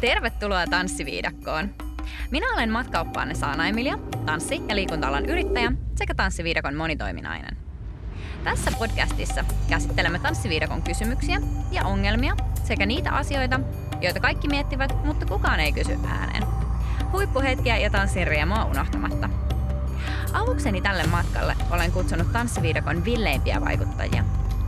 Tervetuloa 0.00 0.66
Tanssiviidakkoon! 0.66 1.74
Minä 2.30 2.46
olen 2.54 2.70
matkaoppaanne 2.70 3.34
Saana 3.34 3.66
Emilia, 3.66 3.98
tanssi- 4.26 4.62
ja 4.68 4.76
liikunta 4.76 5.20
yrittäjä 5.20 5.72
sekä 5.94 6.14
Tanssiviidakon 6.14 6.74
monitoiminainen. 6.74 7.56
Tässä 8.44 8.70
podcastissa 8.78 9.44
käsittelemme 9.68 10.18
Tanssiviidakon 10.18 10.82
kysymyksiä 10.82 11.40
ja 11.70 11.84
ongelmia 11.84 12.36
sekä 12.64 12.86
niitä 12.86 13.10
asioita, 13.10 13.60
joita 14.00 14.20
kaikki 14.20 14.48
miettivät, 14.48 15.04
mutta 15.04 15.26
kukaan 15.26 15.60
ei 15.60 15.72
kysy 15.72 15.98
ääneen. 16.08 16.44
Huippuhetkiä 17.12 17.76
ja 17.76 17.90
tanssin 17.90 18.26
riemua 18.26 18.64
unohtamatta. 18.64 19.28
Avukseni 20.32 20.80
tälle 20.80 21.06
matkalle 21.06 21.56
olen 21.70 21.92
kutsunut 21.92 22.32
Tanssiviidakon 22.32 23.04
villeimpiä 23.04 23.60
vaikuttajia, 23.60 24.24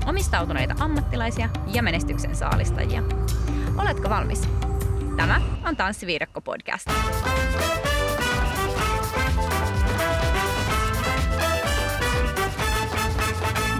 omistautuneita 0.06 0.74
ammattilaisia 0.80 1.48
ja 1.66 1.82
menestyksen 1.82 2.36
saalistajia. 2.36 3.02
Oletko 3.78 4.08
valmis? 4.08 4.48
Tämä 5.16 5.40
on 5.68 5.76
Tanssiviidakko 5.76 6.40
podcast. 6.40 6.86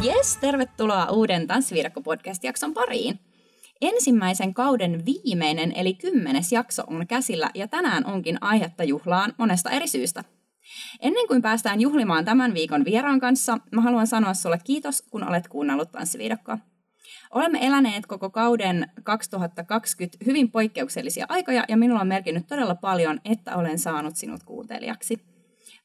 Yes, 0.04 0.36
tervetuloa 0.36 1.06
uuden 1.10 1.46
Tanssiviidakko 1.46 2.00
podcast-jakson 2.00 2.74
pariin. 2.74 3.18
Ensimmäisen 3.80 4.54
kauden 4.54 5.02
viimeinen 5.06 5.72
eli 5.76 5.94
kymmenes 5.94 6.52
jakso 6.52 6.82
on 6.86 7.06
käsillä 7.06 7.50
ja 7.54 7.68
tänään 7.68 8.06
onkin 8.06 8.38
aihetta 8.40 8.84
juhlaan 8.84 9.32
monesta 9.38 9.70
eri 9.70 9.88
syystä. 9.88 10.24
Ennen 11.00 11.28
kuin 11.28 11.42
päästään 11.42 11.80
juhlimaan 11.80 12.24
tämän 12.24 12.54
viikon 12.54 12.84
vieraan 12.84 13.20
kanssa, 13.20 13.58
mä 13.70 13.80
haluan 13.80 14.06
sanoa 14.06 14.34
sulle 14.34 14.58
kiitos, 14.64 15.02
kun 15.10 15.28
olet 15.28 15.48
kuunnellut 15.48 15.92
Tanssiviidakkoa. 15.92 16.58
Olemme 17.32 17.66
eläneet 17.66 18.06
koko 18.06 18.30
kauden 18.30 18.90
2020 19.02 20.18
hyvin 20.26 20.50
poikkeuksellisia 20.50 21.26
aikoja 21.28 21.64
ja 21.68 21.76
minulla 21.76 22.00
on 22.00 22.06
merkinnyt 22.06 22.46
todella 22.46 22.74
paljon, 22.74 23.20
että 23.24 23.56
olen 23.56 23.78
saanut 23.78 24.16
sinut 24.16 24.42
kuuntelijaksi. 24.42 25.18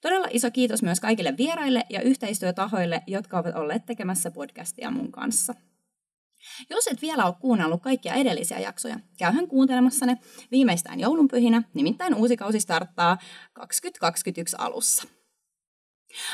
Todella 0.01 0.27
iso 0.31 0.51
kiitos 0.51 0.83
myös 0.83 0.99
kaikille 0.99 1.33
vieraille 1.37 1.85
ja 1.89 2.01
yhteistyötahoille, 2.01 3.03
jotka 3.07 3.39
ovat 3.39 3.55
olleet 3.55 3.85
tekemässä 3.85 4.31
podcastia 4.31 4.91
mun 4.91 5.11
kanssa. 5.11 5.53
Jos 6.69 6.87
et 6.87 7.01
vielä 7.01 7.25
ole 7.25 7.35
kuunnellut 7.41 7.81
kaikkia 7.81 8.13
edellisiä 8.13 8.59
jaksoja, 8.59 8.99
käyhän 9.17 9.47
kuuntelemassa 9.47 10.05
ne 10.05 10.17
viimeistään 10.51 10.99
joulunpyhinä, 10.99 11.63
nimittäin 11.73 12.15
uusi 12.15 12.37
kausi 12.37 12.59
starttaa 12.59 13.17
2021 13.53 14.55
alussa. 14.59 15.16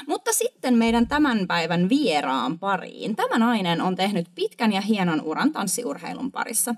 Mutta 0.08 0.34
sitten 0.34 0.78
meidän 0.78 1.08
tämän 1.08 1.48
päivän 1.48 1.90
vieraan 1.90 2.60
pariin. 2.60 3.16
Tämä 3.16 3.38
nainen 3.38 3.82
on 3.82 3.96
tehnyt 3.96 4.28
pitkän 4.36 4.74
ja 4.74 4.82
hienon 4.82 5.22
uran 5.22 5.52
tanssiurheilun 5.52 6.32
parissa. 6.32 6.76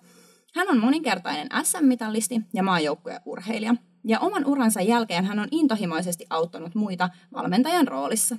Hän 0.56 0.70
on 0.70 0.80
moninkertainen 0.80 1.50
SM-mitallisti 1.64 2.42
ja 2.54 2.64
maajoukkueurheilija. 2.64 3.76
Ja 4.08 4.20
oman 4.20 4.46
uransa 4.46 4.82
jälkeen 4.82 5.26
hän 5.26 5.40
on 5.40 5.48
intohimoisesti 5.52 6.26
auttanut 6.30 6.76
muita 6.76 7.10
valmentajan 7.34 7.88
roolissa. 7.88 8.38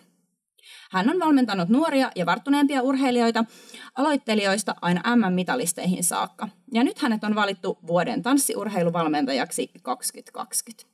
Hän 0.91 1.11
on 1.11 1.20
valmentanut 1.20 1.69
nuoria 1.69 2.11
ja 2.17 2.27
varttuneempia 2.27 2.83
urheilijoita 2.83 3.45
aloittelijoista 3.95 4.75
aina 4.83 5.17
MM-mitalisteihin 5.17 6.05
saakka. 6.05 6.48
Ja 6.73 6.84
nyt 6.84 6.98
hänet 6.98 7.25
on 7.25 7.34
valittu 7.34 7.78
vuoden 7.86 8.23
tanssiurheiluvalmentajaksi 8.23 9.70
2020. 9.83 10.84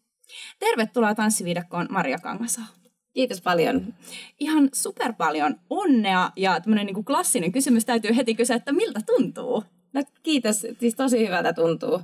Tervetuloa 0.58 1.14
tanssiviidakkoon 1.14 1.86
Maria 1.90 2.18
Kangasaa. 2.18 2.66
Kiitos 3.12 3.40
paljon. 3.40 3.94
Ihan 4.40 4.68
super 4.74 5.12
paljon 5.12 5.54
onnea 5.70 6.30
ja 6.36 6.60
tämmöinen 6.60 6.86
niin 6.86 7.04
klassinen 7.04 7.52
kysymys 7.52 7.84
täytyy 7.84 8.16
heti 8.16 8.34
kysyä, 8.34 8.56
että 8.56 8.72
miltä 8.72 9.00
tuntuu? 9.06 9.64
No 9.92 10.02
kiitos, 10.22 10.66
siis 10.80 10.94
tosi 10.94 11.26
hyvältä 11.26 11.52
tuntuu. 11.52 12.00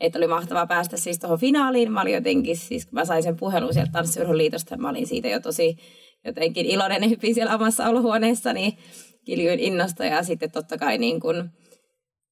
Että 0.00 0.18
oli 0.18 0.26
mahtavaa 0.26 0.66
päästä 0.66 0.96
siis 0.96 1.18
tuohon 1.18 1.38
finaaliin. 1.38 1.92
Mä 1.92 2.00
olin 2.00 2.14
jotenkin, 2.14 2.56
siis 2.56 2.86
kun 2.86 2.94
mä 2.94 3.04
sain 3.04 3.22
sen 3.22 3.36
puhelun 3.36 3.74
sieltä 3.74 3.92
Tanssiurheiluliitosta, 3.92 4.76
mä 4.76 4.88
olin 4.88 5.06
siitä 5.06 5.28
jo 5.28 5.40
tosi 5.40 5.76
jotenkin 6.24 6.66
iloinen 6.66 7.02
ja 7.02 7.08
hypin 7.08 7.34
siellä 7.34 7.54
omassa 7.54 7.88
olohuoneessa, 7.88 8.52
niin 8.52 8.78
kiljyin 9.24 9.60
innosta 9.60 10.04
ja 10.04 10.22
sitten 10.22 10.50
totta 10.50 10.78
kai 10.78 10.98
niin 10.98 11.20
kuin, 11.20 11.50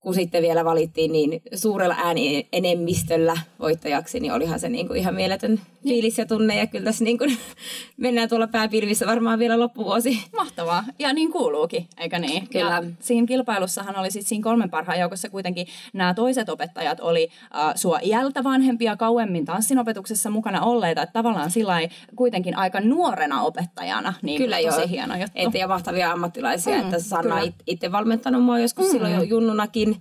kun 0.03 0.15
sitten 0.15 0.43
vielä 0.43 0.65
valittiin 0.65 1.13
niin 1.13 1.43
suurella 1.55 1.95
ääni 1.99 2.49
enemmistöllä 2.53 3.37
voittajaksi, 3.61 4.21
niin 4.21 4.33
olihan 4.33 4.61
se 4.61 4.69
niin 4.69 4.87
kuin 4.87 4.99
ihan 4.99 5.15
mieletön 5.15 5.61
fiilis 5.83 6.19
ja 6.19 6.27
tunne. 6.27 6.59
Ja 6.59 6.67
kyllä 6.67 6.85
tässä 6.85 7.05
niin 7.05 7.19
kuin 7.19 7.37
mennään 7.97 8.29
tuolla 8.29 8.47
pääpilvissä 8.47 9.07
varmaan 9.07 9.39
vielä 9.39 9.59
loppuvuosi. 9.59 10.25
Mahtavaa. 10.37 10.85
Ja 10.99 11.13
niin 11.13 11.33
kuuluukin, 11.33 11.87
eikö 11.99 12.19
niin? 12.19 12.49
Kyllä. 12.49 12.71
Ja 12.71 12.83
siinä 13.01 13.27
kilpailussahan 13.27 13.97
oli 13.97 14.11
sitten 14.11 14.29
siinä 14.29 14.43
kolmen 14.43 14.71
parhaan 14.71 15.01
joukossa 15.01 15.31
kuitenkin 15.31 15.67
nämä 15.93 16.15
toiset 16.15 16.49
opettajat 16.49 17.01
oli 17.01 17.29
äh, 17.57 17.73
sua 17.75 17.99
iältä 18.03 18.45
vanhempia, 18.45 18.97
kauemmin 18.97 19.45
tanssinopetuksessa 19.45 20.31
mukana 20.31 20.61
olleita. 20.61 21.03
Että 21.03 21.13
tavallaan 21.13 21.51
sillä 21.51 21.73
kuitenkin 22.17 22.57
aika 22.57 22.81
nuorena 22.81 23.43
opettajana. 23.43 24.15
Niin 24.23 24.39
kyllä 24.39 24.57
tosi 24.57 24.81
joo. 24.81 24.89
hieno 24.89 25.15
juttu. 25.17 25.33
Et, 25.35 25.55
ja 25.55 25.69
mahtavia 25.69 26.13
ammattilaisia. 26.13 26.75
Mm, 26.75 26.81
että 26.81 26.99
Sanna 26.99 27.37
itse 27.67 27.93
valmentanut 27.93 28.45
mua 28.45 28.59
joskus 28.59 28.87
mm. 28.87 28.91
silloin 28.91 29.15
jo 29.15 29.23
junnunakin. 29.23 29.92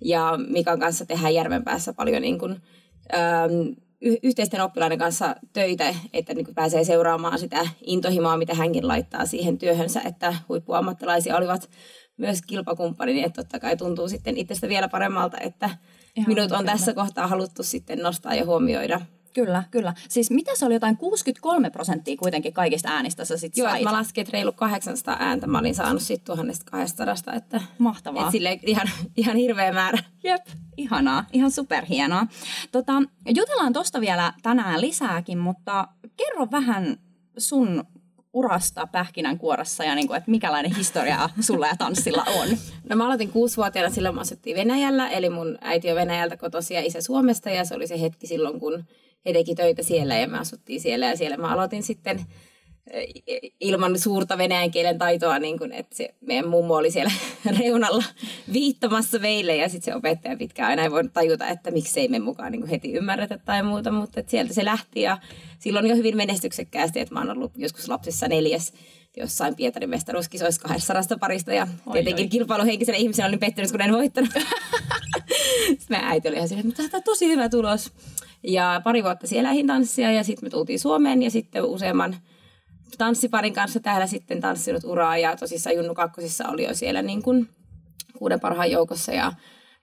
Ja 0.00 0.38
Mikan 0.48 0.80
kanssa 0.80 1.06
tehdään 1.06 1.34
Järvenpäässä 1.34 1.92
paljon 1.92 2.22
niin 2.22 2.38
kuin, 2.38 2.62
ähm, 3.14 3.52
yhteisten 4.22 4.60
oppilaiden 4.60 4.98
kanssa 4.98 5.36
töitä, 5.52 5.94
että 6.12 6.34
niin 6.34 6.54
pääsee 6.54 6.84
seuraamaan 6.84 7.38
sitä 7.38 7.68
intohimoa, 7.86 8.36
mitä 8.36 8.54
hänkin 8.54 8.88
laittaa 8.88 9.26
siihen 9.26 9.58
työhönsä, 9.58 10.00
että 10.00 10.34
huippuammattilaisia 10.48 11.36
olivat 11.36 11.70
myös 12.16 12.42
kilpakumppani, 12.42 13.12
niin 13.12 13.24
että 13.26 13.42
totta 13.42 13.60
kai 13.60 13.76
tuntuu 13.76 14.08
sitten 14.08 14.36
itsestä 14.36 14.68
vielä 14.68 14.88
paremmalta, 14.88 15.38
että 15.40 15.70
Ihan 16.16 16.28
minut 16.28 16.52
on 16.52 16.58
kyllä. 16.58 16.72
tässä 16.72 16.94
kohtaa 16.94 17.26
haluttu 17.26 17.62
sitten 17.62 17.98
nostaa 17.98 18.34
ja 18.34 18.44
huomioida 18.44 19.00
Kyllä, 19.44 19.62
kyllä. 19.70 19.94
Siis 20.08 20.30
mitä 20.30 20.50
se 20.54 20.66
oli 20.66 20.74
jotain 20.74 20.96
63 20.96 21.70
prosenttia 21.70 22.16
kuitenkin 22.16 22.52
kaikista 22.52 22.88
äänistä 22.88 23.24
sä 23.24 23.36
sit 23.36 23.56
Joo, 23.56 23.70
sait? 23.70 23.84
mä 23.84 23.92
laskin, 23.92 24.22
että 24.22 24.32
reilu 24.32 24.52
800 24.52 25.16
ääntä 25.20 25.46
mä 25.46 25.58
olin 25.58 25.74
saanut 25.74 26.02
sit 26.02 26.24
1200, 26.24 27.34
että 27.36 27.60
Mahtavaa. 27.78 28.24
Et 28.24 28.32
sille 28.32 28.60
ihan, 28.66 28.90
ihan 29.16 29.36
hirveä 29.36 29.72
määrä. 29.72 29.98
Jep, 30.24 30.46
ihanaa, 30.76 31.24
ihan 31.32 31.50
superhienoa. 31.50 32.26
Tota, 32.72 32.92
jutellaan 33.36 33.72
tosta 33.72 34.00
vielä 34.00 34.32
tänään 34.42 34.80
lisääkin, 34.80 35.38
mutta 35.38 35.88
kerro 36.16 36.48
vähän 36.50 36.96
sun 37.38 37.84
urasta 38.32 38.86
pähkinänkuoressa 38.86 39.84
ja 39.84 39.94
niin 39.94 40.06
kuin, 40.06 40.18
että 40.18 40.30
mikälainen 40.30 40.76
historia 40.76 41.30
sulla 41.40 41.66
ja 41.66 41.76
tanssilla 41.78 42.24
on? 42.42 42.48
No 42.88 42.96
mä 42.96 43.06
aloitin 43.06 43.32
kuusivuotiaana, 43.32 43.94
silloin 43.94 44.14
mä 44.14 44.20
asuttiin 44.20 44.56
Venäjällä, 44.56 45.08
eli 45.08 45.30
mun 45.30 45.58
äiti 45.60 45.90
on 45.90 45.96
Venäjältä 45.96 46.36
kotoisin 46.36 46.74
ja 46.74 46.82
isä 46.82 47.00
Suomesta 47.00 47.50
ja 47.50 47.64
se 47.64 47.74
oli 47.74 47.86
se 47.86 48.00
hetki 48.00 48.26
silloin, 48.26 48.60
kun 48.60 48.84
he 49.26 49.32
teki 49.32 49.54
töitä 49.54 49.82
siellä 49.82 50.16
ja 50.16 50.28
me 50.28 50.38
asuttiin 50.38 50.80
siellä 50.80 51.06
ja 51.06 51.16
siellä 51.16 51.36
mä 51.36 51.52
aloitin 51.52 51.82
sitten 51.82 52.26
ilman 53.60 53.98
suurta 53.98 54.38
venäjän 54.38 54.70
kielen 54.70 54.98
taitoa, 54.98 55.38
niin 55.38 55.58
kun, 55.58 55.72
että 55.72 55.96
se, 55.96 56.14
meidän 56.20 56.48
mummo 56.48 56.74
oli 56.74 56.90
siellä 56.90 57.12
reunalla 57.58 58.04
viittamassa 58.52 59.18
meille 59.18 59.56
ja 59.56 59.68
sitten 59.68 59.92
se 59.92 59.96
opettaja 59.96 60.36
pitkään 60.36 60.70
aina 60.70 60.82
ei 60.82 60.90
voinut 60.90 61.12
tajuta, 61.12 61.48
että 61.48 61.70
miksei 61.70 62.08
me 62.08 62.18
mukaan 62.18 62.52
niin 62.52 62.66
heti 62.66 62.92
ymmärretä 62.92 63.38
tai 63.38 63.62
muuta, 63.62 63.92
mutta 63.92 64.22
sieltä 64.26 64.54
se 64.54 64.64
lähti 64.64 65.00
ja 65.00 65.18
silloin 65.58 65.86
jo 65.86 65.96
hyvin 65.96 66.16
menestyksekkäästi, 66.16 67.00
että 67.00 67.14
mä 67.14 67.20
oon 67.20 67.30
ollut 67.30 67.52
joskus 67.56 67.88
lapsissa 67.88 68.28
neljäs 68.28 68.72
jossain 69.16 69.56
Pietarin 69.56 69.90
mestaruuskisoissa 69.90 70.68
200 70.68 71.18
parista 71.20 71.52
ja 71.52 71.66
oi, 71.86 71.92
tietenkin 71.92 72.24
oi. 72.24 72.28
kilpailuhenkisenä 72.28 72.98
ihmisenä 72.98 73.28
olin 73.28 73.38
pettynyt, 73.38 73.70
kun 73.70 73.80
en 73.80 73.92
voittanut. 73.92 74.30
Sitten 75.78 76.00
äiti 76.02 76.28
oli 76.28 76.36
ihan 76.36 76.48
silleen, 76.48 76.68
että 76.68 76.82
tämä 76.82 76.98
on 76.98 77.02
tosi 77.02 77.28
hyvä 77.28 77.48
tulos. 77.48 77.92
Ja 78.42 78.80
pari 78.84 79.04
vuotta 79.04 79.26
siellä 79.26 79.48
lähin 79.48 79.66
tanssia 79.66 80.12
ja 80.12 80.24
sitten 80.24 80.46
me 80.46 80.50
tultiin 80.50 80.78
Suomeen 80.78 81.22
ja 81.22 81.30
sitten 81.30 81.64
useamman 81.64 82.16
tanssiparin 82.98 83.52
kanssa 83.52 83.80
täällä 83.80 84.06
sitten 84.06 84.40
tanssinut 84.40 84.84
uraa. 84.84 85.18
Ja 85.18 85.36
tosissaan 85.36 85.76
Junnu 85.76 85.94
Kakkosissa 85.94 86.48
oli 86.48 86.64
jo 86.64 86.74
siellä 86.74 87.02
niin 87.02 87.22
kuin 87.22 87.48
kuuden 88.18 88.40
parhaan 88.40 88.70
joukossa 88.70 89.12
ja 89.12 89.32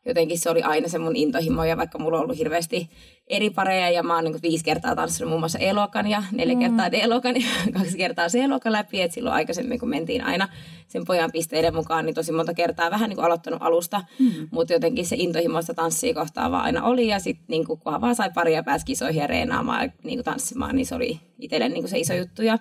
jotenkin 0.05 0.40
se 0.40 0.49
oli 0.49 0.61
aina 0.61 0.87
se 0.87 0.97
mun 0.97 1.16
intohimo 1.16 1.63
ja 1.63 1.78
vaikka 1.78 1.99
mulla 1.99 2.17
on 2.17 2.23
ollut 2.23 2.37
hirveästi 2.37 2.90
eri 3.28 3.49
pareja 3.49 3.90
ja 3.90 4.03
mä 4.03 4.16
oon 4.16 4.23
niin 4.23 4.41
viisi 4.41 4.63
kertaa 4.63 4.96
tanssinut 4.96 5.29
muun 5.29 5.41
muassa 5.41 5.59
E-luokan 5.59 6.07
ja 6.07 6.23
neljä 6.31 6.55
mm. 6.55 6.59
kertaa 6.59 6.91
D-luokan 6.91 7.35
ja 7.35 7.47
kaksi 7.78 7.97
kertaa 7.97 8.28
C-luokan 8.28 8.72
läpi, 8.72 9.02
että 9.02 9.16
silloin 9.16 9.35
aikaisemmin 9.35 9.79
kun 9.79 9.90
mentiin 9.90 10.23
aina 10.23 10.47
sen 10.87 11.05
pojan 11.05 11.31
pisteiden 11.31 11.75
mukaan, 11.75 12.05
niin 12.05 12.16
tosi 12.16 12.31
monta 12.31 12.53
kertaa 12.53 12.91
vähän 12.91 13.09
niin 13.09 13.16
kuin 13.16 13.25
aloittanut 13.25 13.61
alusta, 13.61 14.02
mm. 14.19 14.47
mutta 14.52 14.73
jotenkin 14.73 15.05
se 15.05 15.16
intohimoista 15.19 15.73
tanssia 15.73 16.13
kohtaa 16.13 16.51
vaan 16.51 16.63
aina 16.63 16.84
oli 16.84 17.08
ja 17.08 17.19
sitten 17.19 17.46
niin 17.47 17.66
kuin, 17.66 17.79
kunhan 17.79 18.01
vaan 18.01 18.16
sai 18.16 18.29
paria 18.34 18.63
pääsi 18.63 18.85
kisoihin 18.85 19.22
ja 19.22 19.28
reenaamaan 19.28 19.84
ja 19.84 19.91
niin 20.03 20.17
kuin 20.17 20.25
tanssimaan, 20.25 20.75
niin 20.75 20.85
se 20.85 20.96
oli 20.96 21.19
itselle 21.40 21.69
niin 21.69 21.81
kuin 21.81 21.90
se 21.90 21.99
iso 21.99 22.13
juttu 22.13 22.41
ja 22.41 22.59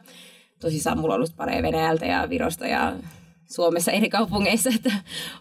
tosissaan 0.60 0.98
mulla 0.98 1.14
on 1.14 1.18
ollut 1.18 1.36
pareja 1.36 1.62
Venäjältä 1.62 2.06
ja 2.06 2.30
Virosta 2.30 2.66
ja 2.66 2.92
Suomessa 3.50 3.92
eri 3.92 4.08
kaupungeissa, 4.08 4.70
että 4.74 4.92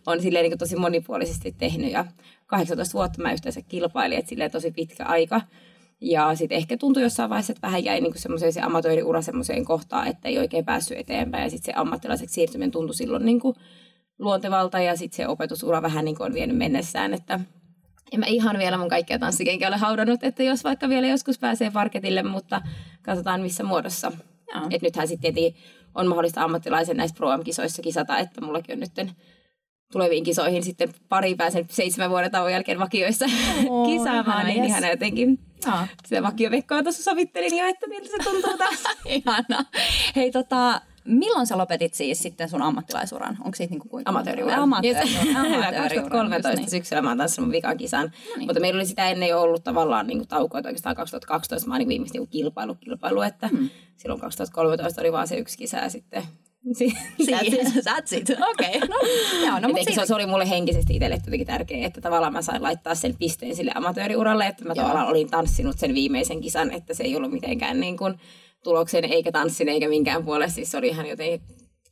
on 0.05 0.21
silleen 0.21 0.49
niin 0.49 0.57
tosi 0.57 0.75
monipuolisesti 0.75 1.55
tehnyt 1.57 1.91
ja 1.91 2.05
18 2.45 2.93
vuotta 2.93 3.21
mä 3.21 3.33
yhteensä 3.33 3.61
kilpailin, 3.61 4.17
että 4.17 4.29
silleen 4.29 4.51
tosi 4.51 4.71
pitkä 4.71 5.05
aika. 5.05 5.41
Ja 6.01 6.35
sitten 6.35 6.57
ehkä 6.57 6.77
tuntui 6.77 7.03
jossain 7.03 7.29
vaiheessa, 7.29 7.53
että 7.53 7.67
vähän 7.67 7.83
jäi 7.83 8.01
niin 8.01 8.13
semmoiseen 8.15 8.53
se 8.53 8.61
amatööriura 8.61 9.21
semmoiseen 9.21 9.65
kohtaan, 9.65 10.07
että 10.07 10.27
ei 10.27 10.37
oikein 10.39 10.65
päässyt 10.65 10.97
eteenpäin. 10.97 11.43
Ja 11.43 11.49
sitten 11.49 11.73
se 11.73 11.79
ammattilaiseksi 11.79 12.33
siirtyminen 12.33 12.71
tuntui 12.71 12.95
silloin 12.95 13.25
niin 13.25 13.39
kuin 13.39 13.55
luontevalta 14.19 14.79
ja 14.79 14.97
sitten 14.97 15.17
se 15.17 15.27
opetusura 15.27 15.81
vähän 15.81 16.05
niin 16.05 16.15
kuin 16.15 16.27
on 16.27 16.33
vienyt 16.33 16.57
mennessään, 16.57 17.13
että 17.13 17.39
en 18.11 18.19
mä 18.19 18.25
ihan 18.25 18.59
vielä 18.59 18.77
mun 18.77 18.89
kaikkia 18.89 19.19
tanssikenkiä 19.19 19.67
ole 19.67 19.77
haudannut, 19.77 20.23
että 20.23 20.43
jos 20.43 20.63
vaikka 20.63 20.89
vielä 20.89 21.07
joskus 21.07 21.39
pääsee 21.39 21.71
parketille, 21.71 22.23
mutta 22.23 22.61
katsotaan 23.01 23.41
missä 23.41 23.63
muodossa. 23.63 24.11
Et 24.71 24.81
nythän 24.81 25.07
sitten 25.07 25.33
on 25.95 26.07
mahdollista 26.07 26.43
ammattilaisen 26.43 26.97
näissä 26.97 27.15
pro 27.15 27.27
kisoissa 27.43 27.81
kisata, 27.81 28.17
että 28.17 28.41
mullakin 28.41 28.73
on 28.73 28.79
nyt 28.79 29.15
tuleviin 29.91 30.23
kisoihin 30.23 30.63
sitten 30.63 30.89
pari 31.09 31.35
pääsen 31.35 31.65
seitsemän 31.69 32.09
vuoden 32.09 32.31
tauon 32.31 32.51
jälkeen 32.51 32.79
vakioissa 32.79 33.25
oh, 33.69 33.87
kisaamaan, 33.89 34.45
niin 34.45 34.63
yes. 34.63 34.67
ihan 34.67 34.89
jotenkin 34.89 35.39
oh. 35.67 35.87
sitä 36.05 36.23
vakiovekkoa 36.23 36.83
tuossa 36.83 37.03
sovittelin 37.03 37.57
jo, 37.57 37.65
että 37.65 37.87
miltä 37.87 38.09
se 38.09 38.23
tuntuu 38.23 38.57
taas. 38.57 38.83
Ihana. 39.05 39.65
Hei 40.15 40.31
tota, 40.31 40.81
Milloin 41.05 41.47
sä 41.47 41.57
lopetit 41.57 41.93
siis 41.93 42.19
sitten 42.19 42.49
sun 42.49 42.61
ammattilaisuran? 42.61 43.37
Onko 43.43 43.55
siitä 43.55 43.71
niinku 43.71 43.89
kuinka? 43.89 44.09
Amatööriuran. 44.09 44.59
Amatööriuran. 44.59 45.73
2013 45.75 46.61
niin. 46.61 46.69
syksyllä 46.69 47.01
mä 47.01 47.09
oon 47.09 47.17
tanssannut 47.17 47.51
vikan 47.51 47.77
kisan. 47.77 48.11
No 48.29 48.35
niin. 48.37 48.47
Mutta 48.47 48.59
meillä 48.59 48.77
oli 48.77 48.85
sitä 48.85 49.09
ennen 49.09 49.29
jo 49.29 49.41
ollut 49.41 49.63
tavallaan 49.63 50.07
niinku 50.07 50.25
taukoa, 50.25 50.59
että 50.59 50.69
oikeastaan 50.69 50.95
2012 50.95 51.69
mä 51.69 51.75
olin 51.75 51.87
viimeistä 51.87 52.17
niinku 52.17 52.31
kilpailu, 52.31 52.75
kilpailu, 52.75 53.21
että 53.21 53.47
hmm. 53.47 53.69
silloin 53.97 54.21
2013 54.21 55.01
oli 55.01 55.11
vaan 55.11 55.27
se 55.27 55.37
yksi 55.37 55.57
kisa 55.57 55.77
ja 55.77 55.89
sitten 55.89 56.23
Siihen. 57.25 57.67
That's 57.87 58.17
it. 58.17 58.29
Okei. 58.29 58.77
Okay. 58.77 58.87
No, 58.89 58.95
joo, 59.47 59.59
no, 59.59 59.67
mutta 59.67 59.93
se, 59.93 60.05
se 60.05 60.15
oli 60.15 60.25
mulle 60.25 60.49
henkisesti 60.49 60.95
itselle 60.95 61.15
jotenkin 61.15 61.47
tärkeää, 61.47 61.87
että 61.87 62.01
tavallaan 62.01 62.33
mä 62.33 62.41
sain 62.41 62.63
laittaa 62.63 62.95
sen 62.95 63.15
pisteen 63.19 63.55
sille 63.55 63.71
amatööriuralle, 63.75 64.47
että 64.47 64.65
mä 64.65 64.73
joo. 64.75 64.83
tavallaan 64.83 65.07
olin 65.07 65.29
tanssinut 65.29 65.79
sen 65.79 65.93
viimeisen 65.93 66.41
kisan, 66.41 66.71
että 66.71 66.93
se 66.93 67.03
ei 67.03 67.15
ollut 67.15 67.31
mitenkään 67.31 67.79
niin 67.79 67.97
kuin 67.97 68.19
tuloksen 68.63 69.05
eikä 69.05 69.31
tanssin 69.31 69.69
eikä 69.69 69.89
minkään 69.89 70.25
puolesta. 70.25 70.55
Siis 70.55 70.71
se 70.71 70.77
oli 70.77 70.87
ihan 70.87 71.05
jotenkin 71.05 71.41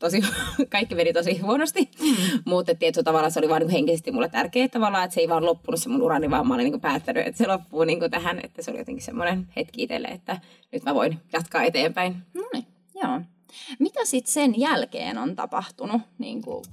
tosi, 0.01 0.21
kaikki 0.69 0.95
meni 0.95 1.13
tosi 1.13 1.39
huonosti. 1.39 1.89
Mm. 2.01 2.15
Mutta 2.45 2.75
tietyllä 2.75 3.03
tavalla 3.03 3.29
se 3.29 3.39
oli 3.39 3.49
vaan 3.49 3.61
niin 3.61 3.69
henkisesti 3.69 4.11
mulle 4.11 4.29
tärkeä 4.29 4.67
tavallaan, 4.67 5.03
että 5.03 5.13
se 5.13 5.21
ei 5.21 5.29
vaan 5.29 5.45
loppunut 5.45 5.81
se 5.81 5.89
mun 5.89 6.01
urani, 6.01 6.29
vaan 6.29 6.47
mä 6.47 6.53
olin 6.53 6.71
niin 6.71 6.81
päättänyt, 6.81 7.27
että 7.27 7.37
se 7.37 7.47
loppuu 7.47 7.83
niin 7.83 8.11
tähän. 8.11 8.39
Että 8.43 8.61
se 8.61 8.71
oli 8.71 8.79
jotenkin 8.79 9.05
semmoinen 9.05 9.47
hetki 9.55 9.83
itselle, 9.83 10.07
että 10.07 10.41
nyt 10.71 10.83
mä 10.83 10.95
voin 10.95 11.19
jatkaa 11.33 11.63
eteenpäin. 11.63 12.15
No 12.33 12.43
niin, 12.53 12.67
joo. 12.95 13.21
Mitä 13.79 14.05
sitten 14.05 14.33
sen 14.33 14.59
jälkeen 14.59 15.17
on 15.17 15.35
tapahtunut? 15.35 16.01
Niin 16.17 16.41
kuin 16.41 16.63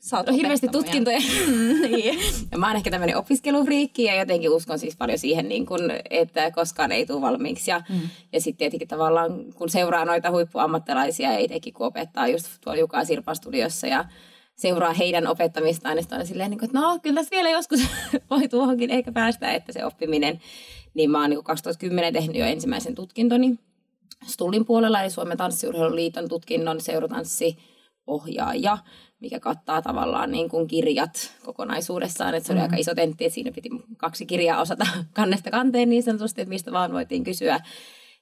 Sä 0.00 0.16
oot 0.16 0.26
no, 0.26 0.32
hirveästi 0.32 0.68
tutkintoja. 0.68 1.18
Mm, 1.46 1.80
niin. 1.82 2.18
ja 2.52 2.58
mä 2.58 2.66
oon 2.66 2.76
ehkä 2.76 2.90
tämmöinen 2.90 3.16
opiskelufriikki 3.16 4.04
ja 4.04 4.14
jotenkin 4.14 4.50
uskon 4.50 4.78
siis 4.78 4.96
paljon 4.96 5.18
siihen, 5.18 5.48
niin 5.48 5.66
kun, 5.66 5.80
että 6.10 6.50
koskaan 6.50 6.92
ei 6.92 7.06
tule 7.06 7.20
valmiiksi. 7.20 7.70
Ja, 7.70 7.82
mm. 7.88 8.00
ja 8.32 8.40
sitten 8.40 8.58
tietenkin 8.58 8.88
tavallaan, 8.88 9.52
kun 9.54 9.70
seuraa 9.70 10.04
noita 10.04 10.30
huippuammattilaisia 10.30 11.32
ja 11.32 11.38
itsekin 11.38 11.74
kun 11.74 11.86
opettaa 11.86 12.28
just 12.28 12.46
tuolla 12.60 12.80
Jukaa 12.80 13.04
Sirpa-studiossa 13.04 13.86
ja 13.86 14.04
seuraa 14.56 14.92
heidän 14.92 15.26
opettamistaan, 15.26 15.96
niin 15.96 16.06
on 16.12 16.26
silleen, 16.26 16.50
niin 16.50 16.58
kuin, 16.58 16.66
että 16.66 16.80
no 16.80 16.98
kyllä 17.02 17.20
tässä 17.20 17.30
vielä 17.30 17.50
joskus 17.50 17.80
voi 18.30 18.48
tuohonkin 18.48 18.90
eikä 18.90 19.12
päästä, 19.12 19.52
että 19.52 19.72
se 19.72 19.84
oppiminen. 19.84 20.40
Niin 20.94 21.10
mä 21.10 21.20
oon 21.20 21.30
niin 21.30 21.44
2010 21.44 22.12
tehnyt 22.12 22.36
jo 22.36 22.44
ensimmäisen 22.44 22.94
tutkintoni 22.94 23.58
Stullin 24.26 24.64
puolella, 24.64 25.02
eli 25.02 25.10
Suomen 25.10 25.36
tanssiurheiluliiton 25.36 26.28
tutkinnon 26.28 26.80
seuratanssi 26.80 27.58
ohjaaja 28.06 28.78
mikä 29.20 29.40
kattaa 29.40 29.82
tavallaan 29.82 30.30
niin 30.30 30.48
kuin 30.48 30.68
kirjat 30.68 31.32
kokonaisuudessaan. 31.44 32.34
Että 32.34 32.46
se 32.46 32.52
oli 32.52 32.60
mm. 32.60 32.62
aika 32.62 32.76
iso 32.76 32.94
tentti, 32.94 33.24
että 33.24 33.34
siinä 33.34 33.52
piti 33.52 33.70
kaksi 33.96 34.26
kirjaa 34.26 34.60
osata 34.60 34.86
kannesta 35.12 35.50
kanteen 35.50 35.88
niin 35.88 36.02
sanotusti, 36.02 36.40
että 36.40 36.48
mistä 36.48 36.72
vaan 36.72 36.92
voitiin 36.92 37.24
kysyä. 37.24 37.60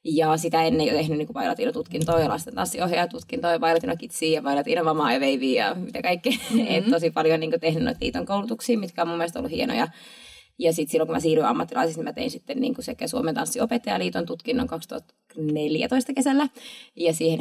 Ja 0.05 0.37
sitä 0.37 0.63
ennen 0.63 0.87
jo 0.87 0.93
tehnyt 0.93 1.19
niin 1.19 1.29
bailatino-tutkintoa 1.33 2.21
ja 2.21 2.29
lasten 2.29 2.55
tanssiohjaajatutkintoa 2.55 3.53
ja 3.53 3.59
bailatino-kitsiä 3.59 4.29
ja 4.29 4.43
bailatino-mamaa 4.43 5.13
ja 5.13 5.21
veiviä 5.21 5.67
ja 5.67 5.75
mitä 5.75 6.03
kaikkea. 6.03 6.33
Mm-hmm. 6.33 6.67
Et 6.69 6.91
tosi 6.91 7.11
paljon 7.11 7.41
niin 7.41 7.61
tehnyt 7.61 7.83
noita 7.83 7.99
liiton 8.01 8.27
koulutuksia, 8.27 8.79
mitkä 8.79 9.03
on 9.03 9.09
mun 9.09 9.17
mielestä 9.17 9.39
ollut 9.39 9.53
hienoja. 9.53 9.89
Ja 10.59 10.73
sitten 10.73 10.93
silloin, 10.93 11.07
kun 11.09 11.17
mä 11.17 11.21
siirryin 11.21 11.49
ammattilaisiksi, 11.49 12.01
niin 12.01 12.05
mä 12.05 12.13
tein 12.13 12.31
sitten 12.31 12.61
niin 12.61 12.75
kuin 12.75 12.85
sekä 12.85 13.07
Suomen 13.07 13.35
tanssiopettajan 13.35 14.27
tutkinnon 14.27 14.67
2014 14.67 16.13
kesällä. 16.13 16.49
Ja 16.97 17.13
siihen 17.13 17.39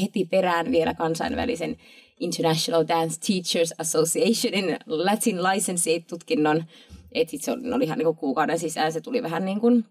heti 0.00 0.24
perään 0.24 0.70
vielä 0.70 0.94
kansainvälisen 0.94 1.76
International 2.22 2.84
Dance 2.88 3.20
Teachers 3.26 3.74
Associationin 3.78 4.76
Latin 4.86 5.42
Licensate-tutkinnon. 5.42 6.64
Että 7.12 7.36
se 7.40 7.52
oli 7.52 7.84
ihan 7.84 7.98
niin 7.98 8.16
kuukauden 8.16 8.58
sisään, 8.58 8.92
se 8.92 9.00
tuli 9.00 9.22
vähän 9.22 9.44
niin 9.44 9.60
kuin 9.60 9.84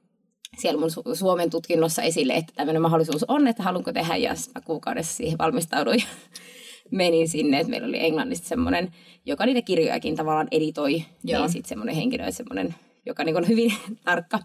siellä 0.57 0.79
mun 0.79 1.15
Suomen 1.15 1.49
tutkinnossa 1.49 2.01
esille, 2.01 2.33
että 2.33 2.53
tämmöinen 2.55 2.81
mahdollisuus 2.81 3.25
on, 3.27 3.47
että 3.47 3.63
haluanko 3.63 3.93
tehdä, 3.93 4.15
ja 4.15 4.35
mä 4.55 4.61
kuukaudessa 4.61 5.17
siihen 5.17 5.37
valmistauduin 5.37 5.99
ja 5.99 6.05
menin 6.91 7.29
sinne, 7.29 7.59
että 7.59 7.69
meillä 7.69 7.87
oli 7.87 8.05
englannista 8.05 8.47
semmoinen, 8.47 8.93
joka 9.25 9.45
niitä 9.45 9.61
kirjojakin 9.61 10.15
tavallaan 10.15 10.47
editoi, 10.51 11.03
Joo. 11.23 11.41
niin 11.41 11.51
sitten 11.51 11.69
semmoinen 11.69 11.95
henkilö, 11.95 12.31
semmoinen, 12.31 12.75
joka 13.05 13.23
niin 13.23 13.37
on 13.37 13.47
hyvin 13.47 13.73
tarkka, 14.05 14.39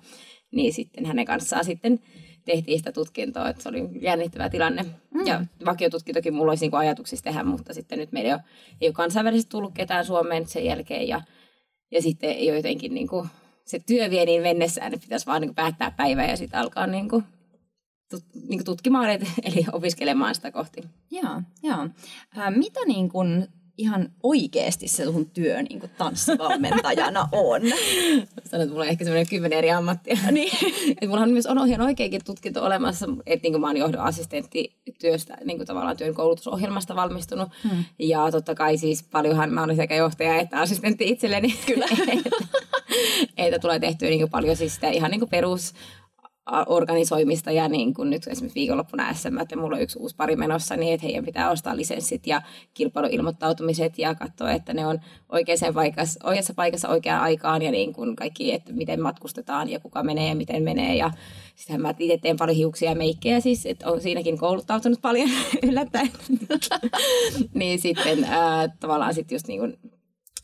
niin 0.50 0.72
sitten 0.72 1.06
hänen 1.06 1.24
kanssaan 1.24 1.64
sitten 1.64 2.00
tehtiin 2.46 2.78
sitä 2.78 2.92
tutkintoa, 2.92 3.48
että 3.48 3.62
se 3.62 3.68
oli 3.68 3.88
jännittävä 4.00 4.48
tilanne. 4.48 4.82
Mm. 5.14 5.26
Ja 5.26 5.44
vakiotutkintokin 5.64 6.34
mulla 6.34 6.50
olisi 6.50 6.64
niinku 6.64 6.76
ajatuksissa 6.76 7.24
tehdä, 7.24 7.42
mutta 7.44 7.74
sitten 7.74 7.98
nyt 7.98 8.12
meillä 8.12 8.28
ei 8.28 8.34
ole, 8.34 8.42
ei 8.80 8.88
ole 8.88 8.94
kansainvälisesti 8.94 9.50
tullut 9.50 9.74
ketään 9.74 10.04
Suomeen 10.04 10.46
sen 10.46 10.64
jälkeen 10.64 11.08
ja, 11.08 11.20
ja 11.90 12.02
sitten 12.02 12.30
ei 12.30 12.50
ole 12.50 12.56
jotenkin 12.56 12.94
niinku, 12.94 13.26
se 13.64 13.78
työ 13.86 14.10
vie 14.10 14.24
niin 14.24 14.42
mennessään, 14.42 14.94
että 14.94 15.04
pitäisi 15.04 15.26
vaan 15.26 15.40
niinku 15.40 15.54
päättää 15.54 15.90
päivä 15.90 16.24
ja 16.24 16.36
sitten 16.36 16.60
alkaa 16.60 16.86
niinku, 16.86 17.22
tut, 18.10 18.24
niinku 18.48 18.64
tutkimaan, 18.64 19.10
eli 19.10 19.66
opiskelemaan 19.72 20.34
sitä 20.34 20.52
kohti. 20.52 20.80
Joo, 21.10 21.42
joo. 21.62 21.88
Mitä 22.56 22.80
niin 22.86 23.08
kun 23.08 23.48
ihan 23.78 24.08
oikeasti 24.22 24.88
se 24.88 25.04
sun 25.04 25.30
työ 25.30 25.62
niin 25.62 25.80
kuin 25.80 25.90
tanssivalmentajana 25.98 27.20
on? 27.32 27.62
Sanoit, 28.44 28.44
että 28.44 28.66
mulla 28.68 28.84
on 28.84 28.88
ehkä 28.88 29.04
semmoinen 29.04 29.28
kymmenen 29.28 29.58
eri 29.58 29.70
ammattia. 29.70 30.16
niin. 30.30 30.52
että 30.90 31.06
mulla 31.06 31.22
on 31.22 31.30
myös 31.30 31.46
on 31.46 31.68
ihan 31.68 31.80
oikeakin 31.80 32.24
tutkinto 32.24 32.64
olemassa, 32.64 33.06
että 33.26 33.42
niin 33.42 33.52
kuin 33.52 33.60
mä 33.60 33.66
oon 33.66 33.76
johdon 33.76 34.00
assistentti 34.00 34.76
työstä, 35.00 35.38
niin 35.44 35.56
kuin 35.56 35.66
tavallaan 35.66 35.96
työn 35.96 36.14
koulutusohjelmasta 36.14 36.96
valmistunut. 36.96 37.48
Hmm. 37.62 37.84
Ja 37.98 38.30
totta 38.30 38.54
kai 38.54 38.76
siis 38.76 39.02
paljonhan 39.02 39.52
mä 39.52 39.62
olen 39.62 39.76
sekä 39.76 39.94
johtaja 39.94 40.40
että 40.40 40.60
assistentti 40.60 41.08
itselleni. 41.08 41.54
Kyllä. 41.66 41.86
että, 42.12 42.30
että 43.36 43.58
tulee 43.58 43.80
tehtyä 43.80 44.08
niin 44.08 44.20
kuin 44.20 44.30
paljon 44.30 44.56
siis 44.56 44.74
sitä 44.74 44.88
ihan 44.88 45.10
niin 45.10 45.20
kuin 45.20 45.30
perus 45.30 45.74
organisoimista 46.66 47.50
ja 47.50 47.68
niin 47.68 47.94
kuin 47.94 48.10
nyt 48.10 48.26
esimerkiksi 48.26 48.60
viikonloppuna 48.60 49.14
SM, 49.14 49.38
että 49.38 49.56
mulla 49.56 49.76
on 49.76 49.82
yksi 49.82 49.98
uusi 49.98 50.16
pari 50.16 50.36
menossa, 50.36 50.76
niin 50.76 50.94
että 50.94 51.06
heidän 51.06 51.24
pitää 51.24 51.50
ostaa 51.50 51.76
lisenssit 51.76 52.26
ja 52.26 52.42
kilpailuilmoittautumiset 52.74 53.98
ja 53.98 54.14
katsoa, 54.14 54.52
että 54.52 54.74
ne 54.74 54.86
on 54.86 55.00
oikeassa 55.28 55.72
paikassa, 55.72 56.20
oikeassa 56.24 56.54
paikassa 56.54 56.88
oikeaan 56.88 57.22
aikaan 57.22 57.62
ja 57.62 57.70
niin 57.70 57.92
kuin 57.92 58.16
kaikki, 58.16 58.52
että 58.52 58.72
miten 58.72 59.02
matkustetaan 59.02 59.68
ja 59.68 59.80
kuka 59.80 60.02
menee 60.02 60.28
ja 60.28 60.34
miten 60.34 60.62
menee 60.62 60.96
ja 60.96 61.10
sittenhän 61.54 61.82
mä 61.82 61.94
itse 61.98 62.18
teen 62.18 62.36
paljon 62.36 62.56
hiuksia 62.56 62.90
ja 62.90 62.96
meikkejä 62.96 63.40
siis, 63.40 63.66
että 63.66 63.90
on 63.90 64.00
siinäkin 64.00 64.38
kouluttautunut 64.38 65.00
paljon 65.02 65.30
yllättäen. 65.68 66.10
niin 67.54 67.78
sitten 67.78 68.24
äh, 68.24 68.70
tavallaan 68.80 69.14
sitten 69.14 69.36
just 69.36 69.48
niin 69.48 69.60
kuin 69.60 69.78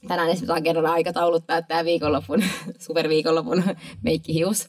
tänään 0.09 0.29
esimerkiksi 0.29 0.61
agendalla 0.61 0.93
aikatauluttaa, 0.93 1.63
tämä 1.63 1.85
viikonlopun, 1.85 2.43
superviikonlopun 2.87 3.63
meikkihius 4.03 4.69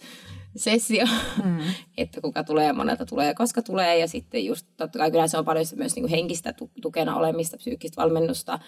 sessio, 0.55 1.05
mm. 1.43 1.59
että 1.97 2.21
kuka 2.21 2.43
tulee, 2.43 2.73
monelta 2.73 3.05
tulee, 3.05 3.33
koska 3.33 3.61
tulee. 3.61 3.99
Ja 3.99 4.07
sitten 4.07 4.45
just 4.45 4.67
totta 4.77 4.99
kai 4.99 5.11
kyllä 5.11 5.27
se 5.27 5.37
on 5.37 5.45
paljon 5.45 5.65
myös 5.75 5.95
niin 5.95 6.03
kuin 6.03 6.11
henkistä 6.11 6.53
tukena 6.81 7.15
olemista, 7.15 7.57
psyykkistä 7.57 8.01
valmennusta, 8.01 8.59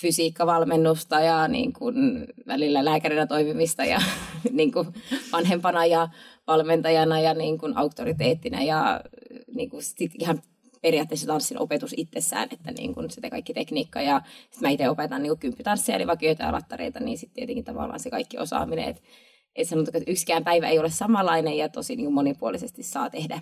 fysiikkavalmennusta 0.00 1.20
ja 1.20 1.48
niin 1.48 1.72
kuin 1.72 2.26
välillä 2.46 2.84
lääkärinä 2.84 3.26
toimimista 3.26 3.84
ja 3.84 4.00
niin 4.50 4.72
kuin 4.72 4.88
vanhempana 5.32 5.86
ja 5.86 6.08
valmentajana 6.46 7.20
ja 7.20 7.34
niin 7.34 7.58
kuin 7.58 7.76
auktoriteettina 7.76 8.62
ja 8.62 9.00
niin 9.54 9.70
kuin 9.70 9.82
sit 9.82 10.12
ihan 10.18 10.42
periaatteessa 10.82 11.26
tanssin 11.26 11.58
opetus 11.58 11.94
itsessään, 11.96 12.48
että 12.52 12.72
niin 12.72 12.94
kun 12.94 13.10
sitä 13.10 13.30
kaikki 13.30 13.54
tekniikka 13.54 14.02
ja 14.02 14.22
sitten 14.26 14.60
mä 14.60 14.70
itse 14.70 14.88
opetan 14.88 15.22
niin 15.22 15.38
kymppitanssia 15.38 15.96
eli 15.96 16.06
vakioita 16.06 16.42
ja 16.42 16.52
lattareita, 16.52 17.00
niin 17.00 17.18
sitten 17.18 17.34
tietenkin 17.34 17.64
tavallaan 17.64 18.00
se 18.00 18.10
kaikki 18.10 18.38
osaaminen, 18.38 18.88
että 18.88 19.02
että 19.56 19.70
sanotaan, 19.70 19.96
että 19.96 20.10
yksikään 20.10 20.44
päivä 20.44 20.68
ei 20.68 20.78
ole 20.78 20.90
samanlainen 20.90 21.56
ja 21.56 21.68
tosi 21.68 21.96
niin 21.96 22.06
kuin 22.06 22.14
monipuolisesti 22.14 22.82
saa 22.82 23.10
tehdä. 23.10 23.40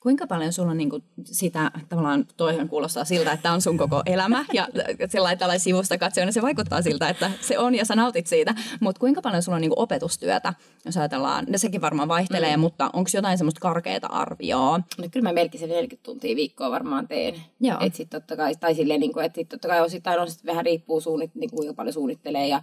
Kuinka 0.00 0.26
paljon 0.26 0.52
sulla 0.52 0.70
on 0.70 0.76
niin 0.76 0.90
kuin 0.90 1.02
sitä, 1.24 1.70
tavallaan 1.88 2.26
toihan 2.36 2.68
kuulostaa 2.68 3.04
siltä, 3.04 3.32
että 3.32 3.52
on 3.52 3.60
sun 3.60 3.78
koko 3.78 4.02
elämä 4.06 4.44
ja 4.52 4.68
sillä 5.08 5.36
tällä 5.36 5.58
sivusta 5.58 5.98
katsoen 5.98 6.32
se 6.32 6.42
vaikuttaa 6.42 6.82
siltä, 6.82 7.08
että 7.08 7.30
se 7.40 7.58
on 7.58 7.74
ja 7.74 7.84
sä 7.84 7.94
nautit 7.94 8.26
siitä, 8.26 8.54
mutta 8.80 9.00
kuinka 9.00 9.22
paljon 9.22 9.42
sulla 9.42 9.56
on 9.56 9.60
niin 9.60 9.70
kuin 9.70 9.78
opetustyötä, 9.78 10.54
jos 10.84 10.96
ajatellaan, 10.96 11.46
no 11.48 11.58
sekin 11.58 11.80
varmaan 11.80 12.08
vaihtelee, 12.08 12.56
mm. 12.56 12.60
mutta 12.60 12.90
onko 12.92 13.10
jotain 13.14 13.38
semmoista 13.38 13.60
karkeata 13.60 14.06
arvioa? 14.06 14.80
No 14.98 15.08
kyllä 15.10 15.28
mä 15.28 15.32
melkein 15.32 15.68
40 15.68 16.04
tuntia 16.04 16.36
viikkoa 16.36 16.70
varmaan 16.70 17.08
teen. 17.08 17.34
Joo. 17.60 17.78
Et 17.80 17.94
sit 17.94 18.10
totta 18.10 18.36
kai, 18.36 18.54
tai 18.60 18.74
silleen, 18.74 19.00
niin 19.00 19.12
kuin, 19.12 19.26
että 19.26 19.36
sit 19.36 19.48
totta 19.48 19.68
kai 19.68 19.80
osittain 19.80 20.20
on 20.20 20.30
sit 20.30 20.46
vähän 20.46 20.64
riippuu 20.64 21.00
suunnit, 21.00 21.34
niin 21.34 21.50
kuin 21.50 21.56
kuinka 21.56 21.74
paljon 21.74 21.92
suunnittelee 21.92 22.48
ja 22.48 22.62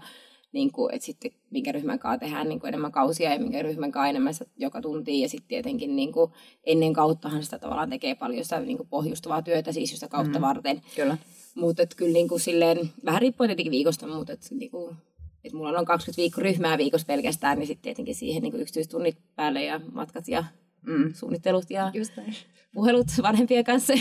niin 0.51 0.71
kuin, 0.71 0.95
että 0.95 1.05
sitten 1.05 1.31
minkä 1.49 1.71
ryhmän 1.71 1.99
kanssa 1.99 2.19
tehdään 2.19 2.49
niin 2.49 2.59
kuin 2.59 2.67
enemmän 2.67 2.91
kausia 2.91 3.33
ja 3.33 3.39
minkä 3.39 3.61
ryhmän 3.61 3.91
kanssa 3.91 4.09
enemmän 4.09 4.33
sitä 4.33 4.45
joka 4.57 4.81
tunti. 4.81 5.21
Ja 5.21 5.29
sitten 5.29 5.47
tietenkin 5.47 5.95
niin 5.95 6.11
kuin, 6.11 6.31
ennen 6.63 6.93
kauttahan 6.93 7.43
sitä 7.43 7.59
tavallaan 7.59 7.89
tekee 7.89 8.15
paljon 8.15 8.43
sitä 8.43 8.59
niin 8.59 8.77
kuin 8.77 8.89
pohjustuvaa 8.89 9.41
työtä 9.41 9.71
siis 9.71 9.89
sitä 9.89 10.07
kautta 10.07 10.39
mm. 10.39 10.41
varten. 10.41 10.81
Kyllä. 10.95 11.17
Mutta 11.55 11.83
kyllä 11.95 12.13
niin 12.13 12.27
kuin, 12.27 12.39
silleen, 12.39 12.89
vähän 13.05 13.21
riippuu 13.21 13.47
tietenkin 13.47 13.71
viikosta, 13.71 14.07
mutta 14.07 14.33
et, 14.33 14.47
niin 14.51 14.71
kuin, 14.71 14.95
että 15.43 15.57
mulla 15.57 15.79
on 15.79 15.85
20 15.85 16.21
viikko 16.21 16.41
ryhmää 16.41 16.77
viikossa 16.77 17.07
pelkästään, 17.07 17.59
niin 17.59 17.67
sitten 17.67 17.83
tietenkin 17.83 18.15
siihen 18.15 18.43
niin 18.43 18.55
yksityistunnit 18.55 19.17
päälle 19.35 19.63
ja 19.63 19.81
matkat 19.91 20.27
ja 20.27 20.43
mm. 20.81 21.13
suunnittelut 21.13 21.69
ja 21.69 21.91
Just 21.93 22.17
näin. 22.17 22.35
puhelut 22.73 23.07
vanhempien 23.21 23.63
kanssa. 23.63 23.93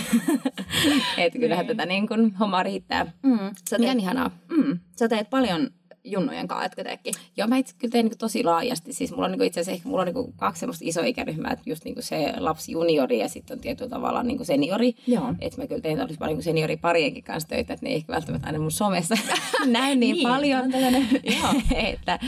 että 1.19 1.39
kyllähän 1.39 1.67
tätä 1.67 1.87
niin 1.87 2.09
kuin 2.09 2.35
hommaa 2.35 2.63
riittää. 2.63 3.13
Mm. 3.23 3.39
Sä, 3.71 3.79
Mikä 3.79 3.79
teet, 3.79 3.91
on 3.91 4.01
ihanaa. 4.01 4.31
mm. 4.49 4.79
Sä 4.99 5.09
teet 5.09 5.31
paljon 5.31 5.71
junnujen 6.13 6.49
kanssa, 6.49 6.65
etkö 6.65 6.85
teekin? 6.85 7.15
Joo, 7.37 7.49
mä 7.49 7.57
itse 7.57 7.75
kyllä 7.79 7.93
teen 7.93 8.05
niin 8.07 8.19
tosi 8.19 8.45
laajasti. 8.45 8.93
Siis 8.93 9.11
mulla 9.11 9.25
on 9.25 9.33
niin 9.33 9.43
itse 9.43 9.61
asiassa 9.61 9.77
ehkä 9.77 9.89
mulla 9.89 10.03
on 10.03 10.07
niin 10.15 10.33
kaksi 10.37 10.61
semmoista 10.61 10.85
isoa 10.89 11.05
ikäryhmää, 11.05 11.53
että 11.53 11.71
just 11.71 11.85
niin 11.85 11.95
se 12.01 12.33
lapsi 12.39 12.73
juniori 12.73 13.19
ja 13.19 13.29
sitten 13.29 13.55
on 13.55 13.61
tietyllä 13.61 13.91
tavalla 13.91 14.23
niin 14.23 14.47
seniori. 14.47 14.95
Joo. 15.07 15.35
Että 15.41 15.61
mä 15.63 15.67
kyllä 15.67 15.81
teen 15.81 16.01
olisi 16.01 16.19
paljon 16.19 16.37
niin 16.37 16.45
senioriparienkin 16.45 17.25
kanssa 17.25 17.49
töitä, 17.49 17.75
että 17.75 17.87
ne 17.87 17.91
ei 17.91 17.97
ehkä 17.97 18.13
välttämättä 18.13 18.47
aina 18.47 18.59
mun 18.59 18.71
somessa 18.71 19.15
näy 19.67 19.97
niin, 19.97 20.15
Niin, 20.15 20.29
paljon. 20.29 20.73
joo. 21.41 21.53
että 21.75 22.19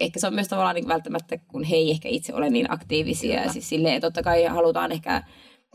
ehkä 0.00 0.20
se 0.20 0.26
on 0.26 0.34
myös 0.34 0.48
tavallaan 0.48 0.74
niin 0.74 0.88
välttämättä, 0.88 1.38
kun 1.38 1.64
he 1.64 1.76
ei 1.76 1.90
ehkä 1.90 2.08
itse 2.08 2.34
ole 2.34 2.50
niin 2.50 2.72
aktiivisia. 2.72 3.40
Kyllä. 3.40 3.52
Siis 3.52 3.68
silleen, 3.68 4.00
totta 4.00 4.22
kai 4.22 4.44
halutaan 4.44 4.92
ehkä 4.92 5.22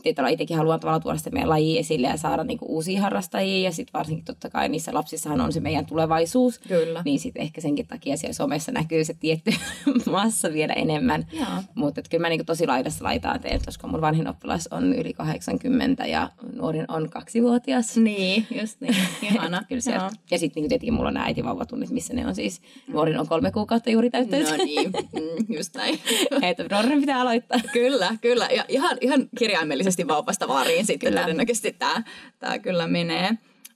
tietyllä 0.02 0.28
itsekin 0.28 0.56
haluan 0.56 0.80
tavallaan 0.80 1.02
tuoda 1.02 1.18
sitä 1.18 1.30
meidän 1.30 1.48
lajia 1.48 1.80
esille 1.80 2.06
ja 2.06 2.16
saada 2.16 2.44
niinku 2.44 2.64
uusia 2.68 3.00
harrastajia. 3.00 3.68
Ja 3.68 3.72
sitten 3.72 3.98
varsinkin 3.98 4.24
totta 4.24 4.50
kai 4.50 4.68
niissä 4.68 4.94
lapsissahan 4.94 5.40
on 5.40 5.52
se 5.52 5.60
meidän 5.60 5.86
tulevaisuus. 5.86 6.58
Kyllä. 6.58 7.02
Niin 7.04 7.18
sitten 7.18 7.42
ehkä 7.42 7.60
senkin 7.60 7.86
takia 7.86 8.16
siellä 8.16 8.34
somessa 8.34 8.72
näkyy 8.72 9.04
se 9.04 9.14
tietty 9.14 9.50
massa 10.10 10.52
vielä 10.52 10.72
enemmän. 10.72 11.26
Mutta 11.74 12.02
kyllä 12.10 12.22
mä 12.22 12.28
niinku 12.28 12.44
tosi 12.44 12.66
laidassa 12.66 13.04
laitaan 13.04 13.40
teen, 13.40 13.60
koska 13.64 13.86
mun 13.86 14.00
vanhin 14.00 14.28
oppilas 14.28 14.68
on 14.70 14.94
yli 14.94 15.12
80 15.12 16.06
ja 16.06 16.30
nuorin 16.52 16.84
on 16.88 17.10
kaksivuotias. 17.10 17.96
Niin, 17.96 18.46
just 18.60 18.80
niin. 18.80 18.96
Ihana. 19.32 19.62
Kyllä 19.68 19.96
Joo. 19.96 20.10
ja 20.30 20.38
sitten 20.38 20.60
niin 20.60 20.68
tietenkin 20.68 20.94
mulla 20.94 21.08
on 21.08 21.14
nämä 21.14 21.26
äitivauvatunnit, 21.26 21.90
missä 21.90 22.14
ne 22.14 22.26
on 22.26 22.34
siis, 22.34 22.62
nuorin 22.88 23.18
on 23.18 23.28
kolme 23.28 23.50
kuukautta 23.50 23.90
juuri 23.90 24.10
täyttänyt. 24.10 24.50
No 24.50 24.56
niin, 24.56 24.92
mm, 24.92 25.54
just 25.56 25.74
näin. 25.76 25.98
että 26.42 26.64
nuoren 26.70 27.00
pitää 27.00 27.20
aloittaa. 27.20 27.58
Kyllä, 27.72 28.16
kyllä. 28.20 28.48
Ja 28.56 28.64
ihan, 28.68 28.96
ihan 29.00 29.28
kirjaimellisesti 29.38 29.87
vauvasta 30.08 30.48
vaariin 30.48 30.86
sitten 30.86 31.08
Kyllä. 31.08 31.20
todennäköisesti 31.20 31.72
tämä, 31.72 32.02
tämä 32.38 32.58
kyllä 32.58 32.86
menee. 32.86 33.30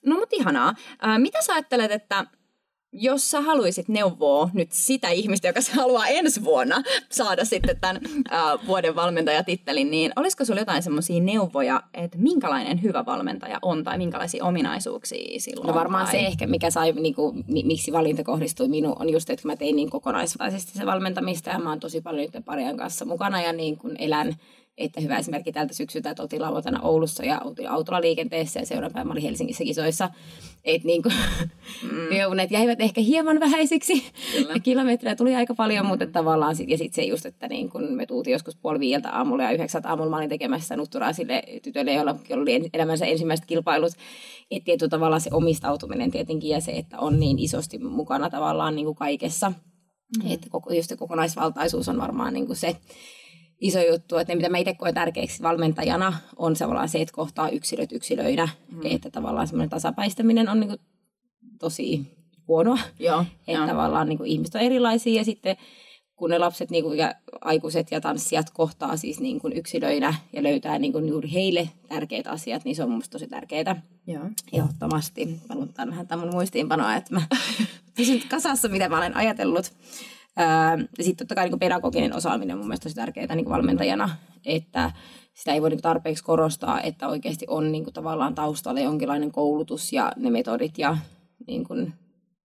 No 0.07 0.17
mutta 0.17 0.37
ihanaa. 0.37 0.75
Ää, 1.01 1.19
mitä 1.19 1.43
sä 1.43 1.53
ajattelet, 1.53 1.91
että 1.91 2.27
jos 2.93 3.31
sä 3.31 3.41
haluaisit 3.41 3.89
neuvoa 3.89 4.51
nyt 4.53 4.73
sitä 4.73 5.09
ihmistä, 5.09 5.49
joka 5.49 5.61
se 5.61 5.73
haluaa 5.73 6.07
ensi 6.07 6.45
vuonna 6.45 6.83
saada 7.11 7.45
sitten 7.45 7.81
tämän 7.81 8.01
ää, 8.31 8.59
vuoden 8.67 8.97
valmentajatittelin, 8.97 9.91
niin 9.91 10.13
olisiko 10.17 10.45
sulla 10.45 10.61
jotain 10.61 10.83
semmoisia 10.83 11.21
neuvoja, 11.21 11.83
että 11.95 12.19
minkälainen 12.19 12.83
hyvä 12.83 13.07
valmentaja 13.07 13.59
on 13.63 13.85
tai 13.85 13.99
minkälaisia 13.99 14.45
ominaisuuksia 14.45 15.41
silloin? 15.41 15.67
No 15.67 15.75
varmaan 15.75 16.05
tai... 16.05 16.13
se 16.13 16.19
ehkä, 16.19 16.47
mikä 16.47 16.71
sai, 16.71 16.93
niin 16.93 17.15
kuin, 17.15 17.45
mi- 17.49 17.65
miksi 17.65 17.93
valinta 17.93 18.25
kohdistui 18.25 18.69
minuun, 18.69 18.97
on 19.01 19.09
just, 19.09 19.31
että 19.31 19.49
mä 19.49 19.57
tein 19.57 19.77
niin 19.77 19.91
kokonaisvaltaisesti 19.91 20.79
se 20.79 20.87
valmentamista 20.87 21.51
ja 21.51 21.59
mä 21.59 21.69
oon 21.69 21.81
tosi 21.81 22.01
paljon 22.01 22.29
nyt 22.35 22.45
parien 22.45 22.77
kanssa 22.77 23.05
mukana 23.05 23.43
ja 23.43 23.53
niin 23.53 23.79
kuin 23.79 23.97
elän 23.99 24.37
että 24.79 25.01
hyvä 25.01 25.19
esimerkki 25.19 25.53
tältä 25.53 25.75
syksyltä, 25.75 26.11
että 26.11 26.23
oltiin 26.23 26.43
lauantaina 26.43 26.81
Oulussa 26.81 27.25
ja 27.25 27.41
oltiin 27.45 27.71
autolla 27.71 28.01
liikenteessä 28.01 28.61
ja 28.61 28.67
seuraavan 28.67 28.93
päivänä 28.93 29.09
mä 29.09 29.13
olin 29.13 29.23
Helsingissä 29.23 29.65
kisoissa. 29.65 30.11
Että 30.65 30.87
niin 30.87 31.03
kuin, 31.03 31.15
mm. 31.83 32.17
jounet 32.21 32.51
jäivät 32.51 32.81
ehkä 32.81 33.01
hieman 33.01 33.41
vähäisiksi. 33.41 34.05
Kyllä. 34.33 34.53
Ja 34.53 34.61
kilometrejä 34.61 35.17
tuli 35.17 35.35
aika 35.35 35.55
paljon, 35.55 35.87
mutta 35.87 36.07
tavallaan 36.07 36.57
sit, 36.57 36.69
ja 36.69 36.79
sitten 36.79 37.05
se 37.05 37.09
just, 37.09 37.27
että 37.27 37.49
niin 37.49 37.71
kun 37.71 37.93
me 37.93 38.07
tultiin 38.07 38.33
joskus 38.33 38.57
puoli 38.57 38.81
viieltä 38.81 39.11
aamulla 39.11 39.43
ja 39.43 39.51
yhdeksältä 39.51 39.89
aamulla 39.89 40.11
mä 40.11 40.17
olin 40.17 40.29
tekemässä 40.29 40.77
nutturaa 40.77 41.13
sille 41.13 41.43
tytölle, 41.63 41.93
jolla 41.93 42.17
oli 42.31 42.71
elämänsä 42.75 43.07
ensimmäiset 43.07 43.47
kilpailut. 43.47 43.93
Että 44.51 44.65
tietyllä 44.65 44.91
tavalla 44.91 45.19
se 45.19 45.31
omistautuminen 45.33 46.11
tietenkin 46.11 46.51
ja 46.51 46.61
se, 46.61 46.73
että 46.73 46.99
on 46.99 47.21
niin 47.21 47.39
isosti 47.39 47.79
mukana 47.79 48.31
tavallaan 48.31 48.75
niin 48.75 48.87
kuin 48.87 48.97
kaikessa. 48.97 49.53
Mm. 50.25 50.31
Että 50.31 50.47
koko, 50.51 50.73
just 50.73 50.89
se 50.89 50.97
kokonaisvaltaisuus 50.97 51.89
on 51.89 51.99
varmaan 51.99 52.35
niin 52.35 52.47
kuin 52.47 52.57
se 52.57 52.77
iso 53.63 53.81
juttu, 53.81 54.17
että 54.17 54.33
ne, 54.33 54.37
mitä 54.37 54.49
mä 54.49 54.59
itse 54.59 54.75
koen 54.75 54.95
tärkeäksi 54.95 55.43
valmentajana, 55.43 56.13
on 56.37 56.55
tavallaan 56.55 56.89
se, 56.89 57.01
että 57.01 57.15
kohtaa 57.15 57.49
yksilöt 57.49 57.93
yksilöinä. 57.93 58.49
Mm. 58.73 58.81
Että 58.85 59.11
tavallaan 59.11 59.47
semmoinen 59.47 59.71
tasapäistäminen 59.71 60.49
on 60.49 60.61
niin 60.61 60.69
kuin 60.69 60.81
tosi 61.59 62.01
huonoa. 62.49 62.79
Joo, 62.99 63.21
Että 63.21 63.53
joo. 63.53 63.67
tavallaan 63.67 64.09
niin 64.09 64.19
kuin 64.19 64.31
ihmiset 64.31 64.55
on 64.55 64.61
erilaisia 64.61 65.21
ja 65.21 65.25
sitten 65.25 65.57
kun 66.17 66.31
ne 66.31 66.39
lapset 66.39 66.71
niin 66.71 66.85
kuin, 66.85 66.99
ja 66.99 67.15
aikuiset 67.41 67.91
ja 67.91 68.01
tanssijat 68.01 68.51
kohtaa 68.51 68.97
siis 68.97 69.21
niin 69.21 69.41
kuin 69.41 69.53
yksilöinä 69.53 70.15
ja 70.33 70.43
löytää 70.43 70.79
niin 70.79 70.93
kuin 70.93 71.09
juuri 71.09 71.33
heille 71.33 71.69
tärkeät 71.89 72.27
asiat, 72.27 72.65
niin 72.65 72.77
se 72.77 72.85
on 72.85 72.91
mun 72.91 73.03
tosi 73.11 73.27
tärkeää. 73.27 73.83
Joo. 74.07 74.25
Ehdottomasti. 74.53 75.27
Mä 75.27 75.87
vähän 75.87 76.07
tämän 76.07 76.27
mun 76.27 76.35
muistiinpanoa, 76.35 76.97
että 76.97 77.15
mä 77.15 77.23
pysyn 77.97 78.23
kasassa, 78.29 78.69
mitä 78.69 78.89
mä 78.89 78.99
olen 78.99 79.17
ajatellut. 79.17 79.73
Öö, 80.41 80.87
sitten 81.01 81.27
totta 81.27 81.35
kai 81.35 81.49
niin 81.49 81.59
pedagoginen 81.59 82.17
osaaminen 82.17 82.55
on 82.55 82.59
mun 82.59 82.69
mielestä 82.69 82.83
tosi 82.85 82.95
tärkeää 82.95 83.35
niin 83.37 83.49
valmentajana, 83.49 84.11
että 84.47 84.93
sitä 85.35 85.53
ei 85.53 85.63
voi 85.63 85.71
niin 85.71 85.83
tarpeeksi 85.83 86.25
korostaa, 86.25 86.81
että 86.81 87.09
oikeasti 87.09 87.47
on 87.49 87.73
niin 87.73 87.85
kuin, 87.85 87.95
tavallaan 87.95 88.35
taustalla 88.35 88.81
jonkinlainen 88.81 89.33
koulutus 89.33 89.93
ja 89.93 90.13
ne 90.17 90.31
metodit 90.31 90.79
ja 90.79 90.97
niin 91.47 91.65
kuin, 91.65 91.93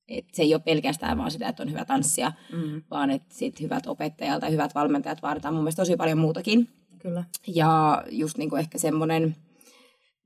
että 0.08 0.32
se 0.36 0.42
ei 0.44 0.54
ole 0.54 0.62
pelkästään 0.66 1.18
vaan 1.18 1.32
sitä, 1.32 1.48
että 1.48 1.64
on 1.64 1.72
hyvä 1.72 1.86
tanssia, 1.86 2.32
Mm, 2.54 2.82
vaan 2.92 3.12
että 3.12 3.36
sit 3.36 3.62
hyvät 3.62 3.88
opettajat 3.88 4.42
ja 4.42 4.50
hyvät 4.50 4.76
valmentajat 4.76 5.22
vaaditaan 5.22 5.54
mun 5.54 5.64
mielestä 5.64 5.82
tosi 5.82 5.96
paljon 5.96 6.18
muutakin. 6.18 6.70
kyllä. 7.00 7.24
Ja 7.48 8.04
just 8.12 8.38
niin 8.38 8.50
kuin 8.50 8.60
ehkä 8.60 8.78
semmoinen 8.78 9.36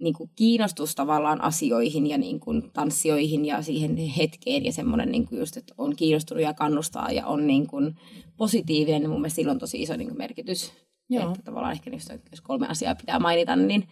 niin 0.02 0.14
kuin 0.14 0.30
kiinnostus 0.36 0.96
tavallaan 0.96 1.42
asioihin 1.42 2.08
ja 2.08 2.18
niin 2.18 2.40
kuin 2.40 2.72
tanssioihin 2.74 3.46
ja 3.46 3.62
siihen 3.62 3.98
hetkeen 3.98 4.66
ja 4.66 4.72
semmoinen 4.72 5.12
niin 5.12 5.28
kuin 5.28 5.40
just, 5.40 5.58
että 5.58 5.74
on 5.78 5.96
kiinnostunut 5.96 6.44
ja 6.44 6.54
kannustaa 6.54 7.12
ja 7.12 7.26
on 7.28 7.48
niin 7.48 7.68
kuin 7.68 7.96
positiivinen, 8.38 9.02
niin 9.02 9.10
mun 9.10 9.22
mielestä 9.22 9.36
sillä 9.36 9.52
on 9.52 9.60
tosi 9.60 9.82
iso 9.82 9.96
niin 9.96 10.08
kuin 10.08 10.18
merkitys. 10.18 10.74
Joo. 11.10 11.28
Että 11.28 11.44
tavallaan 11.44 11.72
ehkä 11.74 11.90
jos, 11.90 12.10
jos 12.32 12.42
kolme 12.42 12.68
asiaa 12.68 12.96
pitää 12.96 13.20
mainita, 13.20 13.56
niin 13.56 13.88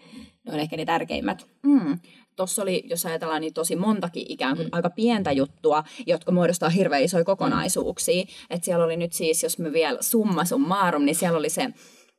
ne 0.45 0.53
on 0.53 0.59
ehkä 0.59 0.77
ne 0.77 0.85
tärkeimmät. 0.85 1.47
Mm. 1.63 1.99
Tuossa 2.35 2.61
oli, 2.61 2.83
jos 2.89 3.05
ajatellaan, 3.05 3.41
niin 3.41 3.53
tosi 3.53 3.75
montakin 3.75 4.25
ikään 4.29 4.55
kuin 4.55 4.65
mm. 4.65 4.69
aika 4.71 4.89
pientä 4.89 5.31
juttua, 5.31 5.83
jotka 6.07 6.31
muodostaa 6.31 6.69
hirveän 6.69 7.03
isoja 7.03 7.23
kokonaisuuksia. 7.23 8.23
Mm. 8.23 8.29
Et 8.49 8.63
siellä 8.63 8.85
oli 8.85 8.97
nyt 8.97 9.13
siis, 9.13 9.43
jos 9.43 9.59
me 9.59 9.73
vielä 9.73 9.97
summa 10.01 10.45
summarum, 10.45 11.05
niin 11.05 11.15
siellä 11.15 11.39
oli 11.39 11.49
se, 11.49 11.67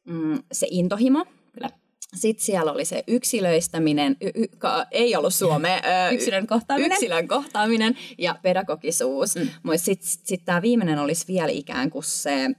mm, 0.05 0.39
se 0.53 0.67
intohimo. 0.71 1.25
Kyllä. 1.53 1.71
Sitten 2.17 2.45
siellä 2.45 2.73
oli 2.73 2.85
se 2.85 3.05
yksilöistäminen, 3.07 4.17
y- 4.21 4.31
y- 4.43 4.49
ka- 4.59 4.87
ei 4.91 5.17
ollut 5.17 5.35
suomea. 5.35 5.77
ö, 5.77 6.11
Yksilön 6.11 6.47
kohtaaminen. 6.47 6.93
Yksilön 6.93 7.29
kohtaaminen 7.29 7.97
ja 8.19 8.37
pedagogisuus. 8.43 9.37
Mm. 9.37 9.49
Mutta 9.63 9.79
sitten 9.79 10.09
sit 10.25 10.45
tämä 10.45 10.63
viimeinen 10.63 10.99
olisi 10.99 11.25
vielä 11.29 11.53
ikään 11.53 11.91
kuin 11.91 12.05
se 12.05 12.51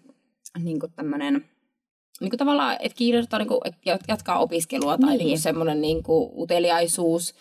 niin 0.60 0.79
kuin 0.79 0.91
tämmöinen 0.93 1.46
Niin 2.22 2.29
kuin 2.29 2.38
tavallaan, 2.38 2.77
että 2.79 2.96
kiinnostaa 2.98 3.39
niin 3.39 3.48
kuin, 3.48 3.60
että 3.65 3.98
jatkaa 4.08 4.39
opiskelua 4.39 4.98
tai 4.98 5.10
Niin. 5.10 5.17
niin. 5.17 5.27
Niin 5.27 5.39
semmoinen 5.39 5.81
niin 5.81 6.03
kuin 6.03 6.31
uteliaisuus. 6.36 7.36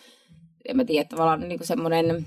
En 0.69 0.77
mä 0.77 0.85
tiedä, 0.85 1.09
tavallaan 1.09 1.49
niin 1.49 1.59
kuin 1.59 1.67
semmoinen, 1.67 2.27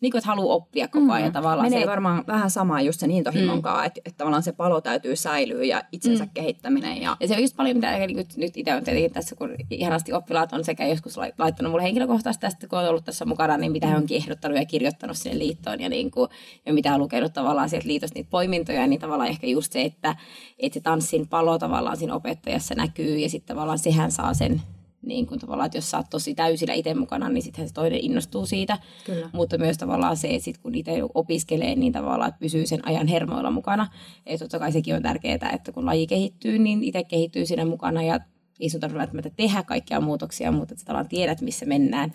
niin 0.00 0.10
kuin, 0.10 0.18
että 0.18 0.28
haluaa 0.28 0.54
oppia 0.54 0.88
koko 0.88 1.12
ajan. 1.12 1.32
Tavallaan 1.32 1.66
Menee 1.66 1.78
se, 1.78 1.84
se, 1.84 1.90
varmaan 1.90 2.24
vähän 2.26 2.50
samaa 2.50 2.80
just 2.80 3.00
sen 3.00 3.10
intohimon 3.10 3.58
mm. 3.58 3.84
että, 3.84 4.00
että 4.04 4.18
tavallaan 4.18 4.42
se 4.42 4.52
palo 4.52 4.80
täytyy 4.80 5.16
säilyä 5.16 5.64
ja 5.64 5.82
itsensä 5.92 6.24
mm. 6.24 6.30
kehittäminen. 6.34 7.02
Ja, 7.02 7.16
Ja 7.20 7.28
se 7.28 7.34
on 7.34 7.40
just 7.40 7.56
paljon, 7.56 7.76
mitä 7.76 7.98
niin 7.98 8.16
nyt, 8.16 8.36
nyt 8.36 8.56
itse 8.56 8.74
on 8.74 8.84
tietenkin 8.84 9.12
tässä, 9.12 9.36
kun 9.36 9.54
ihanasti 9.70 10.12
oppilaat 10.12 10.52
on 10.52 10.64
sekä 10.64 10.86
joskus 10.86 11.16
lai- 11.16 11.32
laittanut 11.38 11.70
mulle 11.70 11.82
henkilökohtaisesti 11.82 12.40
tästä, 12.40 12.66
kun 12.68 12.78
on 12.78 12.88
ollut 12.88 13.04
tässä 13.04 13.24
mukana, 13.24 13.56
niin 13.56 13.72
mitä 13.72 13.86
he 13.86 13.96
onkin 13.96 14.16
ehdottanut 14.16 14.58
ja 14.58 14.64
kirjoittanut 14.64 15.16
sinne 15.16 15.38
liittoon 15.38 15.80
ja, 15.80 15.88
niin 15.88 16.10
kuin, 16.10 16.30
ja 16.66 16.72
mitä 16.72 16.94
on 16.94 17.00
lukenut 17.00 17.32
tavallaan 17.32 17.68
sieltä 17.68 17.88
liitosta 17.88 18.14
niitä 18.18 18.30
poimintoja, 18.30 18.86
niin 18.86 19.00
tavallaan 19.00 19.30
ehkä 19.30 19.46
just 19.46 19.72
se, 19.72 19.82
että, 19.82 20.16
että 20.58 20.74
se 20.74 20.80
tanssin 20.80 21.28
palo 21.28 21.58
tavallaan 21.58 21.96
siinä 21.96 22.14
opettajassa 22.14 22.74
näkyy 22.74 23.18
ja 23.18 23.28
sitten 23.30 23.56
tavallaan 23.56 23.78
sehän 23.78 24.12
saa 24.12 24.34
sen 24.34 24.62
niin 25.06 25.26
kuin 25.26 25.40
tavallaan, 25.40 25.66
että 25.66 25.78
jos 25.78 25.90
sä 25.90 25.96
oot 25.96 26.06
tosi 26.10 26.34
täysillä 26.34 26.74
itse 26.74 26.94
mukana, 26.94 27.28
niin 27.28 27.42
sittenhän 27.42 27.68
se 27.68 27.74
toinen 27.74 28.00
innostuu 28.02 28.46
siitä. 28.46 28.78
Kyllä. 29.04 29.30
Mutta 29.32 29.58
myös 29.58 29.78
tavallaan 29.78 30.16
se, 30.16 30.28
että 30.28 30.44
sit 30.44 30.58
kun 30.58 30.74
itse 30.74 30.92
opiskelee, 31.14 31.74
niin 31.74 31.92
tavallaan, 31.92 32.28
että 32.28 32.40
pysyy 32.40 32.66
sen 32.66 32.88
ajan 32.88 33.06
hermoilla 33.06 33.50
mukana. 33.50 33.86
Ja 34.26 34.38
totta 34.38 34.58
kai 34.58 34.72
sekin 34.72 34.94
on 34.94 35.02
tärkeää, 35.02 35.50
että 35.54 35.72
kun 35.72 35.86
laji 35.86 36.06
kehittyy, 36.06 36.58
niin 36.58 36.84
itse 36.84 37.04
kehittyy 37.04 37.46
siinä 37.46 37.64
mukana 37.64 38.02
ja 38.02 38.20
ei 38.60 38.70
sun 38.70 38.80
tarvitse 38.80 38.98
välttämättä 38.98 39.30
tehdä 39.36 39.62
kaikkia 39.62 40.00
muutoksia, 40.00 40.52
mutta 40.52 40.72
että 40.74 40.80
sä 40.80 40.86
tavallaan 40.86 41.08
tiedät, 41.08 41.40
missä 41.40 41.66
mennään, 41.66 42.12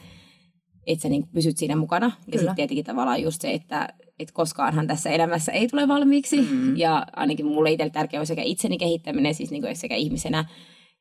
että 0.88 1.04
sä 1.04 1.10
niin 1.10 1.28
pysyt 1.28 1.58
siinä 1.58 1.76
mukana. 1.76 2.06
Ja 2.06 2.12
Kyllä. 2.26 2.38
sitten 2.38 2.56
tietenkin 2.56 2.86
tavallaan 2.86 3.22
just 3.22 3.42
se, 3.42 3.52
että, 3.54 3.90
että 4.20 4.34
koskaanhan 4.34 4.88
tässä 4.88 5.10
elämässä 5.10 5.52
ei 5.52 5.68
tule 5.68 5.88
valmiiksi. 5.88 6.42
Mm. 6.42 6.78
Ja 6.78 7.06
ainakin 7.16 7.46
mulle 7.46 7.72
itselle 7.72 7.92
tärkeä 7.92 8.20
on 8.20 8.26
sekä 8.26 8.42
itseni 8.42 8.78
kehittäminen, 8.78 9.36
siis 9.36 9.52
niin 9.52 9.62
kuin 9.62 9.76
sekä 9.76 9.96
ihmisenä, 9.96 10.46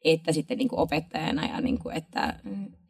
että 0.05 0.33
sitten 0.33 0.59
niin 0.59 0.69
kuin 0.69 0.81
opettajana. 0.81 1.47
Ja 1.47 1.61
niin 1.61 1.79
kuin, 1.79 1.97
että, 1.97 2.35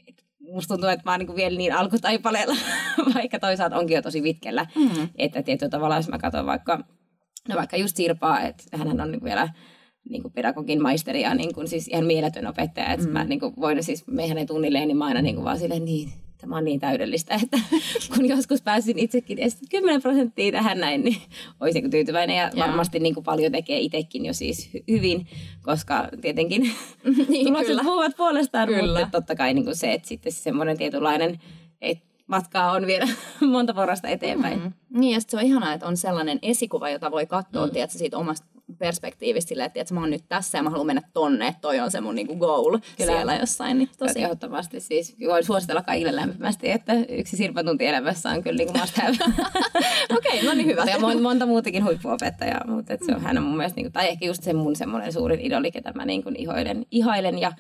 että 0.07 0.23
musta 0.39 0.75
tuntuu, 0.75 0.91
että 0.91 1.03
mä 1.05 1.11
oon 1.11 1.19
niin 1.19 1.27
kuin 1.27 1.37
vielä 1.37 1.59
niin 1.59 1.75
alkutaipaleella, 1.75 2.57
vaikka 3.15 3.39
toisaalta 3.39 3.77
onkin 3.77 3.95
jo 3.95 4.03
tosi 4.03 4.23
pitkällä. 4.23 4.67
Mm. 4.77 5.09
Että 5.19 5.43
tietyllä 5.43 5.71
tavalla, 5.71 5.97
jos 5.97 6.09
mä 6.09 6.19
katson 6.19 6.47
vaikka, 6.47 6.85
no 7.49 7.57
vaikka 7.57 7.77
just 7.77 7.97
Sirpaa, 7.97 8.41
että 8.41 8.77
hän 8.77 9.01
on 9.01 9.13
niin 9.13 9.25
vielä 9.25 9.49
niin 10.09 10.23
kuin 10.23 10.33
pedagogin 10.33 10.83
maisteri 10.83 11.21
ja 11.21 11.35
niin 11.35 11.55
kuin 11.55 11.69
siis 11.69 11.89
ihan 11.89 12.05
mieletön 12.05 12.47
opettaja. 12.47 12.93
Että 12.93 13.07
mm. 13.07 13.13
mä 13.13 13.25
niin 13.25 13.41
kuin 13.41 13.55
voin 13.57 13.83
siis 13.83 14.05
hänen 14.29 14.47
tunnilleen, 14.47 14.89
niin 14.89 14.97
mä 14.97 15.07
aina 15.07 15.23
niin 15.23 15.35
kuin 15.35 15.45
vaan 15.45 15.59
silleen 15.59 15.85
niin, 15.85 16.13
tämä 16.41 16.57
on 16.57 16.65
niin 16.65 16.81
täydellistä, 16.81 17.35
että 17.43 17.59
kun 18.15 18.29
joskus 18.29 18.63
pääsin 18.63 18.99
itsekin 18.99 19.39
edes 19.39 19.59
10 19.71 20.03
prosenttia 20.03 20.53
tähän 20.53 20.81
näin, 20.81 21.05
niin 21.05 21.17
olisin 21.61 21.91
tyytyväinen. 21.91 22.37
Ja 22.37 22.51
varmasti 22.57 22.99
niin 22.99 23.15
kuin 23.15 23.25
paljon 23.25 23.53
tekee 23.53 23.81
itsekin 23.81 24.27
jo 24.27 24.33
siis 24.33 24.71
hyvin, 24.89 25.27
koska 25.63 26.09
tietenkin 26.21 26.63
niin, 27.29 27.47
tulokset 27.47 27.79
puhuvat 27.83 28.17
puolestaan, 28.17 28.69
kyllä. 28.69 29.01
mutta 29.01 29.19
totta 29.19 29.35
kai 29.35 29.55
niin 29.55 29.65
kuin 29.65 29.77
se, 29.77 29.93
että 29.93 30.09
sitten 30.09 30.33
semmoinen 30.33 30.79
tietynlainen, 30.79 31.41
että 31.81 32.05
matkaa 32.27 32.73
on 32.73 32.87
vielä 32.87 33.09
monta 33.53 33.75
porrasta 33.75 34.09
eteenpäin. 34.09 34.59
Mm-hmm. 34.59 35.01
Niin, 35.01 35.15
ja 35.15 35.21
se 35.21 35.37
on 35.37 35.43
ihanaa, 35.43 35.73
että 35.73 35.87
on 35.87 35.97
sellainen 35.97 36.39
esikuva, 36.43 36.91
jota 36.91 37.11
voi 37.11 37.27
katsoa 37.27 37.67
mm. 37.67 37.73
tiedätkö, 37.73 37.99
siitä 37.99 38.19
omasta 38.19 38.47
perspektiivistä 38.79 39.49
silleen, 39.49 39.67
että, 39.67 39.81
että 39.81 39.95
mä 39.95 40.01
oon 40.01 40.11
nyt 40.11 40.25
tässä 40.29 40.59
ja 40.59 40.63
mä 40.63 40.71
haluan 40.71 40.87
mennä 40.87 41.03
tonne, 41.13 41.47
että 41.47 41.61
toi 41.61 41.81
on 41.81 41.91
se 41.91 42.01
mun 42.01 42.15
niinku 42.15 42.37
goal 42.37 42.79
Kyllä. 42.97 43.13
siellä 43.13 43.35
jossain. 43.35 43.79
Niin 43.79 43.89
tosi. 43.99 44.23
Ehdottomasti 44.23 44.81
siis 44.81 45.17
voin 45.29 45.45
suositella 45.45 45.83
kaikille 45.83 46.17
lämpimästi, 46.17 46.71
että 46.71 46.93
yksi 47.09 47.37
sirpatunti 47.37 47.87
elämässä 47.87 48.31
on 48.31 48.43
kyllä 48.43 48.57
niinku 48.57 48.79
must 48.79 48.97
have. 48.97 49.17
Okei, 50.17 50.39
okay, 50.39 50.45
no 50.45 50.55
niin 50.55 50.67
hyvä. 50.67 50.85
Ja 50.85 50.99
monta, 50.99 51.23
monta 51.23 51.47
muutakin 51.47 51.85
huippuopettajaa, 51.85 52.67
mutta 52.67 52.95
et 52.95 53.01
se 53.07 53.15
on, 53.15 53.21
hän 53.21 53.39
on 53.39 53.45
mun 53.45 53.57
mielestä, 53.57 53.77
niinku, 53.77 53.93
tai 53.93 54.09
ehkä 54.09 54.27
just 54.27 54.43
se 54.43 54.53
mun 54.53 54.77
semmoinen 54.77 55.13
suurin 55.13 55.41
idoli, 55.41 55.71
ketä 55.71 55.93
mä 55.93 56.05
niinku 56.05 56.31
ihoilen, 56.39 56.87
ihailen 56.91 57.39
ja 57.39 57.53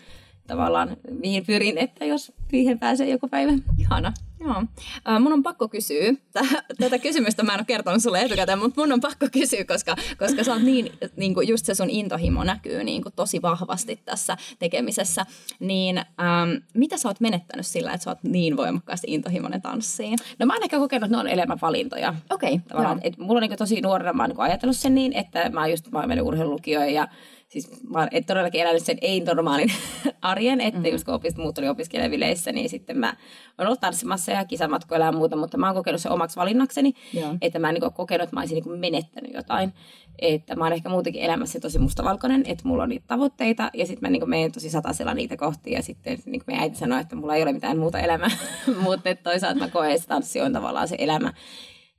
tavallaan 0.47 0.97
mihin 1.11 1.47
pyrin, 1.47 1.79
että 1.79 2.05
jos 2.05 2.33
siihen 2.51 2.79
pääsee 2.79 3.09
joku 3.11 3.29
päivä. 3.29 3.53
Ihana. 3.79 4.13
Joo. 4.41 4.65
Äh, 5.09 5.21
mun 5.21 5.33
on 5.33 5.43
pakko 5.43 5.69
kysyä, 5.69 6.15
tätä 6.81 6.99
kysymystä 6.99 7.43
mä 7.43 7.55
en 7.55 7.61
ole 7.61 7.65
kertonut 7.65 8.03
sulle 8.03 8.21
etukäteen, 8.21 8.59
mutta 8.59 8.81
mun 8.81 8.93
on 8.93 9.01
pakko 9.01 9.27
kysyä, 9.33 9.65
koska, 9.65 9.97
koska 10.19 10.45
sä 10.45 10.53
oot 10.53 10.63
niin, 10.63 10.93
niin 11.17 11.35
kuin 11.35 11.49
just 11.49 11.67
se 11.67 11.75
sun 11.75 11.91
intohimo 11.91 12.45
näkyy 12.45 12.85
niin 12.85 13.03
kuin 13.03 13.13
tosi 13.17 13.43
vahvasti 13.43 14.01
tässä 14.05 14.37
tekemisessä. 14.59 15.27
Niin 15.61 15.99
ähm, 15.99 16.51
mitä 16.75 16.97
sä 16.97 17.09
oot 17.09 17.21
menettänyt 17.21 17.67
sillä, 17.67 17.93
että 17.93 18.05
sä 18.05 18.11
oot 18.11 18.23
niin 18.23 18.57
voimakkaasti 18.57 19.07
intohimoinen 19.11 19.63
tanssiin? 19.63 20.19
No 20.39 20.47
mä 20.47 20.53
oon 20.55 20.63
ehkä 20.63 20.79
kokenut, 20.79 21.05
että 21.05 21.17
ne 21.17 21.21
on 21.21 21.29
elämänvalintoja. 21.29 22.15
Okei. 22.31 22.61
Okay, 22.75 22.99
et 23.03 23.19
mulla 23.19 23.39
on 23.39 23.43
niin 23.43 23.59
tosi 23.59 23.81
nuorena, 23.81 24.13
mä 24.13 24.23
oon 24.23 24.31
niin 24.31 24.41
ajatellut 24.41 24.77
sen 24.77 24.95
niin, 24.95 25.13
että 25.13 25.51
mä 25.51 25.61
oon 25.61 25.71
just 25.71 25.91
mä 25.91 25.99
oon 25.99 26.09
mennyt 26.09 26.27
urheilulukioon 26.27 26.93
ja 26.93 27.09
siis 27.51 27.71
mä 27.89 27.99
oon 27.99 28.09
todellakin 28.27 28.61
elänyt 28.61 28.83
sen 28.83 28.99
ei-normaalin 29.01 29.73
arjen, 30.23 30.61
että 30.61 30.81
mm-hmm. 30.81 30.93
just 30.93 31.05
kun 31.05 31.15
opist, 31.15 31.37
muut 31.37 31.59
oli 31.59 31.69
opiskelevileissä, 31.69 32.53
niin 32.53 32.69
sitten 32.69 32.99
mä 32.99 33.17
oon 33.59 33.67
ollut 33.67 33.81
tanssimassa 33.81 34.33
ja 34.33 34.45
kisamatkoilla 34.45 35.07
ja 35.07 35.13
muuta, 35.13 35.37
mutta 35.37 35.59
mä 35.59 35.67
oon 35.67 35.75
kokenut 35.75 36.01
sen 36.01 36.13
omaksi 36.13 36.37
valinnakseni, 36.37 36.95
Joo. 37.13 37.35
että 37.43 37.59
mä 37.59 37.69
en 37.69 37.75
niin 37.75 37.93
kokenut, 37.93 38.25
että 38.25 38.37
mä 38.37 38.41
olisin 38.41 38.63
niin 38.65 38.81
menettänyt 38.81 39.35
jotain. 39.35 39.73
Että 40.19 40.57
mä 40.57 40.65
oon 40.65 40.73
ehkä 40.73 40.89
muutenkin 40.89 41.23
elämässä 41.23 41.61
tosi 41.61 41.79
mustavalkoinen, 41.79 42.43
että 42.47 42.69
mulla 42.69 42.83
on 42.83 42.89
niitä 42.89 43.05
tavoitteita 43.07 43.71
ja 43.75 43.87
sitten 43.87 44.11
mä 44.11 44.19
niin 44.19 44.31
menen 44.31 44.53
tosi 44.53 44.71
satasella 44.71 45.15
niitä 45.15 45.37
kohti 45.37 45.73
ja 45.73 45.83
sitten 45.83 46.19
niin 46.27 46.43
meidän 46.47 46.63
äiti 46.63 46.79
sanoi, 46.79 47.01
että 47.01 47.17
mulla 47.17 47.35
ei 47.35 47.43
ole 47.43 47.53
mitään 47.53 47.79
muuta 47.79 47.99
elämää, 47.99 48.31
mutta 48.83 49.15
toisaalta 49.15 49.59
mä 49.59 49.69
koen, 49.69 49.91
että 49.91 50.09
tanssi 50.09 50.41
on 50.41 50.53
tavallaan 50.53 50.89
se 50.89 50.97
elämä 50.99 51.33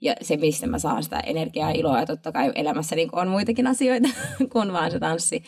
ja 0.02 0.16
se, 0.22 0.38
mistä 0.38 0.68
mä 0.68 0.80
saan 0.80 1.04
sitä 1.04 1.20
energiaa 1.20 1.72
ja 1.72 1.80
iloa. 1.80 2.00
Ja 2.00 2.06
totta 2.06 2.32
kai 2.32 2.52
elämässä 2.56 2.96
niin 2.96 3.10
on 3.12 3.28
muitakin 3.28 3.68
asioita 3.68 4.10
kuin 4.54 4.74
vaan 4.74 4.92
se 4.92 5.00
tanssi. 5.00 5.44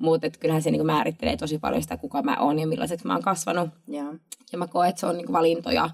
Mutta 0.00 0.30
kyllähän 0.30 0.62
se 0.62 0.70
niin 0.70 0.86
määrittelee 0.86 1.36
tosi 1.36 1.58
paljon 1.58 1.82
sitä, 1.82 1.96
kuka 1.96 2.22
mä 2.22 2.36
oon 2.40 2.58
ja 2.58 2.66
millaiseksi 2.66 3.06
mä 3.06 3.12
oon 3.12 3.22
kasvanut. 3.22 3.70
Ja, 3.88 4.04
ja 4.52 4.58
mä 4.58 4.66
koen, 4.66 4.88
että 4.88 5.00
se 5.00 5.06
on 5.06 5.16
niin 5.16 5.32
valintoja. 5.32 5.90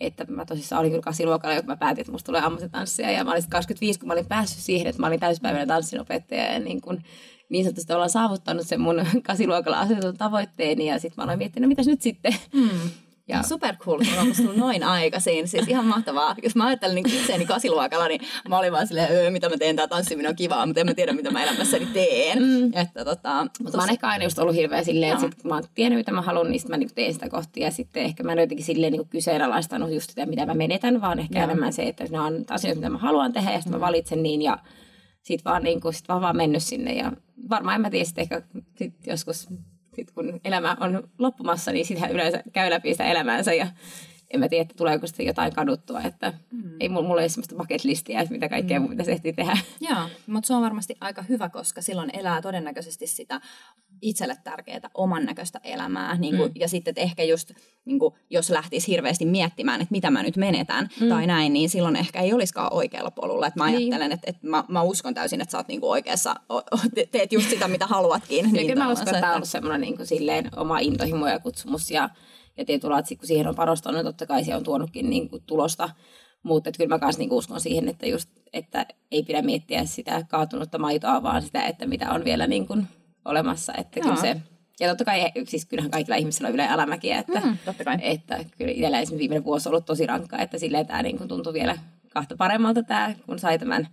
Että 0.00 0.24
mä 0.28 0.44
tosissaan 0.44 0.80
olin 0.80 0.90
kyllä 0.90 1.02
kasiluokalla, 1.02 1.56
kun 1.56 1.66
mä 1.66 1.76
päätin, 1.76 2.00
että 2.00 2.12
musta 2.12 2.26
tulee 2.26 2.40
ammattitanssia. 2.40 3.10
Ja 3.10 3.24
mä 3.24 3.30
olin 3.30 3.42
25, 3.50 4.00
kun 4.00 4.06
mä 4.06 4.12
olin 4.12 4.26
päässyt 4.26 4.62
siihen, 4.62 4.86
että 4.86 5.00
mä 5.00 5.06
olin 5.06 5.20
täyspäiväinen 5.20 5.68
tanssinopettaja. 5.68 6.52
Ja 6.52 6.58
niin, 6.58 6.80
kun, 6.80 7.02
niin 7.48 7.64
sanotusti 7.64 7.92
ollaan 7.92 8.10
saavuttanut 8.10 8.66
sen 8.66 8.80
mun 8.80 9.06
kasiluokalla 9.26 9.80
asetun 9.80 10.16
tavoitteeni. 10.16 10.86
Ja 10.86 10.98
sitten 10.98 11.14
mä 11.16 11.24
aloin 11.24 11.38
miettiä, 11.38 11.62
no 11.62 11.68
mitäs 11.68 11.86
nyt 11.86 12.02
sitten? 12.02 12.34
Mm. 12.52 12.68
Ja 13.28 13.42
super 13.42 13.76
cool, 13.76 13.98
kun 13.98 14.18
on 14.18 14.32
tullut 14.36 14.56
noin 14.56 14.82
aikaisin. 14.82 15.48
Siis 15.48 15.68
ihan 15.68 15.84
mahtavaa. 15.84 16.34
Jos 16.42 16.56
mä 16.56 16.66
ajattelen 16.66 16.94
niin 16.94 17.14
itseäni 17.14 17.46
kasiluokalla, 17.46 18.08
niin 18.08 18.20
mä 18.48 18.58
olin 18.58 18.72
vaan 18.72 18.86
silleen, 18.86 19.10
öö, 19.10 19.30
mitä 19.30 19.48
mä 19.48 19.56
teen, 19.56 19.76
tää 19.76 19.88
tanssiminen 19.88 20.30
on 20.30 20.36
kivaa, 20.36 20.66
mutta 20.66 20.80
en 20.80 20.86
mä 20.86 20.94
tiedä, 20.94 21.12
mitä 21.12 21.30
mä 21.30 21.42
elämässäni 21.42 21.86
teen. 21.86 22.42
Mm. 22.42 22.70
Että, 22.74 23.04
tota, 23.04 23.46
mutta 23.62 23.78
mä 23.78 23.82
oon 23.82 23.90
ehkä 23.90 24.08
aina 24.08 24.24
just 24.24 24.38
ollut 24.38 24.54
hirveä 24.54 24.84
silleen, 24.84 25.12
että 25.12 25.24
sit, 25.24 25.42
kun 25.42 25.48
mä 25.48 25.54
oon 25.54 25.64
tiennyt, 25.74 25.96
mitä 25.98 26.12
mä 26.12 26.22
haluan, 26.22 26.50
niin 26.50 26.60
sit 26.60 26.68
mä 26.68 26.76
niin 26.76 26.94
teen 26.94 27.14
sitä 27.14 27.28
kohti. 27.28 27.60
Ja 27.60 27.70
sitten 27.70 28.02
ehkä 28.02 28.22
mä 28.22 28.32
en 28.32 28.38
jotenkin 28.38 28.66
silleen 28.66 28.92
niin 28.92 29.08
kyseenalaistanut 29.08 29.92
just 29.92 30.10
sitä, 30.10 30.26
mitä 30.26 30.46
mä 30.46 30.54
menetän, 30.54 31.00
vaan 31.00 31.18
ehkä 31.18 31.38
Joo. 31.38 31.44
enemmän 31.44 31.72
se, 31.72 31.82
että 31.82 32.04
ne 32.10 32.20
on 32.20 32.44
asioita, 32.50 32.80
mitä 32.80 32.90
mä 32.90 32.98
haluan 32.98 33.32
tehdä, 33.32 33.50
ja 33.50 33.58
sitten 33.58 33.72
mä 33.72 33.78
mm. 33.78 33.82
valitsen 33.82 34.22
niin, 34.22 34.42
ja 34.42 34.58
sitten 35.22 35.50
vaan, 35.50 35.62
niin 35.62 35.80
kuin, 35.80 35.94
sit 35.94 36.08
vaan, 36.08 36.20
vaan 36.20 36.36
mennyt 36.36 36.62
sinne. 36.62 36.92
Ja 36.92 37.12
varmaan 37.50 37.74
en 37.74 37.80
mä 37.80 37.90
tiedä, 37.90 38.04
sitten 38.04 38.22
ehkä 38.22 38.42
sit 38.76 38.94
joskus 39.06 39.48
sit 39.98 40.10
kun 40.10 40.40
elämä 40.44 40.76
on 40.80 41.08
loppumassa, 41.18 41.72
niin 41.72 41.86
sitten 41.86 42.10
yleensä 42.10 42.42
käy 42.52 42.70
läpi 42.70 42.92
sitä 42.92 43.04
elämäänsä 43.04 43.54
ja 43.54 43.66
en 44.30 44.40
mä 44.40 44.48
tiedä, 44.48 44.62
että 44.62 44.74
tuleeko 44.74 45.06
sitten 45.06 45.26
jotain 45.26 45.52
kaduttua, 45.52 46.02
että 46.02 46.32
mm. 46.50 46.70
ei 46.80 46.88
mulla, 46.88 47.08
ole 47.08 47.28
sellaista 47.28 47.54
bucket 47.54 47.84
listiä, 47.84 48.20
että 48.20 48.34
mitä 48.34 48.48
kaikkea 48.48 48.80
mm. 48.80 48.88
pitäisi 48.88 49.12
ehtiä 49.12 49.32
tehdä. 49.32 49.58
Joo, 49.90 50.08
mutta 50.26 50.46
se 50.46 50.54
on 50.54 50.62
varmasti 50.62 50.96
aika 51.00 51.22
hyvä, 51.22 51.48
koska 51.48 51.82
silloin 51.82 52.10
elää 52.12 52.42
todennäköisesti 52.42 53.06
sitä 53.06 53.40
itselle 54.02 54.36
tärkeää 54.44 54.90
oman 54.94 55.24
näköistä 55.24 55.60
elämää. 55.64 56.16
Niin 56.16 56.36
kuin, 56.36 56.50
mm. 56.50 56.60
Ja 56.60 56.68
sitten 56.68 56.90
että 56.90 57.00
ehkä 57.00 57.22
just, 57.22 57.52
niin 57.84 57.98
kuin, 57.98 58.14
jos 58.30 58.50
lähtisi 58.50 58.88
hirveästi 58.88 59.24
miettimään, 59.24 59.80
että 59.80 59.92
mitä 59.92 60.10
mä 60.10 60.22
nyt 60.22 60.36
menetän 60.36 60.88
mm. 61.00 61.08
tai 61.08 61.26
näin, 61.26 61.52
niin 61.52 61.70
silloin 61.70 61.96
ehkä 61.96 62.20
ei 62.20 62.32
olisikaan 62.32 62.72
oikealla 62.72 63.10
polulla. 63.10 63.46
Että 63.46 63.60
mä 63.60 63.66
niin. 63.66 63.76
ajattelen, 63.76 64.12
että, 64.12 64.30
että 64.30 64.46
mä, 64.46 64.64
mä 64.68 64.82
uskon 64.82 65.14
täysin, 65.14 65.40
että 65.40 65.52
sä 65.52 65.58
oot 65.58 65.68
niin 65.68 65.80
kuin 65.80 65.90
oikeassa, 65.90 66.34
teet 67.10 67.32
just 67.32 67.50
sitä, 67.50 67.68
mitä 67.68 67.86
haluatkin. 67.86 68.52
niin 68.52 68.66
kyllä 68.66 68.84
mä 68.84 68.92
uskon, 68.92 69.08
että 69.08 69.20
tämä 69.20 69.32
on 69.32 69.36
ollut 69.36 69.48
semmoinen 69.48 69.80
niin 69.80 69.96
kuin, 69.96 70.06
silleen, 70.06 70.50
oma 70.56 70.78
intohimo 70.78 71.28
ja 71.28 71.38
kutsumus 71.38 71.90
ja 71.90 72.10
ja 72.58 72.64
tietyllä 72.64 72.92
lailla, 72.92 73.16
kun 73.18 73.26
siihen 73.26 73.46
on 73.46 73.54
panostanut, 73.54 73.98
niin 73.98 74.06
totta 74.06 74.26
kai 74.26 74.44
se 74.44 74.56
on 74.56 74.64
tuonutkin 74.64 75.10
niin 75.10 75.28
kuin 75.28 75.42
tulosta. 75.46 75.90
Mutta 76.42 76.72
kyllä 76.72 76.94
mä 76.94 77.06
myös 77.06 77.18
niin 77.18 77.32
uskon 77.32 77.60
siihen, 77.60 77.88
että, 77.88 78.06
just, 78.06 78.30
että 78.52 78.86
ei 79.10 79.22
pidä 79.22 79.42
miettiä 79.42 79.84
sitä 79.84 80.24
kaatunutta 80.28 80.78
maitoa, 80.78 81.22
vaan 81.22 81.42
sitä, 81.42 81.62
että 81.62 81.86
mitä 81.86 82.10
on 82.10 82.24
vielä 82.24 82.46
niin 82.46 82.66
kuin 82.66 82.86
olemassa. 83.24 83.72
Että 83.78 84.00
kyllä 84.00 84.16
se, 84.16 84.36
ja 84.80 84.88
totta 84.88 85.04
kai, 85.04 85.32
siis 85.48 85.66
kyllähän 85.66 85.90
kaikilla 85.90 86.16
ihmisillä 86.16 86.48
on 86.48 86.54
yle 86.54 86.68
alamäkiä, 86.68 87.18
että, 87.18 87.40
mm, 87.40 87.58
totta 87.64 87.84
kai. 87.84 87.96
että 88.00 88.44
kyllä 88.58 88.72
itsellä 88.72 89.00
esimerkiksi 89.00 89.18
viimeinen 89.18 89.44
vuosi 89.44 89.68
on 89.68 89.72
ollut 89.72 89.86
tosi 89.86 90.06
rankkaa, 90.06 90.40
että 90.40 90.58
silleen 90.58 90.86
tämä 90.86 91.02
niin 91.02 91.18
kuin 91.18 91.28
tuntui 91.28 91.52
vielä 91.52 91.78
kahta 92.08 92.36
paremmalta 92.36 92.82
tämä, 92.82 93.14
kun 93.26 93.38
sai 93.38 93.58
tämän 93.58 93.88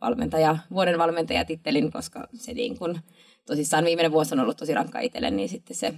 valmentaja, 0.00 0.58
vuoden 0.70 0.98
valmentajatittelin, 0.98 1.92
koska 1.92 2.28
se 2.34 2.54
niin 2.54 2.78
kuin, 2.78 3.00
tosissaan 3.46 3.84
viimeinen 3.84 4.12
vuosi 4.12 4.34
on 4.34 4.40
ollut 4.40 4.56
tosi 4.56 4.74
rankka 4.74 5.00
itselle, 5.00 5.30
niin 5.30 5.48
sitten 5.48 5.76
se 5.76 5.94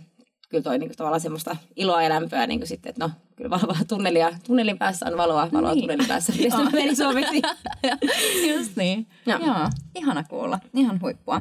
kyllä 0.51 0.63
toi 0.63 0.79
niinku 0.79 0.95
tavallaan 0.97 1.21
semmoista 1.21 1.57
iloa 1.77 2.03
ja 2.03 2.09
lämpöä 2.09 2.47
niinku 2.47 2.67
sitten, 2.67 2.91
että 2.91 3.05
no 3.05 3.11
kyllä 3.37 3.51
valoa 3.51 3.77
tunnelia, 3.89 4.33
tunnelin 4.47 4.79
päässä 4.79 5.07
on 5.07 5.17
valoa, 5.17 5.49
valoa 5.53 5.75
niin. 5.75 5.83
tunnelin 5.83 6.09
päässä. 6.09 6.33
Miten 6.33 6.51
se 6.51 6.77
meni 6.77 6.97
suomeksi? 6.97 7.43
Just 8.55 8.77
niin. 8.77 9.07
Joo. 9.27 9.39
Joo. 9.39 9.69
Ihana 9.95 10.25
kuulla. 10.25 10.59
Ihan 10.75 11.01
huippua. 11.01 11.41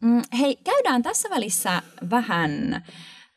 Mm, 0.00 0.22
hei, 0.38 0.56
käydään 0.56 1.02
tässä 1.02 1.30
välissä 1.30 1.82
vähän 2.10 2.84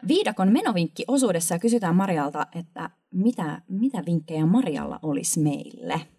viidakon 0.07 0.51
menovinkki-osuudessa 0.51 1.55
ja 1.55 1.59
kysytään 1.59 1.95
Marialta, 1.95 2.47
että 2.55 2.89
mitä, 3.11 3.61
mitä 3.69 4.03
vinkkejä 4.05 4.45
Marialla 4.45 4.99
olisi 5.03 5.39
meille? 5.39 6.16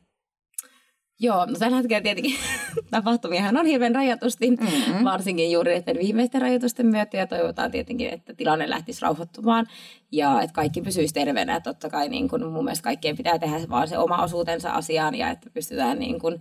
Joo, 1.20 1.46
no 1.46 1.59
tällä 1.59 1.76
hetkellä 1.76 2.02
tietenkin 2.02 2.37
tapahtumiahan 2.90 3.57
on 3.57 3.66
hirveän 3.66 3.94
rajatusti, 3.94 4.50
mm-hmm. 4.50 5.04
varsinkin 5.04 5.50
juuri 5.50 5.72
näiden 5.72 5.98
viimeisten 5.98 6.40
rajoitusten 6.40 6.87
myötä 6.87 7.16
ja 7.16 7.26
toivotaan 7.26 7.70
tietenkin, 7.70 8.09
että 8.09 8.35
tilanne 8.35 8.70
lähtisi 8.70 9.02
rauhoittumaan 9.02 9.66
ja 10.12 10.42
että 10.42 10.54
kaikki 10.54 10.81
pysyisi 10.81 11.14
terveenä. 11.14 11.52
Ja 11.52 11.61
totta 11.61 11.90
kai 11.90 12.09
niin 12.09 12.28
kun 12.28 12.52
mun 12.52 12.64
mielestä 12.64 12.85
kaikkien 12.85 13.16
pitää 13.16 13.38
tehdä 13.38 13.61
vaan 13.68 13.88
se 13.88 13.98
oma 13.98 14.22
osuutensa 14.22 14.70
asiaan 14.70 15.14
ja 15.14 15.31
että 15.31 15.50
pystytään 15.50 15.98
niin 15.98 16.20
kun 16.20 16.40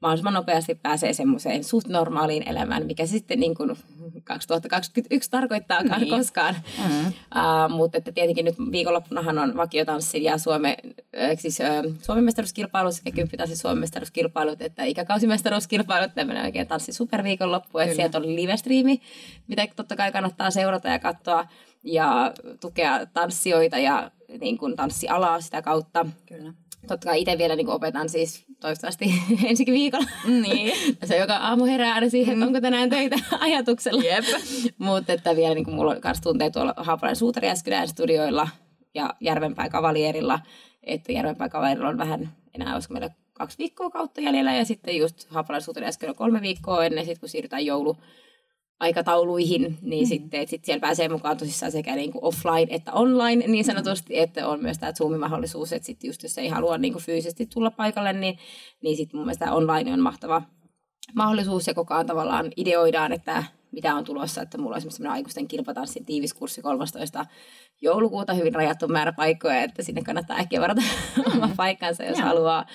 mahdollisimman 0.00 0.34
nopeasti 0.34 0.74
pääsee 0.74 1.12
semmoiseen 1.12 1.64
suht 1.64 1.86
normaaliin 1.86 2.48
elämään, 2.48 2.86
mikä 2.86 3.06
sitten 3.06 3.40
niin 3.40 3.54
kuin 3.54 3.76
2021 4.24 5.30
tarkoittaakaan 5.30 6.00
niin. 6.00 6.10
koskaan. 6.10 6.56
Mm-hmm. 6.78 7.06
Uh, 7.06 7.76
mutta 7.76 7.98
että 7.98 8.12
tietenkin 8.12 8.44
nyt 8.44 8.54
viikonloppunahan 8.72 9.38
on 9.38 9.56
vakiotanssi 9.56 10.24
ja 10.24 10.38
Suome, 10.38 10.76
äh, 11.22 11.30
siis, 11.38 11.60
äh, 11.60 11.84
Suomen 12.02 12.24
mestaruuskilpailut 12.24 12.94
sekä 12.94 13.10
kymppitanssi 13.10 13.56
Suomen 13.56 13.78
mestaruuskilpailut 13.78 14.62
että 14.62 14.84
ikäkausimestaruuskilpailut, 14.84 16.14
tämmöinen 16.14 16.44
oikein 16.44 16.66
tanssi 16.66 16.92
superviikonloppu. 16.92 17.78
Että 17.78 17.96
sieltä 17.96 18.18
on 18.18 18.36
live-striimi, 18.36 19.00
mitä 19.46 19.66
totta 19.76 19.96
kai 19.96 20.12
kannattaa 20.12 20.50
seurata 20.50 20.88
ja 20.88 20.98
katsoa 20.98 21.46
ja 21.82 22.32
tukea 22.60 23.06
tanssijoita 23.06 23.78
ja 23.78 24.10
niin 24.40 24.58
kuin 24.58 24.76
tanssialaa 24.76 25.40
sitä 25.40 25.62
kautta. 25.62 26.06
Kyllä. 26.26 26.52
Totta 26.86 27.06
kai 27.06 27.20
itse 27.20 27.38
vielä 27.38 27.56
niin 27.56 27.68
opetan 27.68 28.08
siis 28.08 28.44
toivottavasti 28.60 29.14
ensikin 29.48 29.74
viikolla. 29.74 30.08
Niin. 30.42 30.72
se 31.08 31.16
joka 31.16 31.36
aamu 31.36 31.64
herää 31.64 31.94
aina 31.94 32.08
siihen, 32.08 32.32
että 32.32 32.44
mm. 32.44 32.46
onko 32.46 32.60
tänään 32.60 32.90
töitä 32.90 33.16
ajatuksella. 33.40 34.02
Jep. 34.02 34.24
Mutta 34.78 35.12
että 35.12 35.36
vielä 35.36 35.54
niin 35.54 35.70
mulla 35.70 35.90
on 35.90 36.00
myös 36.04 36.20
tuntee 36.20 36.50
tuolla 36.50 36.74
Haapalan 36.76 37.16
suutari 37.16 37.48
studioilla 37.86 38.48
ja 38.94 39.14
Järvenpää 39.20 39.68
Kavalierilla. 39.68 40.40
Että 40.82 41.12
Järvenpää 41.12 41.48
Kavalierilla 41.48 41.88
on 41.88 41.98
vähän 41.98 42.32
enää, 42.54 42.74
olisiko 42.74 42.94
meillä 42.94 43.10
kaksi 43.32 43.58
viikkoa 43.58 43.90
kautta 43.90 44.20
jäljellä 44.20 44.54
ja 44.54 44.64
sitten 44.64 44.96
just 44.96 45.30
Haapalan 45.30 45.62
suutari 45.62 45.86
on 46.08 46.14
kolme 46.14 46.40
viikkoa 46.40 46.84
ennen, 46.84 47.04
sit 47.04 47.18
kun 47.18 47.28
siirrytään 47.28 47.66
joulu, 47.66 47.96
aikatauluihin, 48.80 49.78
niin 49.82 50.04
mm. 50.04 50.08
sitten 50.08 50.40
että 50.40 50.50
sit 50.50 50.64
siellä 50.64 50.80
pääsee 50.80 51.08
mukaan 51.08 51.36
tosissaan 51.36 51.72
sekä 51.72 51.96
niin 51.96 52.12
kuin 52.12 52.24
offline 52.24 52.66
että 52.70 52.92
online 52.92 53.46
niin 53.46 53.64
sanotusti, 53.64 54.14
mm. 54.14 54.22
että 54.22 54.48
on 54.48 54.62
myös 54.62 54.78
tämä 54.78 54.92
Zoom-mahdollisuus, 54.92 55.72
että 55.72 55.86
sitten 55.86 56.08
just 56.08 56.22
jos 56.22 56.38
ei 56.38 56.48
halua 56.48 56.78
niin 56.78 56.92
kuin 56.92 57.02
fyysisesti 57.02 57.46
tulla 57.46 57.70
paikalle, 57.70 58.12
niin, 58.12 58.38
niin 58.82 58.96
sitten 58.96 59.18
mun 59.18 59.26
mielestä 59.26 59.52
online 59.52 59.92
on 59.92 60.00
mahtava 60.00 60.42
mahdollisuus 61.14 61.66
ja 61.66 61.74
koko 61.74 61.94
ajan 61.94 62.06
tavallaan 62.06 62.52
ideoidaan, 62.56 63.12
että 63.12 63.44
mitä 63.72 63.94
on 63.94 64.04
tulossa, 64.04 64.42
että 64.42 64.58
mulla 64.58 64.74
on 64.74 64.78
esimerkiksi 64.78 65.06
aikuisten 65.06 65.48
kilpatanssin 65.48 66.04
tiiviskurssi 66.04 66.62
13. 66.62 67.26
joulukuuta, 67.80 68.34
hyvin 68.34 68.54
rajattu 68.54 68.88
määrä 68.88 69.12
paikkoja, 69.12 69.62
että 69.62 69.82
sinne 69.82 70.02
kannattaa 70.02 70.38
ehkä 70.38 70.60
varata 70.60 70.82
mm. 71.16 71.32
oma 71.36 71.50
paikkansa, 71.56 72.04
jos 72.04 72.18
yeah. 72.18 72.28
haluaa. 72.28 72.66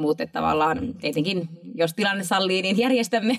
Mutta 0.00 0.26
tavallaan 0.26 0.94
tietenkin, 0.94 1.48
jos 1.74 1.94
tilanne 1.94 2.24
sallii, 2.24 2.62
niin 2.62 2.78
järjestämme. 2.78 3.38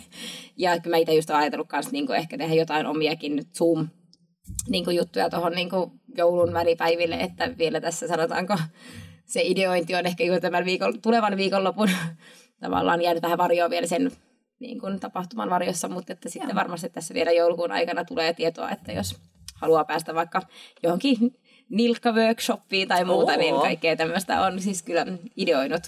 Ja 0.58 0.80
kyllä 0.80 0.96
mä 0.96 1.00
itse 1.00 1.14
just 1.14 1.30
ajatellut 1.30 1.68
kanssa 1.68 1.92
niin 1.92 2.12
ehkä 2.12 2.38
tehdä 2.38 2.56
jotain 2.56 2.86
omiakin 2.86 3.44
Zoom 3.58 3.88
niin 4.70 4.84
kuin 4.84 4.98
juttuja 4.98 5.30
tuohon 5.30 5.52
niin 5.52 5.70
joulun 6.18 6.54
väripäiville, 6.54 7.16
että 7.16 7.58
vielä 7.58 7.82
tässä 7.82 8.08
sanotaanko 8.08 8.58
se 9.26 9.42
ideointi 9.44 9.96
on 9.96 10.06
ehkä 10.06 10.24
juuri 10.24 10.42
tämän 10.42 10.66
viikon, 10.66 11.02
tulevan 11.02 11.38
viikonlopun 11.38 11.90
tavallaan 12.64 13.02
jäänyt 13.02 13.24
vähän 13.24 13.38
varjoon 13.38 13.72
vielä 13.72 13.88
sen 13.88 14.12
niin 14.60 14.80
kuin 14.80 15.00
tapahtuman 15.00 15.50
varjossa, 15.50 15.88
mutta 15.88 16.14
että 16.14 16.30
sitten 16.30 16.50
Joo. 16.50 16.56
varmasti 16.56 16.90
tässä 16.90 17.14
vielä 17.14 17.32
joulukuun 17.32 17.72
aikana 17.72 18.06
tulee 18.06 18.34
tietoa, 18.34 18.70
että 18.70 18.92
jos 18.92 19.16
haluaa 19.56 19.86
päästä 19.86 20.16
vaikka 20.16 20.42
johonkin 20.84 21.18
nilkka-workshoppiin 21.70 22.88
tai 22.88 23.06
muuta, 23.06 23.38
niin 23.38 23.54
Oo. 23.54 23.62
niin 23.62 23.70
kaikkea 23.70 23.96
tämmöistä 23.96 24.42
on 24.42 24.62
siis 24.62 24.84
kyllä 24.84 25.06
ideoinut. 25.38 25.82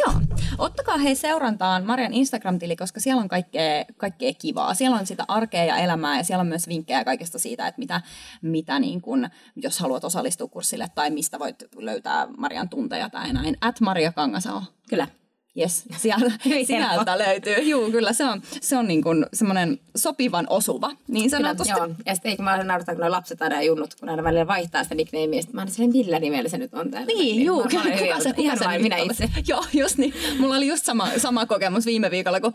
Joo. 0.00 0.12
Ottakaa 0.58 0.98
hei 0.98 1.14
seurantaan 1.14 1.84
Marian 1.84 2.14
Instagram-tili, 2.14 2.76
koska 2.76 3.00
siellä 3.00 3.22
on 3.22 3.28
kaikkea, 3.28 3.84
kaikkea 3.96 4.32
kivaa. 4.38 4.74
Siellä 4.74 4.96
on 4.96 5.06
sitä 5.06 5.24
arkea 5.28 5.64
ja 5.64 5.76
elämää 5.76 6.16
ja 6.16 6.24
siellä 6.24 6.40
on 6.40 6.46
myös 6.46 6.68
vinkkejä 6.68 7.04
kaikesta 7.04 7.38
siitä, 7.38 7.66
että 7.66 7.78
mitä, 7.78 8.00
mitä 8.42 8.78
niin 8.78 9.00
kun, 9.00 9.28
jos 9.56 9.78
haluat 9.78 10.04
osallistua 10.04 10.48
kurssille 10.48 10.86
tai 10.94 11.10
mistä 11.10 11.38
voit 11.38 11.64
löytää 11.76 12.26
Marian 12.36 12.68
tunteja 12.68 13.10
tai 13.10 13.32
näin. 13.32 13.56
At 13.60 13.80
Maria 13.80 14.12
Kangasao. 14.12 14.62
Kyllä. 14.88 15.19
Yes, 15.60 15.84
sieltä, 16.02 16.30
sieltä 16.66 17.18
löytyy. 17.18 17.58
Juu, 17.70 17.90
kyllä 17.90 18.12
se 18.12 18.24
on, 18.24 18.42
se 18.60 18.76
on 18.76 18.88
niin 18.88 19.02
kuin 19.02 19.26
semmoinen 19.32 19.80
sopivan 19.96 20.46
osuva, 20.50 20.90
niin 21.08 21.30
sanotusti. 21.30 21.72
Kyllä, 21.72 21.86
joo. 21.86 21.94
Ja 22.06 22.14
sitten 22.14 22.30
eikö 22.30 22.42
mä 22.42 22.64
naurattaa, 22.64 22.94
kun 22.94 23.10
lapset 23.10 23.42
aina 23.42 23.62
junnut, 23.62 23.94
kun 23.94 24.08
aina 24.08 24.24
välillä 24.24 24.46
vaihtaa 24.46 24.82
sitä 24.82 24.94
nicknamea, 24.94 25.42
mä 25.52 25.60
aina 25.60 25.72
silleen, 25.72 25.92
millä 25.92 26.18
nimellä 26.18 26.48
se 26.48 26.58
nyt 26.58 26.74
on 26.74 26.90
täällä. 26.90 27.06
Niin, 27.06 27.18
niin 27.18 27.46
juu, 27.46 27.64
kyllä, 27.70 27.82
kuka 27.82 28.20
se, 28.20 28.32
kuka 28.32 28.56
se 28.56 28.78
minä 28.78 28.96
itse. 28.96 29.28
Joo, 29.48 29.64
just 29.72 29.98
niin. 29.98 30.14
Mulla 30.38 30.56
oli 30.56 30.66
just 30.66 30.84
sama, 30.84 31.08
sama 31.16 31.46
kokemus 31.46 31.86
viime 31.86 32.10
viikolla, 32.10 32.40
kun 32.40 32.54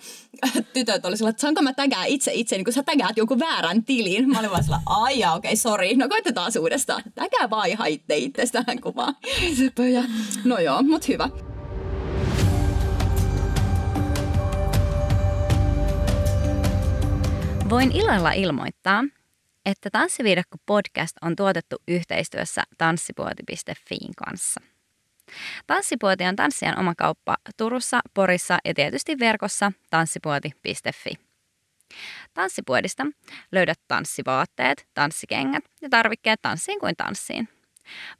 tytöt 0.73 1.05
oli 1.05 1.17
sillä, 1.17 1.29
että 1.29 1.41
saanko 1.41 1.61
mä 1.61 1.73
tägää 1.73 2.05
itse 2.05 2.31
itse, 2.33 2.55
niin 2.55 2.65
kun 2.65 2.73
sä 2.73 2.83
tägäät 2.83 3.17
jonkun 3.17 3.39
väärän 3.39 3.83
tilin. 3.83 4.29
Mä 4.29 4.39
olin 4.39 4.51
vaan 4.51 4.63
sillä, 4.63 4.79
ai 4.85 5.13
okei, 5.13 5.29
okay, 5.35 5.55
sori. 5.55 5.95
No 5.95 6.09
koitetaan 6.09 6.51
uudestaan. 6.59 7.03
Tägää 7.15 7.49
vaan 7.49 7.69
ihan 7.69 7.87
itse 7.87 8.17
itsestään 8.17 8.81
kuvaa. 8.81 9.13
No 10.43 10.59
joo, 10.59 10.83
mut 10.83 11.07
hyvä. 11.07 11.29
Voin 17.69 17.91
ilolla 17.91 18.31
ilmoittaa, 18.31 19.03
että 19.65 19.89
Tanssiviidakko 19.89 20.57
podcast 20.65 21.17
on 21.21 21.35
tuotettu 21.35 21.75
yhteistyössä 21.87 22.63
tanssipuoti.fiin 22.77 24.15
kanssa. 24.17 24.61
Tanssipuoti 25.67 26.23
on 26.23 26.35
tanssijan 26.35 26.79
oma 26.79 26.93
kauppa 26.97 27.35
Turussa, 27.57 27.99
Porissa 28.13 28.57
ja 28.65 28.73
tietysti 28.73 29.19
verkossa 29.19 29.71
tanssipuoti.fi. 29.89 31.11
Tanssipuodista 32.33 33.05
löydät 33.51 33.79
tanssivaatteet, 33.87 34.87
tanssikengät 34.93 35.63
ja 35.81 35.89
tarvikkeet 35.89 36.41
tanssiin 36.41 36.79
kuin 36.79 36.95
tanssiin. 36.95 37.49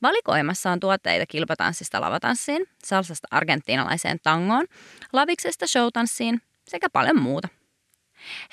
Valikoimassa 0.02 0.72
on 0.72 0.80
tuotteita 0.80 1.26
kilpatanssista 1.26 2.02
lavatanssiin, 2.02 2.66
salsasta 2.84 3.28
argentiinalaiseen 3.32 4.20
tangoon, 4.24 4.66
laviksesta 5.14 5.68
showtanssiin 5.68 6.42
sekä 6.68 6.90
paljon 6.90 7.22
muuta. 7.22 7.48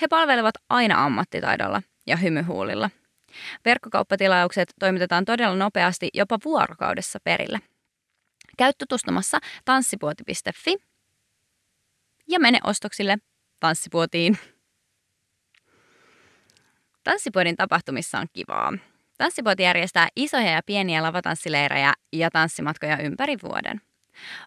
He 0.00 0.08
palvelevat 0.08 0.54
aina 0.68 1.04
ammattitaidolla 1.04 1.82
ja 2.06 2.16
hymyhuulilla. 2.16 2.90
Verkkokauppatilaukset 3.64 4.72
toimitetaan 4.80 5.24
todella 5.24 5.56
nopeasti 5.56 6.08
jopa 6.14 6.38
vuorokaudessa 6.44 7.18
perille. 7.24 7.60
Käy 8.58 8.72
tutustumassa 8.78 9.38
tanssipuoti.fi 9.64 10.76
ja 12.28 12.40
mene 12.40 12.58
ostoksille 12.64 13.18
tanssipuotiin. 13.60 14.38
Tanssipuodin 17.04 17.56
tapahtumissa 17.56 18.18
on 18.18 18.26
kivaa. 18.32 18.72
Tanssipuoti 19.18 19.62
järjestää 19.62 20.08
isoja 20.16 20.50
ja 20.50 20.60
pieniä 20.66 21.02
lavatanssileirejä 21.02 21.92
ja 22.12 22.30
tanssimatkoja 22.30 22.98
ympäri 22.98 23.36
vuoden. 23.42 23.80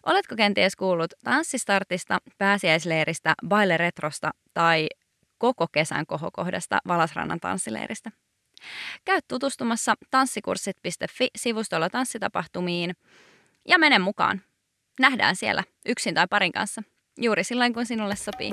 Oletko 0.06 0.36
kenties 0.36 0.76
kuullut 0.76 1.12
tanssistartista, 1.24 2.18
pääsiäisleiristä, 2.38 3.34
baile 3.48 3.76
retrosta 3.76 4.30
tai 4.54 4.88
koko 5.38 5.66
kesän 5.72 6.06
kohokohdasta 6.06 6.78
Valasrannan 6.88 7.40
tanssileiristä. 7.40 8.10
Käy 9.04 9.20
tutustumassa 9.28 9.94
tanssikurssit.fi-sivustolla 10.10 11.90
tanssitapahtumiin 11.90 12.96
ja 13.68 13.78
mene 13.78 13.98
mukaan. 13.98 14.42
Nähdään 15.00 15.36
siellä 15.36 15.64
yksin 15.86 16.14
tai 16.14 16.26
parin 16.30 16.52
kanssa, 16.52 16.82
juuri 17.18 17.44
silloin 17.44 17.74
kun 17.74 17.86
sinulle 17.86 18.16
sopii. 18.16 18.50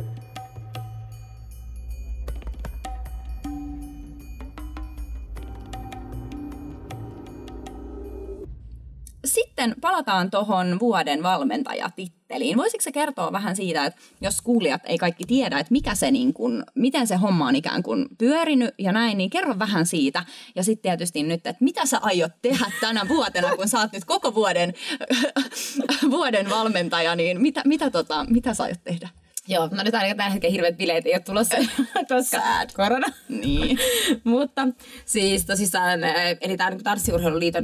Sitten 9.54 9.76
palataan 9.82 10.32
tuohon 10.32 10.80
vuoden 10.80 11.24
valmentajatitteliin. 11.24 12.58
Voisitko 12.58 12.92
kertoa 12.94 13.32
vähän 13.32 13.56
siitä, 13.56 13.86
että 13.86 14.02
jos 14.22 14.42
kuulijat 14.42 14.82
ei 14.86 14.98
kaikki 14.98 15.24
tiedä, 15.28 15.60
että 15.60 15.72
mikä 15.72 15.96
se 15.96 16.12
niin 16.12 16.34
kun, 16.34 16.64
miten 16.76 17.08
se 17.08 17.16
homma 17.16 17.48
on 17.48 17.56
ikään 17.56 17.84
kuin 17.84 18.06
pyörinyt 18.18 18.76
ja 18.80 18.92
näin, 18.92 19.18
niin 19.18 19.30
kerro 19.30 19.60
vähän 19.60 19.86
siitä. 19.86 20.26
Ja 20.56 20.64
sitten 20.64 20.82
tietysti 20.82 21.24
nyt, 21.24 21.48
että 21.48 21.64
mitä 21.64 21.86
sä 21.86 22.00
aiot 22.02 22.32
tehdä 22.42 22.66
tänä 22.82 23.08
vuotena, 23.08 23.56
kun 23.56 23.68
sä 23.68 23.80
oot 23.80 23.92
nyt 23.92 24.06
koko 24.06 24.36
vuoden, 24.36 24.74
vuoden 26.12 26.50
valmentaja, 26.50 27.16
niin 27.16 27.42
mitä, 27.42 27.62
mitä, 27.66 27.90
tota, 27.90 28.26
mitä 28.30 28.54
sä 28.54 28.64
aiot 28.64 28.84
tehdä? 28.84 29.10
Joo, 29.48 29.70
no 29.72 29.84
nyt 29.84 29.96
ainakaan 29.96 30.18
tällä 30.18 30.30
hetkellä 30.30 30.52
hirveät 30.52 30.78
bileet 30.78 31.06
ei 31.06 31.14
ole 31.14 31.20
tulossa, 31.20 31.58
koska 32.10 32.40
Sad. 32.40 32.70
korona. 32.76 33.08
Niin. 33.30 33.80
Mutta 34.24 34.68
siis 35.06 35.46
tosissaan, 35.46 36.00
eli 36.42 36.58
tämä 36.58 36.68
on 36.68 36.74
niin 36.74 36.84
Tanssiurheiluliiton 36.84 37.64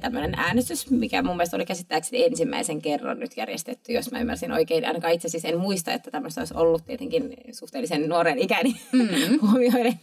tämmöinen 0.00 0.34
äänestys, 0.34 0.90
mikä 0.90 1.22
mun 1.22 1.36
mielestä 1.36 1.56
oli 1.56 1.66
käsittääkseni 1.66 2.24
ensimmäisen 2.24 2.82
kerran 2.82 3.20
nyt 3.20 3.36
järjestetty, 3.36 3.92
jos 3.92 4.10
mä 4.10 4.20
ymmärsin 4.20 4.52
oikein. 4.52 4.86
Ainakaan 4.86 5.12
itse 5.12 5.28
siis 5.28 5.44
en 5.44 5.58
muista, 5.58 5.92
että 5.92 6.10
tämmöistä 6.10 6.40
olisi 6.40 6.54
ollut 6.54 6.86
tietenkin 6.86 7.34
suhteellisen 7.52 8.08
nuoren 8.08 8.38
ikäni 8.38 8.76
mm-hmm. 8.92 9.38
huomioiden. 9.50 10.00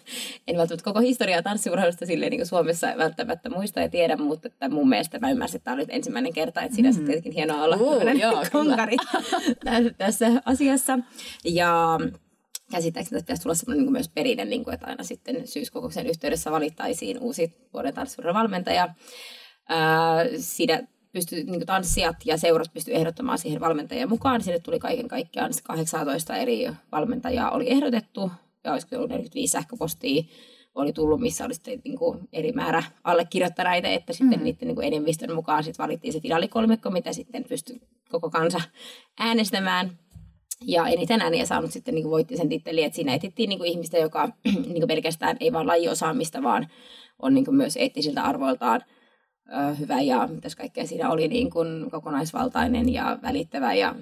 En 0.48 0.58
välttämättä 0.58 0.84
koko 0.84 1.00
historiaa 1.00 1.42
tanssiurheilusta 1.42 2.06
silleen 2.06 2.30
niin 2.30 2.40
kuin 2.40 2.48
Suomessa 2.48 2.88
välttämättä 2.98 3.50
muista 3.50 3.80
ja 3.80 3.90
tiedä, 3.90 4.18
mutta 4.18 4.48
että 4.48 4.70
mun 4.70 4.90
mielestä 4.90 5.20
mä 5.20 5.32
ymmärsin, 5.32 5.58
että 5.58 5.66
tämä 5.66 5.74
on 5.74 5.80
nyt 5.80 5.90
ensimmäinen 5.92 6.34
kerta, 6.34 6.62
että 6.62 6.76
siinä 6.76 6.90
mm-hmm. 6.90 7.02
on 7.02 7.06
tietenkin 7.06 7.34
hienoa 7.34 7.64
olla 7.64 7.76
uh, 7.76 8.20
joo, 8.20 8.46
konkari 8.52 8.96
tässä 9.98 10.42
asiassa. 10.46 11.00
Ja 11.46 12.00
käsittääkseni 12.72 13.22
pitäisi 13.22 13.44
tulla 13.44 13.56
sellainen 13.56 13.84
niin 13.84 13.92
myös 13.92 14.10
perinne, 14.10 14.46
niin 14.46 14.64
kuin, 14.64 14.74
että 14.74 14.88
aina 14.88 15.04
sitten 15.04 15.48
syyskokouksen 15.48 16.08
yhteydessä 16.08 16.52
valittaisiin 16.52 17.20
uusi 17.20 17.54
vuoden 17.74 17.94
tanssivuoden 17.94 18.34
valmentaja. 18.34 18.90
Ää, 19.70 20.26
siinä 20.38 20.88
pystyi, 21.12 21.44
niin 21.44 21.66
tanssijat 21.66 22.16
ja 22.26 22.38
seurat 22.38 22.74
pystyivät 22.74 23.00
ehdottamaan 23.00 23.38
siihen 23.38 23.60
valmentajia 23.60 24.08
mukaan. 24.08 24.42
Sinne 24.42 24.60
tuli 24.60 24.80
kaiken 24.80 25.08
kaikkiaan 25.08 25.52
18 25.64 26.36
eri 26.36 26.70
valmentajaa 26.92 27.52
oli 27.52 27.72
ehdotettu 27.72 28.32
ja 28.64 28.74
olisiko 28.74 28.96
ollut 28.96 29.10
45 29.10 29.52
sähköpostia 29.52 30.24
oli 30.76 30.94
tullut, 30.94 31.22
missä 31.22 31.46
oli 31.46 31.54
sitten 31.54 31.82
niin 31.84 31.98
kuin 31.98 32.30
eri 32.34 32.52
määrä 32.52 32.84
allekirjoittaneita, 33.04 33.88
että 33.88 34.14
sitten 34.14 34.40
mm. 34.40 34.44
niiden 34.44 34.68
niin 34.68 34.76
kuin 34.76 34.88
enemmistön 34.88 35.36
mukaan 35.36 35.64
sitten 35.64 35.84
valittiin 35.84 36.14
se 36.14 36.20
finaalikolmikko, 36.20 36.90
mitä 36.90 37.14
sitten 37.14 37.44
pystyi 37.50 37.82
koko 38.10 38.30
kansa 38.30 38.62
äänestämään. 39.20 40.00
Ja 40.66 40.88
eniten 40.88 41.22
ääniä 41.22 41.46
saanut 41.46 41.72
sitten 41.72 41.96
niin 41.96 42.04
kuin 42.04 42.12
voitti 42.12 42.38
sen 42.38 42.50
tittelin, 42.50 42.86
että 42.86 42.96
siinä 42.96 43.14
etittiin 43.14 43.50
niin 43.50 43.60
kuin 43.60 43.72
ihmistä, 43.72 43.98
joka 43.98 44.30
niin 44.46 44.74
kuin 44.74 44.88
pelkästään 44.88 45.38
ei 45.40 45.54
vaan 45.54 45.68
lajiosaamista, 45.68 46.44
vaan 46.44 46.68
on 47.20 47.34
niin 47.34 47.46
kuin 47.46 47.56
myös 47.56 47.78
eettisiltä 47.78 48.24
arvoiltaan 48.24 48.84
ö, 49.48 49.76
hyvä 49.76 50.02
ja 50.02 50.28
mitäs 50.28 50.56
kaikkea 50.56 50.88
siinä 50.88 51.10
oli 51.10 51.28
niin 51.28 51.50
kuin 51.50 51.92
kokonaisvaltainen 51.92 52.94
ja 52.94 53.20
välittävä 53.22 53.74
ja 53.74 53.96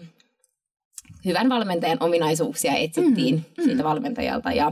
hyvän 1.26 1.50
valmentajan 1.50 1.98
ominaisuuksia 2.00 2.74
etsittiin 2.74 3.36
mm, 3.36 3.44
mm. 3.58 3.63
siitä 3.63 3.84
valmentajalta 3.84 4.52
ja 4.52 4.72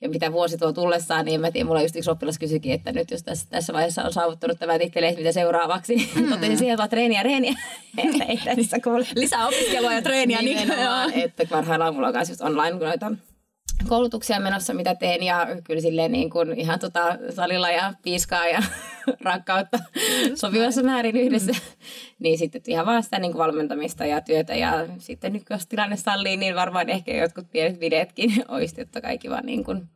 ja 0.00 0.08
mitä 0.08 0.32
vuosi 0.32 0.58
tuo 0.58 0.72
tullessaan, 0.72 1.24
niin 1.24 1.40
mä 1.40 1.50
tiedän, 1.50 1.66
mulla 1.66 1.82
just 1.82 1.96
yksi 1.96 2.10
oppilas 2.10 2.38
kysyikin, 2.38 2.72
että 2.72 2.92
nyt 2.92 3.10
jos 3.10 3.22
tässä, 3.22 3.46
tässä 3.50 3.72
vaiheessa 3.72 4.02
on 4.02 4.12
saavuttanut 4.12 4.58
tämä 4.58 4.78
titteli, 4.78 5.06
että 5.06 5.18
mitä 5.20 5.32
seuraavaksi, 5.32 5.94
niin 5.94 6.08
mm. 6.24 6.30
totesin 6.30 6.58
siihen 6.58 6.78
vaan 6.78 6.90
treeniä, 6.90 7.22
reeniä. 7.22 7.54
että 7.98 8.24
ei 8.28 8.40
tässä 8.56 8.78
kuule. 8.84 9.06
Lisää 9.16 9.46
opiskelua 9.46 9.92
ja 9.92 10.02
treeniä. 10.02 10.42
niin, 10.42 10.72
että 11.14 11.46
parhaillaan 11.50 11.94
mulla 11.94 12.08
on 12.08 12.14
myös 12.14 12.28
just 12.28 12.40
online 12.40 12.78
noita 12.78 13.12
koulutuksia 13.88 14.40
menossa, 14.40 14.74
mitä 14.74 14.94
teen 14.94 15.22
ja 15.22 15.46
kyllä 15.64 15.80
silleen 15.80 16.12
niin 16.12 16.30
kuin 16.30 16.60
ihan 16.60 16.78
tota 16.78 17.18
salilla 17.30 17.70
ja 17.70 17.94
piiskaa 18.02 18.46
ja 18.46 18.62
rakkautta 19.24 19.78
sopivassa 20.34 20.82
määrin 20.82 21.16
yhdessä. 21.16 21.52
Mm. 21.52 21.58
niin 22.22 22.38
sitten 22.38 22.62
ihan 22.66 22.86
vaan 22.86 23.02
sitä 23.02 23.18
niin 23.18 23.32
kuin 23.32 23.40
valmentamista 23.40 24.06
ja 24.06 24.20
työtä 24.20 24.54
ja 24.54 24.86
sitten 24.98 25.32
nyt 25.32 25.42
jos 25.50 25.66
tilanne 25.66 25.96
sallii, 25.96 26.36
niin 26.36 26.54
varmaan 26.54 26.88
ehkä 26.88 27.14
jotkut 27.16 27.50
pienet 27.50 27.80
videotkin 27.80 28.44
olisi 28.48 28.74
totta 28.74 29.00
kaikki 29.00 29.30
vaan 29.30 29.46
niin 29.46 29.64
kuin 29.64 29.88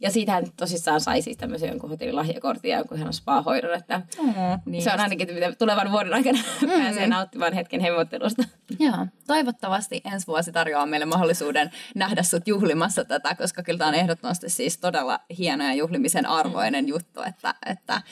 ja 0.00 0.10
siitähän 0.10 0.44
tosissaan 0.56 1.00
sai 1.00 1.22
siis 1.22 1.36
tämmöisen 1.36 1.68
jonkun 1.68 1.90
hotellilahjakortin 1.90 2.70
ja 2.70 2.76
jonkun 2.76 2.98
ihan 2.98 3.12
spa-hoidon, 3.12 3.74
että 3.74 3.98
mm, 3.98 4.32
niin 4.66 4.82
se 4.82 4.92
on 4.92 5.00
ainakin, 5.00 5.34
mitä 5.34 5.52
tulevan 5.52 5.92
vuoden 5.92 6.14
aikana 6.14 6.38
mm. 6.62 6.68
pääsee 6.68 7.06
nauttimaan 7.06 7.52
hetken 7.52 7.80
hemmottelusta. 7.80 8.42
Joo, 8.78 9.06
toivottavasti 9.26 10.00
ensi 10.12 10.26
vuosi 10.26 10.52
tarjoaa 10.52 10.86
meille 10.86 11.06
mahdollisuuden 11.06 11.70
nähdä 11.94 12.22
sut 12.22 12.48
juhlimassa 12.48 13.04
tätä, 13.04 13.34
koska 13.34 13.62
kyllä 13.62 13.78
tämä 13.78 13.88
on 13.88 13.94
ehdottomasti 13.94 14.48
siis 14.48 14.78
todella 14.78 15.20
hieno 15.38 15.64
ja 15.64 15.74
juhlimisen 15.74 16.26
arvoinen 16.26 16.84
mm. 16.84 16.88
juttu, 16.88 17.22
että, 17.22 17.54
että 17.66 18.02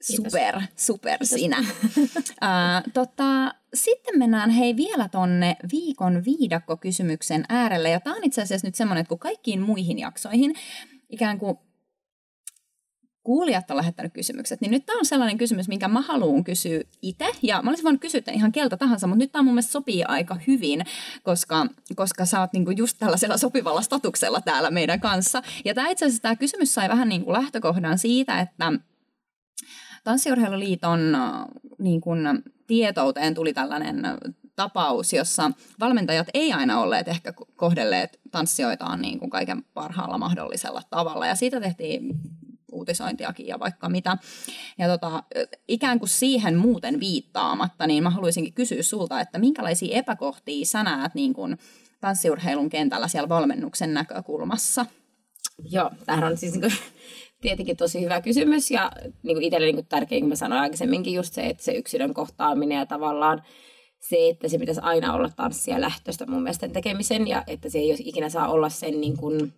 super, 0.00 0.60
super 0.76 1.18
Kiitos. 1.18 1.28
sinä. 1.28 1.58
uh, 1.98 2.92
tota, 2.94 3.54
sitten 3.74 4.18
mennään 4.18 4.50
hei 4.50 4.76
vielä 4.76 5.08
tonne 5.08 5.56
viikon 5.72 6.24
viidakko-kysymyksen 6.24 7.44
äärelle. 7.48 7.90
Ja 7.90 8.00
tämä 8.00 8.16
on 8.16 8.24
itse 8.24 8.42
asiassa 8.42 8.66
nyt 8.66 8.74
semmoinen, 8.74 9.00
että 9.00 9.08
kun 9.08 9.18
kaikkiin 9.18 9.60
muihin 9.60 9.98
jaksoihin 9.98 10.54
ikään 11.10 11.38
kuin 11.38 11.58
kuulijat 13.24 13.70
on 13.70 13.76
lähettänyt 13.76 14.12
kysymykset, 14.12 14.60
niin 14.60 14.70
nyt 14.70 14.86
tämä 14.86 14.98
on 14.98 15.04
sellainen 15.04 15.38
kysymys, 15.38 15.68
minkä 15.68 15.88
mä 15.88 16.00
haluan 16.00 16.44
kysyä 16.44 16.80
itse. 17.02 17.26
Ja 17.42 17.62
mä 17.62 17.70
olisin 17.70 17.84
voinut 17.84 18.00
kysyä 18.00 18.20
ihan 18.32 18.52
keltä 18.52 18.76
tahansa, 18.76 19.06
mutta 19.06 19.18
nyt 19.18 19.32
tämä 19.32 19.42
mun 19.42 19.54
mielestä 19.54 19.72
sopii 19.72 20.04
aika 20.04 20.36
hyvin, 20.46 20.84
koska, 21.22 21.66
koska 21.96 22.24
sä 22.24 22.40
oot 22.40 22.52
niinku 22.52 22.70
just 22.70 22.96
tällaisella 22.98 23.36
sopivalla 23.36 23.82
statuksella 23.82 24.40
täällä 24.40 24.70
meidän 24.70 25.00
kanssa. 25.00 25.42
Ja 25.64 25.74
tämä 25.74 25.88
itse 25.88 26.04
asiassa 26.04 26.22
tämä 26.22 26.36
kysymys 26.36 26.74
sai 26.74 26.88
vähän 26.88 27.08
niinku 27.08 27.32
lähtökohdan 27.32 27.98
siitä, 27.98 28.40
että 28.40 28.72
Tanssiurheiluliiton 30.04 31.16
niin 31.78 32.00
kuin, 32.00 32.18
tietouteen 32.66 33.34
tuli 33.34 33.52
tällainen 33.52 34.02
tapaus, 34.56 35.12
jossa 35.12 35.50
valmentajat 35.80 36.26
ei 36.34 36.52
aina 36.52 36.80
olleet 36.80 37.08
ehkä 37.08 37.32
kohdelleet 37.56 38.20
tanssijoitaan 38.30 39.02
niin 39.02 39.18
kuin 39.18 39.30
kaiken 39.30 39.64
parhaalla 39.74 40.18
mahdollisella 40.18 40.82
tavalla. 40.90 41.26
Ja 41.26 41.34
siitä 41.34 41.60
tehtiin 41.60 42.14
uutisointiakin 42.72 43.46
ja 43.46 43.58
vaikka 43.58 43.88
mitä. 43.88 44.16
Ja 44.78 44.88
tota, 44.88 45.22
ikään 45.68 45.98
kuin 45.98 46.08
siihen 46.08 46.56
muuten 46.56 47.00
viittaamatta, 47.00 47.86
niin 47.86 48.02
mä 48.02 48.10
haluaisinkin 48.10 48.54
kysyä 48.54 48.82
sulta, 48.82 49.20
että 49.20 49.38
minkälaisia 49.38 49.98
epäkohtia 49.98 50.64
sä 50.64 50.82
näet 50.82 51.14
niin 51.14 51.34
kuin 51.34 51.58
tanssiurheilun 52.00 52.70
kentällä 52.70 53.08
siellä 53.08 53.28
valmennuksen 53.28 53.94
näkökulmassa? 53.94 54.86
Joo, 55.70 55.90
tämähän 56.06 56.32
on 56.32 56.36
siis 56.36 56.52
niin 56.52 56.60
kuin, 56.60 56.72
tietenkin 57.40 57.76
tosi 57.76 58.04
hyvä 58.04 58.20
kysymys 58.20 58.70
ja 58.70 58.92
niin 59.22 59.36
kuin 59.36 59.44
itselle 59.44 59.72
niin 59.72 59.86
tärkein, 59.86 60.22
kun 60.22 60.28
mä 60.28 60.36
sanoin 60.36 60.60
aikaisemminkin, 60.60 61.14
just 61.14 61.34
se, 61.34 61.46
että 61.46 61.64
se 61.64 61.72
yksilön 61.72 62.14
kohtaaminen 62.14 62.78
ja 62.78 62.86
tavallaan 62.86 63.42
se, 64.08 64.28
että 64.28 64.48
se 64.48 64.58
pitäisi 64.58 64.80
aina 64.80 65.14
olla 65.14 65.30
tanssia 65.36 65.80
lähtöistä 65.80 66.26
mun 66.26 66.42
mielestä 66.42 66.68
tekemisen 66.68 67.28
ja 67.28 67.44
että 67.46 67.68
se 67.68 67.78
ei 67.78 67.90
olisi 67.90 68.08
ikinä 68.08 68.28
saa 68.28 68.48
olla 68.48 68.68
sen 68.68 69.00
niin 69.00 69.16
kuin 69.16 69.52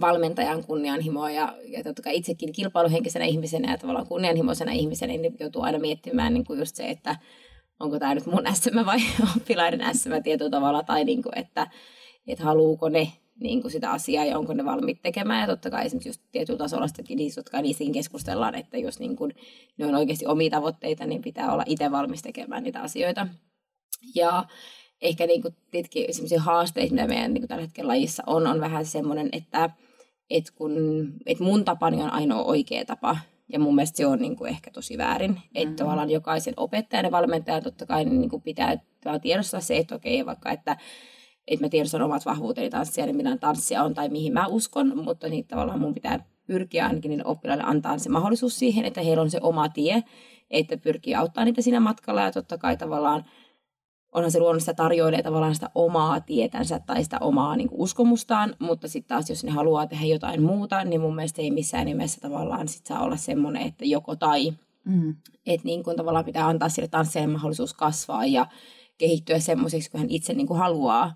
valmentajan 0.00 0.64
kunnianhimoa 0.64 1.30
ja, 1.30 1.56
ja 1.64 1.84
totta 1.84 2.02
kai 2.02 2.16
itsekin 2.16 2.52
kilpailuhenkisenä 2.52 3.24
ihmisenä 3.24 3.70
ja 3.70 3.78
tavallaan 3.78 4.06
kunnianhimoisena 4.06 4.72
ihmisenä 4.72 5.12
niin 5.12 5.36
joutuu 5.40 5.62
aina 5.62 5.78
miettimään 5.78 6.34
niin 6.34 6.44
kuin 6.44 6.58
just 6.58 6.76
se, 6.76 6.90
että 6.90 7.16
onko 7.80 7.98
tämä 7.98 8.14
nyt 8.14 8.26
mun 8.26 8.42
SM 8.54 8.86
vai 8.86 8.98
oppilaiden 9.36 9.94
SM 9.94 10.10
tietyllä 10.22 10.50
tavalla 10.50 10.82
tai 10.82 11.04
niin 11.04 11.22
kuin, 11.22 11.38
että, 11.38 11.66
että 12.26 12.44
haluuko 12.44 12.88
ne 12.88 13.12
niin 13.40 13.62
kuin 13.62 13.72
sitä 13.72 13.90
asiaa 13.90 14.24
ja 14.24 14.38
onko 14.38 14.54
ne 14.54 14.64
valmiit 14.64 15.02
tekemään. 15.02 15.40
Ja 15.40 15.46
totta 15.46 15.70
kai 15.70 15.86
esimerkiksi 15.86 16.08
just 16.08 16.22
tietyllä 16.32 16.58
tasolla 16.58 16.86
niistä, 17.08 17.38
jotka 17.38 17.62
niissä 17.62 17.84
keskustellaan, 17.92 18.54
että 18.54 18.78
jos 18.78 18.98
niin 18.98 19.16
kuin 19.16 19.34
ne 19.78 19.86
on 19.86 19.94
oikeasti 19.94 20.26
omia 20.26 20.50
tavoitteita, 20.50 21.06
niin 21.06 21.22
pitää 21.22 21.52
olla 21.52 21.64
itse 21.66 21.90
valmis 21.90 22.22
tekemään 22.22 22.62
niitä 22.62 22.80
asioita. 22.80 23.26
Ja 24.14 24.44
ehkä 25.02 25.26
niin 25.26 25.42
kuin 25.42 25.56
tietenkin 25.70 26.14
sellaisia 26.14 26.40
haasteita, 26.40 26.94
mitä 26.94 27.06
meidän 27.06 27.34
niin 27.34 27.42
kuin 27.42 27.48
tällä 27.48 27.62
hetkellä 27.62 27.88
lajissa 27.88 28.22
on, 28.26 28.46
on 28.46 28.60
vähän 28.60 28.86
semmoinen, 28.86 29.28
että, 29.32 29.70
että, 30.30 30.52
kun, 30.54 30.72
että 31.26 31.44
mun 31.44 31.64
tapani 31.64 32.02
on 32.02 32.12
ainoa 32.12 32.44
oikea 32.44 32.84
tapa. 32.84 33.16
Ja 33.52 33.58
mun 33.58 33.74
mielestä 33.74 33.96
se 33.96 34.06
on 34.06 34.18
niin 34.18 34.36
kuin 34.36 34.50
ehkä 34.50 34.70
tosi 34.70 34.98
väärin. 34.98 35.30
Mm-hmm. 35.30 35.50
Että 35.54 35.84
tavallaan 35.84 36.10
jokaisen 36.10 36.54
opettajan 36.56 37.04
ja 37.04 37.10
valmentajan 37.10 37.62
totta 37.62 37.86
kai 37.86 38.04
niin 38.04 38.30
kuin 38.30 38.42
pitää 38.42 38.76
tiedostaa 39.22 39.60
se, 39.60 39.76
että 39.76 39.94
okei, 39.94 40.26
vaikka 40.26 40.50
että 40.50 40.76
että 41.46 41.64
mä 41.64 41.68
tiedostan 41.68 42.02
omat 42.02 42.26
vahvuuteni 42.26 42.70
tanssia, 42.70 43.06
niin 43.06 43.16
minä 43.16 43.36
tanssia 43.36 43.82
on 43.82 43.94
tai 43.94 44.08
mihin 44.08 44.32
mä 44.32 44.46
uskon, 44.46 45.04
mutta 45.04 45.28
niin 45.28 45.46
tavallaan 45.46 45.80
mun 45.80 45.94
pitää 45.94 46.24
pyrkiä 46.46 46.86
ainakin 46.86 47.08
niille 47.08 47.24
oppilaille 47.26 47.64
antaa 47.66 47.98
se 47.98 48.08
mahdollisuus 48.08 48.58
siihen, 48.58 48.84
että 48.84 49.00
heillä 49.00 49.22
on 49.22 49.30
se 49.30 49.38
oma 49.42 49.68
tie, 49.68 50.02
että 50.50 50.76
pyrkii 50.76 51.14
auttaa 51.14 51.44
niitä 51.44 51.62
siinä 51.62 51.80
matkalla 51.80 52.22
ja 52.22 52.32
totta 52.32 52.58
kai 52.58 52.76
tavallaan 52.76 53.24
onhan 54.16 54.30
se 54.30 54.38
luonnollista 54.38 54.74
tarjoilee 54.74 55.22
tavallaan 55.22 55.54
sitä 55.54 55.70
omaa 55.74 56.20
tietänsä 56.20 56.78
tai 56.78 57.04
sitä 57.04 57.18
omaa 57.20 57.56
niin 57.56 57.68
kuin 57.68 57.80
uskomustaan, 57.80 58.54
mutta 58.58 58.88
sitten 58.88 59.08
taas 59.08 59.30
jos 59.30 59.44
ne 59.44 59.50
haluaa 59.50 59.86
tehdä 59.86 60.06
jotain 60.06 60.42
muuta, 60.42 60.84
niin 60.84 61.00
mun 61.00 61.14
mielestä 61.16 61.42
ei 61.42 61.50
missään 61.50 61.86
nimessä 61.86 62.20
tavallaan 62.20 62.68
sit 62.68 62.86
saa 62.86 63.02
olla 63.02 63.16
semmoinen, 63.16 63.62
että 63.62 63.84
joko 63.84 64.16
tai. 64.16 64.52
Mm. 64.84 65.16
Että 65.46 65.66
niin 65.66 65.82
kuin 65.82 65.96
tavallaan 65.96 66.24
pitää 66.24 66.46
antaa 66.46 66.68
sille 66.68 66.88
tanssijalle 66.88 67.32
mahdollisuus 67.32 67.74
kasvaa 67.74 68.26
ja 68.26 68.46
kehittyä 68.98 69.38
semmoiseksi, 69.38 69.90
kun 69.90 70.00
hän 70.00 70.10
itse 70.10 70.34
niin 70.34 70.46
kuin 70.46 70.58
haluaa. 70.58 71.14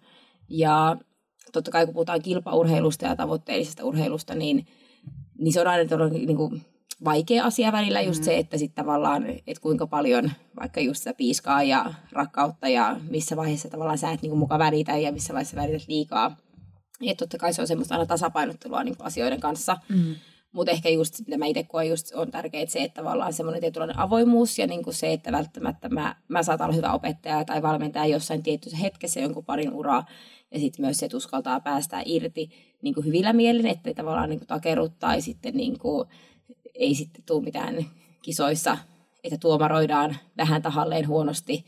Ja 0.49 0.97
totta 1.53 1.71
kai 1.71 1.87
kun 1.87 1.95
puhutaan 1.95 2.23
kilpaurheilusta 2.23 3.07
ja 3.07 3.17
tavoitteellisesta 3.17 3.85
urheilusta, 3.85 4.35
niin, 4.35 4.67
niin 5.39 5.53
se 5.53 5.61
on 5.61 5.67
aina 5.67 5.89
todella 5.89 6.13
niin 6.13 6.37
kuin 6.37 6.63
vaikea 7.05 7.45
asia 7.45 7.73
välillä 7.73 8.01
just 8.01 8.21
mm. 8.21 8.25
se, 8.25 8.39
että 8.39 8.59
sitten 8.59 8.85
tavallaan, 8.85 9.27
että 9.27 9.63
kuinka 9.63 9.87
paljon 9.87 10.31
vaikka 10.61 10.81
just 10.81 10.99
sitä 10.99 11.15
piiskaa 11.15 11.63
ja 11.63 11.95
rakkautta 12.13 12.69
ja 12.69 12.97
missä 13.11 13.37
vaiheessa 13.37 13.69
tavallaan 13.69 13.99
sä 13.99 14.11
et 14.11 14.23
niin 14.23 14.39
muka 14.39 14.59
välitä 14.59 14.97
ja 14.97 15.13
missä 15.13 15.33
vaiheessa 15.33 15.57
välität 15.57 15.89
liikaa. 15.89 16.37
Että 17.07 17.23
totta 17.25 17.39
kai 17.39 17.53
se 17.53 17.61
on 17.61 17.67
semmoista 17.67 17.95
aina 17.95 18.07
tasapainottelua 18.07 18.85
niin 18.85 18.97
asioiden 18.99 19.41
kanssa. 19.41 19.77
Mm. 19.89 20.15
Mutta 20.53 20.73
ehkä 20.73 20.89
just 20.89 21.21
mitä 21.27 21.39
mä 21.39 21.47
itse 21.47 21.63
koen 21.63 21.89
just 21.89 22.15
on 22.15 22.31
tärkeää 22.31 22.67
se, 22.67 22.83
että 22.83 23.03
tavallaan 23.03 23.33
semmoinen 23.33 23.61
tietynlainen 23.61 23.99
avoimuus 23.99 24.59
ja 24.59 24.67
niin 24.67 24.83
kuin 24.83 24.95
se, 24.95 25.13
että 25.13 25.33
välttämättä 25.33 25.89
mä, 25.89 26.17
mä 26.29 26.43
saatan 26.43 26.65
olla 26.65 26.77
hyvä 26.77 26.93
opettaja 26.93 27.45
tai 27.45 27.63
valmentaja 27.63 28.07
jossain 28.07 28.43
tietyssä 28.43 28.79
hetkessä 28.79 29.21
jonkun 29.21 29.45
parin 29.45 29.73
uraa. 29.73 30.07
Ja 30.51 30.59
sitten 30.59 30.85
myös 30.85 30.97
se, 30.97 31.07
että 31.07 31.17
uskaltaa 31.17 31.61
päästää 31.61 32.03
irti 32.05 32.51
niin 32.83 32.95
kuin 32.95 33.07
hyvillä 33.07 33.33
mielin, 33.33 33.67
ettei 33.67 33.95
tavallaan 33.95 34.29
niin 34.29 34.39
kuin 34.39 34.49
takerut 34.49 34.99
tai 34.99 35.21
sitten 35.21 35.57
niin 35.57 35.79
kuin, 35.79 36.09
ei 36.75 36.95
sitten 36.95 37.23
tule 37.27 37.45
mitään 37.45 37.87
kisoissa, 38.23 38.79
että 39.25 39.39
tuomaroidaan 39.39 40.17
vähän 40.37 40.63
tahalleen 40.63 41.09
huonosti 41.09 41.65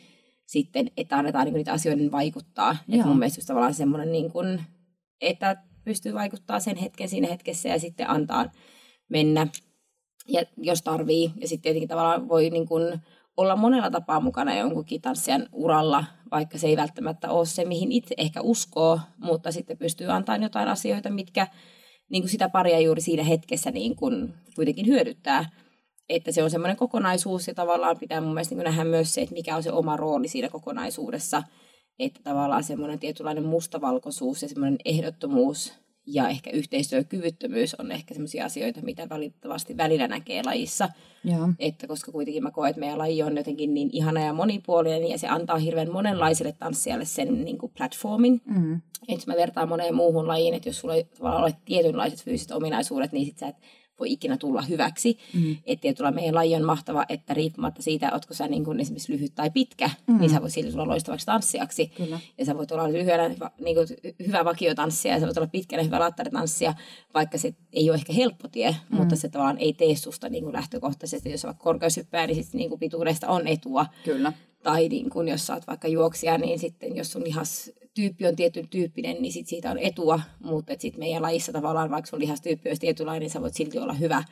sitten, 0.47 0.91
että 0.97 1.19
annetaan 1.19 1.45
niin 1.45 1.55
niitä 1.55 1.73
asioiden 1.73 2.13
vaikuttaa. 2.13 2.77
Että 2.93 3.07
mun 3.07 3.19
mielestä 3.19 3.39
just 3.39 3.47
tavallaan 3.47 3.75
semmoinen, 3.75 4.13
niin 4.13 4.33
kuin, 4.33 4.65
että 5.21 5.57
pystyy 5.85 6.15
vaikuttaa 6.15 6.61
sen 6.61 6.77
hetken 6.77 7.09
siinä 7.09 7.29
hetkessä 7.29 7.69
ja 7.69 7.79
sitten 7.79 8.11
antaa 8.11 8.51
mennä, 9.09 9.47
ja 10.29 10.43
jos 10.57 10.83
tarvii. 10.83 11.33
Ja 11.41 11.49
sitten 11.49 11.63
tietenkin 11.63 11.89
tavallaan 11.89 12.29
voi 12.29 12.51
niin 12.51 12.69
kuin 12.69 13.01
olla 13.37 13.57
monella 13.57 13.91
tapaa 13.91 14.21
mukana 14.21 14.57
jonkunkin 14.57 15.01
tanssijan 15.01 15.49
uralla, 15.53 16.05
vaikka 16.31 16.59
se 16.59 16.67
ei 16.67 16.77
välttämättä 16.77 17.31
ole 17.31 17.47
se, 17.47 17.65
mihin 17.65 17.93
itse 17.93 18.15
ehkä 18.19 18.41
uskoo, 18.41 19.01
mutta 19.19 19.53
sitten 19.53 19.79
pystyy 19.79 20.13
antamaan 20.13 20.43
jotain 20.43 20.69
asioita, 20.69 21.11
mitkä 21.11 21.47
niin 22.09 22.23
kuin 22.23 22.31
sitä 22.31 22.49
paria 22.49 22.81
juuri 22.81 23.01
siinä 23.01 23.23
hetkessä 23.23 23.71
niin 23.71 23.97
kuin 23.97 24.35
kuitenkin 24.55 24.87
hyödyttää. 24.87 25.51
Että 26.09 26.33
se 26.33 26.43
on 26.43 26.51
semmoinen 26.51 26.77
kokonaisuus 26.77 27.49
ja 27.49 27.55
tavallaan 27.55 27.99
pitää 27.99 28.21
mun 28.21 28.35
mielestä 28.35 28.55
niin 28.55 28.65
nähdä 28.65 28.85
myös 28.85 29.15
se, 29.15 29.23
että 29.23 29.35
mikä 29.35 29.57
on 29.57 29.63
se 29.63 29.73
oma 29.73 29.97
rooli 29.97 30.29
siinä 30.29 30.49
kokonaisuudessa. 30.49 31.43
Että 31.99 32.21
tavallaan 32.25 32.65
semmoinen 32.65 32.99
tietynlainen 32.99 33.45
mustavalkoisuus 33.45 34.43
ja 34.43 34.49
semmoinen 34.49 34.79
ehdottomuus 34.85 35.82
ja 36.07 36.29
ehkä 36.29 36.51
yhteistyökyvyttömyys 36.51 37.75
on 37.75 37.93
ehkä 37.93 38.15
sellaisia 38.15 38.45
asioita, 38.45 38.81
mitä 38.83 39.09
valitettavasti 39.09 39.77
välillä 39.77 40.09
näkee 40.09 40.43
lajissa. 40.45 40.89
Joo. 41.25 41.49
Että 41.59 41.87
koska 41.87 42.13
kuitenkin 42.13 42.43
mä 42.43 42.51
koen, 42.51 42.71
että 42.71 42.81
meidän 42.81 42.99
laji 42.99 43.23
on 43.23 43.37
jotenkin 43.37 43.75
niin 43.75 43.91
ihana 43.93 44.21
ja 44.21 44.33
monipuolinen 44.33 45.11
ja 45.11 45.19
se 45.19 45.29
antaa 45.29 45.59
hirveän 45.59 45.93
monenlaiselle 45.93 46.53
tanssijalle 46.53 47.05
sen 47.05 47.45
niin 47.45 47.59
kuin 47.59 47.73
platformin. 47.77 48.41
Mm. 48.45 48.81
Että 49.09 49.33
mä 49.33 49.37
vertaan 49.37 49.69
moneen 49.69 49.95
muuhun 49.95 50.29
lajiin, 50.29 50.55
että 50.55 50.69
jos 50.69 50.79
sulla 50.79 50.95
on 51.23 51.53
tietynlaiset 51.65 52.25
fyysiset 52.25 52.53
ominaisuudet, 52.53 53.13
niin 53.13 53.27
sit 53.27 53.39
sä 53.39 53.49
et 53.49 53.57
voi 54.03 54.13
ikinä 54.13 54.37
tulla 54.37 54.63
hyväksi. 54.63 55.19
Mm. 55.35 55.57
Että 55.67 55.83
tietyllä 55.83 56.11
meidän 56.11 56.35
laji 56.35 56.57
on 56.57 56.65
mahtava, 56.65 57.05
että 57.09 57.35
riippumatta 57.35 57.83
siitä, 57.83 58.13
oletko 58.13 58.35
sä 58.35 58.49
niin 58.49 58.65
kuin 58.65 58.81
esimerkiksi 58.81 59.13
lyhyt 59.13 59.35
tai 59.35 59.51
pitkä, 59.51 59.91
mm. 60.07 60.19
niin 60.19 60.31
sä 60.31 60.41
voit 60.43 60.53
silti 60.53 60.71
tulla 60.71 60.87
loistavaksi 60.87 61.27
tanssijaksi. 61.27 61.87
Kyllä. 61.87 62.21
Ja 62.39 62.45
sä 62.45 62.57
voit 62.57 62.73
olla 62.73 62.93
lyhyenä 62.93 63.29
niin 63.29 63.77
kuin 63.77 63.87
hyvä 64.27 64.45
vakiotanssija 64.45 65.15
ja 65.15 65.21
sä 65.21 65.27
voit 65.27 65.37
olla 65.37 65.49
pitkänä 65.53 65.83
hyvä 65.83 66.01
lattaritanssija, 66.01 66.75
vaikka 67.15 67.39
se 67.39 67.55
ei 67.73 67.91
ole 67.91 67.97
ehkä 67.97 68.13
helppo 68.13 68.49
tie, 68.49 68.71
mm. 68.71 68.97
mutta 68.97 69.17
se 69.17 69.29
tavallaan 69.29 69.59
ei 69.59 69.73
tee 69.73 69.97
susta 69.97 70.29
niin 70.29 70.45
kuin 70.45 70.53
lähtökohtaisesti. 70.53 71.31
Jos 71.31 71.41
sä 71.41 71.49
vaikka 71.49 71.65
korkeushyppää, 71.65 72.27
niin 72.27 72.45
sitten 72.45 72.59
niin 72.59 72.69
kuin 72.69 72.79
pituudesta 72.79 73.29
on 73.29 73.47
etua. 73.47 73.87
Kyllä. 74.05 74.33
Tai 74.63 74.89
niin 74.89 75.11
kuin, 75.11 75.29
jos 75.29 75.47
sä 75.47 75.55
oot 75.55 75.67
vaikka 75.67 75.89
juoksija, 75.89 76.39
niin 76.39 76.59
sitten 76.59 76.97
jos 76.97 77.13
sun 77.13 77.25
lihas 77.25 77.71
tyyppi 77.95 78.27
on 78.27 78.37
tietyn 78.37 78.69
tyyppinen, 78.69 79.23
niin 79.23 79.33
sit 79.33 79.47
siitä 79.47 79.71
on 79.71 79.79
etua, 79.79 80.21
mutta 80.41 80.73
sitten 80.79 81.01
meidän 81.01 81.23
lajissa 81.23 81.53
tavallaan, 81.53 81.91
vaikka 81.91 82.11
sun 82.11 82.19
lihastyyppi 82.19 82.69
olisi 82.69 82.81
tietynlainen, 82.81 83.21
niin 83.21 83.31
sä 83.31 83.41
voit 83.41 83.55
silti 83.55 83.79
olla 83.79 83.93
hyvä, 83.93 84.25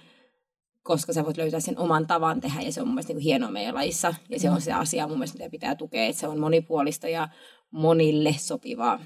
koska 0.82 1.12
sä 1.12 1.24
voit 1.24 1.36
löytää 1.36 1.60
sen 1.60 1.78
oman 1.78 2.06
tavan 2.06 2.40
tehdä, 2.40 2.60
ja 2.60 2.72
se 2.72 2.80
on 2.80 2.86
mun 2.86 2.94
mielestä 2.94 3.12
niin 3.12 3.22
hienoa 3.22 3.50
meidän 3.50 3.74
lajissa, 3.74 4.14
ja 4.28 4.40
se 4.40 4.50
on 4.50 4.60
se 4.60 4.72
asia 4.72 5.06
mun 5.06 5.18
mielestä, 5.18 5.38
mitä 5.38 5.50
pitää 5.50 5.74
tukea, 5.74 6.04
että 6.04 6.20
se 6.20 6.26
on 6.26 6.38
monipuolista 6.38 7.08
ja 7.08 7.28
monille 7.70 8.34
sopivaa. 8.38 9.00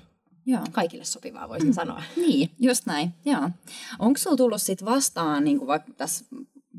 Joo. 0.47 0.61
Kaikille 0.73 1.05
sopivaa, 1.05 1.49
voisin 1.49 1.69
mm. 1.69 1.75
sanoa. 1.75 2.03
Niin, 2.17 2.51
just 2.61 2.87
näin. 2.87 3.15
Joo. 3.25 3.51
Onko 3.99 4.19
sinulla 4.19 4.37
tullut 4.37 4.63
sit 4.63 4.85
vastaan 4.85 5.45
niin 5.45 5.59
kuin 5.59 5.69
vaikka 5.69 5.93
tässä 5.93 6.25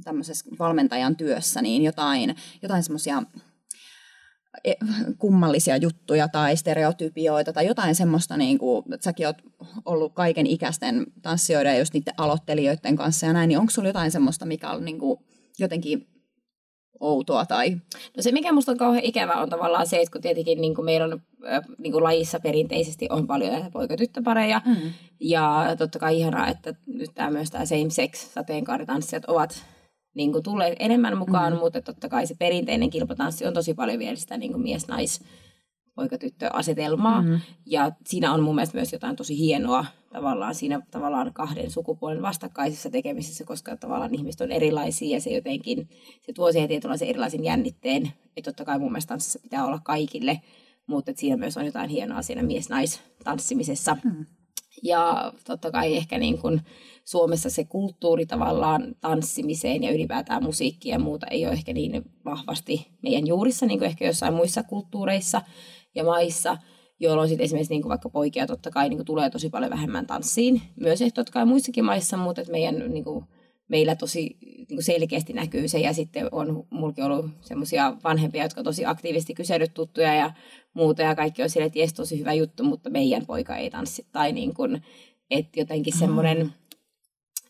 tämmöisessä 0.03 0.45
valmentajan 0.60 1.15
työssä 1.15 1.62
niin 1.62 1.84
jotain, 1.84 2.36
jotain 2.62 2.84
semmoisia 2.84 3.23
kummallisia 5.17 5.78
juttuja 5.78 6.28
tai 6.28 6.58
stereotypioita 6.58 7.54
tai 7.54 7.67
jotain 7.67 7.95
semmoista, 7.95 8.38
niin 8.38 8.58
kuin, 8.58 8.93
että 8.93 9.04
säkin 9.04 9.28
oot 9.28 9.38
ollut 9.86 10.13
kaiken 10.13 10.47
ikäisten 10.47 11.06
tanssijoiden 11.21 11.73
ja 11.73 11.80
just 11.80 11.93
niiden 11.93 12.13
aloittelijoiden 12.17 12.95
kanssa 12.95 13.25
ja 13.25 13.34
näin, 13.34 13.47
niin 13.47 13.60
onko 13.60 13.71
sulla 13.71 13.89
jotain 13.89 14.12
semmoista, 14.12 14.45
mikä 14.45 14.69
on 14.69 14.86
niin 14.86 14.99
kuin, 14.99 15.19
jotenkin 15.60 16.08
outoa 16.99 17.45
tai... 17.45 17.69
No 18.17 18.21
se, 18.21 18.32
mikä 18.32 18.51
musta 18.51 18.71
on 18.71 18.78
kauhean 18.78 19.04
ikävä, 19.04 19.34
on 19.34 19.49
tavallaan 19.49 19.88
se, 19.88 19.97
että 19.97 20.12
kun 20.12 20.21
tietenkin 20.21 20.62
niin 20.62 20.75
kuin 20.75 20.86
meillä 20.86 21.06
on 21.06 21.21
niin 21.78 21.91
kuin 21.91 22.04
lajissa 22.04 22.39
perinteisesti 22.39 23.08
on 23.10 23.28
paljon 23.28 23.51
näitä 23.51 23.71
poikatyttöpareja. 23.71 24.62
Mm. 24.65 24.75
Ja 25.19 25.75
totta 25.78 25.99
kai 25.99 26.19
ihanaa, 26.19 26.47
että 26.47 26.73
nyt 26.88 27.12
tämä 27.15 27.32
myös 27.32 27.51
tämä 27.51 27.65
same 27.65 27.89
sex 27.89 28.34
sateenkaaritanssijat 28.34 29.25
ovat 29.25 29.65
niin 30.15 30.32
kuin 30.32 30.43
tulee 30.43 30.75
enemmän 30.80 31.17
mukaan, 31.17 31.54
mm. 31.54 31.60
mutta 31.60 31.82
totta 31.82 32.10
kai 32.10 32.28
se 32.28 32.36
perinteinen 32.39 32.89
kilpatanssi 32.89 33.45
on 33.45 33.54
tosi 33.54 33.73
paljon 33.73 33.99
vielä 33.99 34.15
sitä 34.15 34.38
niin 34.38 34.51
kuin 34.51 34.63
mies-nais 34.63 35.21
poikatyttöasetelmaa. 35.95 37.21
Mm. 37.21 37.39
Ja 37.65 37.91
siinä 38.06 38.34
on 38.34 38.43
mun 38.43 38.56
mielestä 38.56 38.78
myös 38.78 38.93
jotain 38.93 39.15
tosi 39.15 39.38
hienoa 39.38 39.86
tavallaan 40.13 40.56
siinä 40.56 40.82
tavallaan 40.91 41.34
kahden 41.34 41.71
sukupuolen 41.71 42.21
vastakkaisessa 42.21 42.89
tekemisessä, 42.89 43.43
koska 43.43 43.78
tavallaan 43.78 44.15
ihmiset 44.15 44.41
on 44.41 44.51
erilaisia 44.51 45.17
ja 45.17 45.21
se 45.21 45.30
jotenkin, 45.30 45.89
se 46.21 46.34
tuo 46.34 46.51
siihen 46.51 46.69
tietynlaisen 46.69 47.08
erilaisen 47.08 47.43
jännitteen. 47.43 48.12
Että 48.38 48.51
totta 48.51 48.65
kai 48.65 48.80
mun 48.80 48.91
mielestä 48.91 49.10
tanssissa 49.10 49.39
pitää 49.39 49.65
olla 49.65 49.80
kaikille, 49.84 50.41
mutta 50.88 51.12
siinä 51.15 51.38
myös 51.38 51.58
on 51.58 51.65
jotain 51.65 51.89
hienoa 51.89 52.21
siinä 52.21 52.43
mies-nais-tanssimisessa. 52.43 53.97
Mm. 54.04 54.25
Ja 54.83 55.33
totta 55.45 55.71
kai 55.71 55.95
ehkä 55.95 56.17
niin 56.17 56.38
kuin 56.38 56.61
Suomessa 57.05 57.49
se 57.49 57.63
kulttuuri 57.63 58.25
tavallaan 58.25 58.95
tanssimiseen 59.01 59.83
ja 59.83 59.91
ylipäätään 59.91 60.43
musiikki 60.43 60.89
ja 60.89 60.99
muuta 60.99 61.27
ei 61.27 61.45
ole 61.45 61.53
ehkä 61.53 61.73
niin 61.73 62.03
vahvasti 62.25 62.88
meidän 63.03 63.27
juurissa, 63.27 63.65
niin 63.65 63.79
kuin 63.79 63.88
ehkä 63.88 64.05
jossain 64.05 64.33
muissa 64.33 64.63
kulttuureissa 64.63 65.41
ja 65.95 66.03
maissa, 66.03 66.57
jolloin 66.99 67.29
sitten 67.29 67.45
esimerkiksi 67.45 67.73
niin 67.73 67.81
kuin 67.81 67.89
vaikka 67.89 68.09
poikia 68.09 68.47
totta 68.47 68.71
kai 68.71 68.89
niin 68.89 68.97
kuin 68.97 69.05
tulee 69.05 69.29
tosi 69.29 69.49
paljon 69.49 69.71
vähemmän 69.71 70.07
tanssiin. 70.07 70.61
Myös 70.75 71.01
ehkä 71.01 71.15
totta 71.15 71.31
kai 71.31 71.45
muissakin 71.45 71.85
maissa, 71.85 72.17
mutta 72.17 72.41
että 72.41 72.51
meidän 72.51 72.93
niin 72.93 73.03
kuin, 73.03 73.25
meillä 73.67 73.95
tosi 73.95 74.38
niin 74.41 74.67
kuin 74.67 74.84
selkeästi 74.84 75.34
näkyy 75.34 75.67
se. 75.67 75.80
Ja 75.80 75.93
sitten 75.93 76.28
on 76.32 76.67
mulki 76.69 77.01
ollut 77.01 77.25
semmoisia 77.41 77.93
vanhempia, 78.04 78.43
jotka 78.43 78.62
on 78.62 78.65
tosi 78.65 78.86
aktiivisesti 78.86 79.34
kysellyt 79.34 79.73
tuttuja 79.73 80.13
ja 80.13 80.34
muuta. 80.73 81.01
Ja 81.01 81.15
kaikki 81.15 81.43
on 81.43 81.49
sille, 81.49 81.65
että 81.65 81.80
jes, 81.80 81.93
tosi 81.93 82.19
hyvä 82.19 82.34
juttu, 82.34 82.63
mutta 82.63 82.89
meidän 82.89 83.25
poika 83.25 83.56
ei 83.56 83.69
tanssi. 83.69 84.08
Tai 84.12 84.32
niin 84.32 84.54
kuin, 84.54 84.84
että 85.32 85.60
jotenkin 85.60 85.97
semmoinen... 85.97 86.54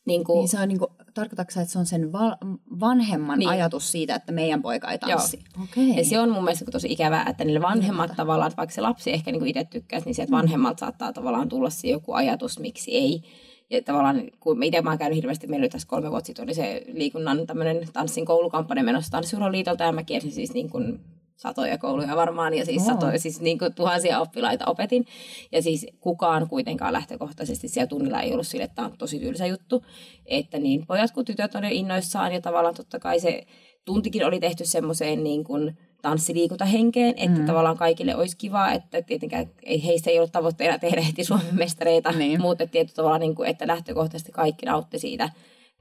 Niin, 0.06 0.23
kuin, 0.23 0.39
niin 0.39 0.47
se 0.47 0.60
on 0.60 0.67
niin 0.67 0.80
kuin, 0.80 0.91
tarkoitatko 1.13 1.60
että 1.60 1.73
se 1.73 1.80
on 1.80 1.86
sen 1.86 2.12
val- 2.12 2.36
vanhemman 2.80 3.39
niin. 3.39 3.49
ajatus 3.49 3.91
siitä, 3.91 4.15
että 4.15 4.32
meidän 4.32 4.62
poika 4.62 4.91
ei 4.91 4.99
tanssi? 4.99 5.39
Okay. 5.63 5.84
Ja 5.84 6.06
se 6.06 6.19
on 6.19 6.30
mun 6.30 6.43
mielestä 6.43 6.71
tosi 6.71 6.91
ikävää, 6.91 7.25
että 7.30 7.43
niille 7.43 7.62
vanhemmat 7.62 8.10
Jota. 8.10 8.15
tavallaan, 8.15 8.47
että 8.47 8.58
vaikka 8.58 8.75
se 8.75 8.82
lapsi 8.82 9.13
ehkä 9.13 9.32
niin 9.32 9.47
itse 9.47 9.63
tykkäisi, 9.63 10.06
niin 10.06 10.15
sieltä 10.15 10.32
mm. 10.32 10.38
vanhemmalta 10.38 10.80
saattaa 10.80 11.13
tavallaan 11.13 11.49
tulla 11.49 11.69
se 11.69 11.88
joku 11.88 12.13
ajatus, 12.13 12.60
miksi 12.60 12.95
ei. 12.95 13.21
Ja 13.69 13.82
tavallaan, 13.82 14.23
kun 14.39 14.63
itse 14.63 14.82
mä 14.82 14.89
oon 14.89 14.97
käynyt 14.97 15.15
hirveästi, 15.15 15.47
meillä 15.47 15.69
tässä 15.69 15.88
kolme 15.88 16.12
vuotta 16.12 16.25
sitten 16.25 16.43
oli 16.43 16.54
se 16.54 16.84
liikunnan 16.88 17.47
tämmöinen 17.47 17.88
tanssin 17.93 18.25
koulukampanja 18.25 18.84
menossa 18.84 19.12
Tanssiuraliitolta, 19.12 19.84
ja 19.84 19.91
mä 19.91 20.04
kiersin 20.04 20.32
siis 20.32 20.54
niin 20.54 20.69
kuin 20.69 20.99
satoja 21.36 21.78
kouluja 21.78 22.15
varmaan 22.15 22.54
ja 22.54 22.65
siis, 22.65 22.86
satoja, 22.86 23.19
siis 23.19 23.41
niin 23.41 23.60
kuin 23.60 23.75
tuhansia 23.75 24.19
oppilaita 24.19 24.65
opetin. 24.65 25.06
Ja 25.51 25.62
siis 25.62 25.88
kukaan 25.99 26.49
kuitenkaan 26.49 26.93
lähtökohtaisesti 26.93 27.67
siellä 27.67 27.88
tunnilla 27.88 28.21
ei 28.21 28.34
ollut 28.34 28.47
sille, 28.47 28.63
että 28.63 28.75
tämä 28.75 28.88
on 28.88 28.97
tosi 28.97 29.19
tylsä 29.19 29.45
juttu. 29.45 29.86
Että 30.25 30.60
niin 30.60 30.86
pojat 30.88 31.12
kuin 31.12 31.25
tytöt 31.25 31.56
on 31.56 31.63
jo 31.63 31.69
innoissaan 31.71 32.34
ja 32.34 32.41
tavallaan 32.41 32.75
totta 32.75 32.99
kai 32.99 33.19
se 33.19 33.45
tuntikin 33.86 34.25
oli 34.25 34.39
tehty 34.39 34.65
semmoiseen 34.65 35.23
niin 35.23 35.43
kuin 35.43 35.78
tanssiliikuntahenkeen, 36.06 37.13
että 37.18 37.39
mm. 37.39 37.46
tavallaan 37.46 37.78
kaikille 37.78 38.15
olisi 38.15 38.38
kiva, 38.38 38.72
että 38.72 39.02
tietenkään 39.02 39.50
ei, 39.63 39.86
heistä 39.86 40.10
ei 40.10 40.20
ollut 40.20 40.32
tavoitteena 40.32 40.80
tehdä 40.80 41.02
heti 41.02 41.24
Suomen 41.24 41.56
mestareita, 41.56 42.12
niin. 42.12 42.41
mutta 42.41 42.68
tietyllä 42.68 42.96
tavalla, 42.96 43.18
niin 43.18 43.36
kuin, 43.36 43.50
että 43.50 43.68
lähtökohtaisesti 43.68 44.32
kaikki 44.32 44.65
nautti 44.65 45.00
siitä 45.00 45.30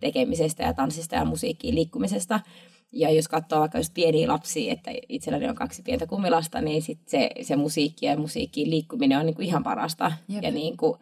tekemisestä 0.01 0.63
ja 0.63 0.75
tanssista 0.75 1.15
ja 1.15 1.25
musiikkiin 1.25 1.75
liikkumisesta. 1.75 2.41
Ja 2.93 3.11
jos 3.11 3.29
katsoo 3.29 3.61
vaikka 3.61 3.79
just 3.79 3.95
pieniä 3.95 4.29
lapsia, 4.29 4.73
että 4.73 4.91
itselläni 5.09 5.49
on 5.49 5.55
kaksi 5.55 5.83
pientä 5.83 6.07
kumilasta, 6.07 6.61
niin 6.61 6.83
sit 6.83 6.99
se, 7.09 7.31
se 7.43 7.57
musiikki 7.57 8.07
ja 8.07 8.17
musiikkiin 8.17 8.71
liikkuminen 8.71 9.19
on 9.19 9.27
niin 9.27 9.37
kuin 9.37 9.47
ihan 9.47 9.63
parasta. 9.63 10.13
Jep. 10.29 10.43
Ja 10.43 10.51
niin 10.51 10.77
kuin, 10.77 10.99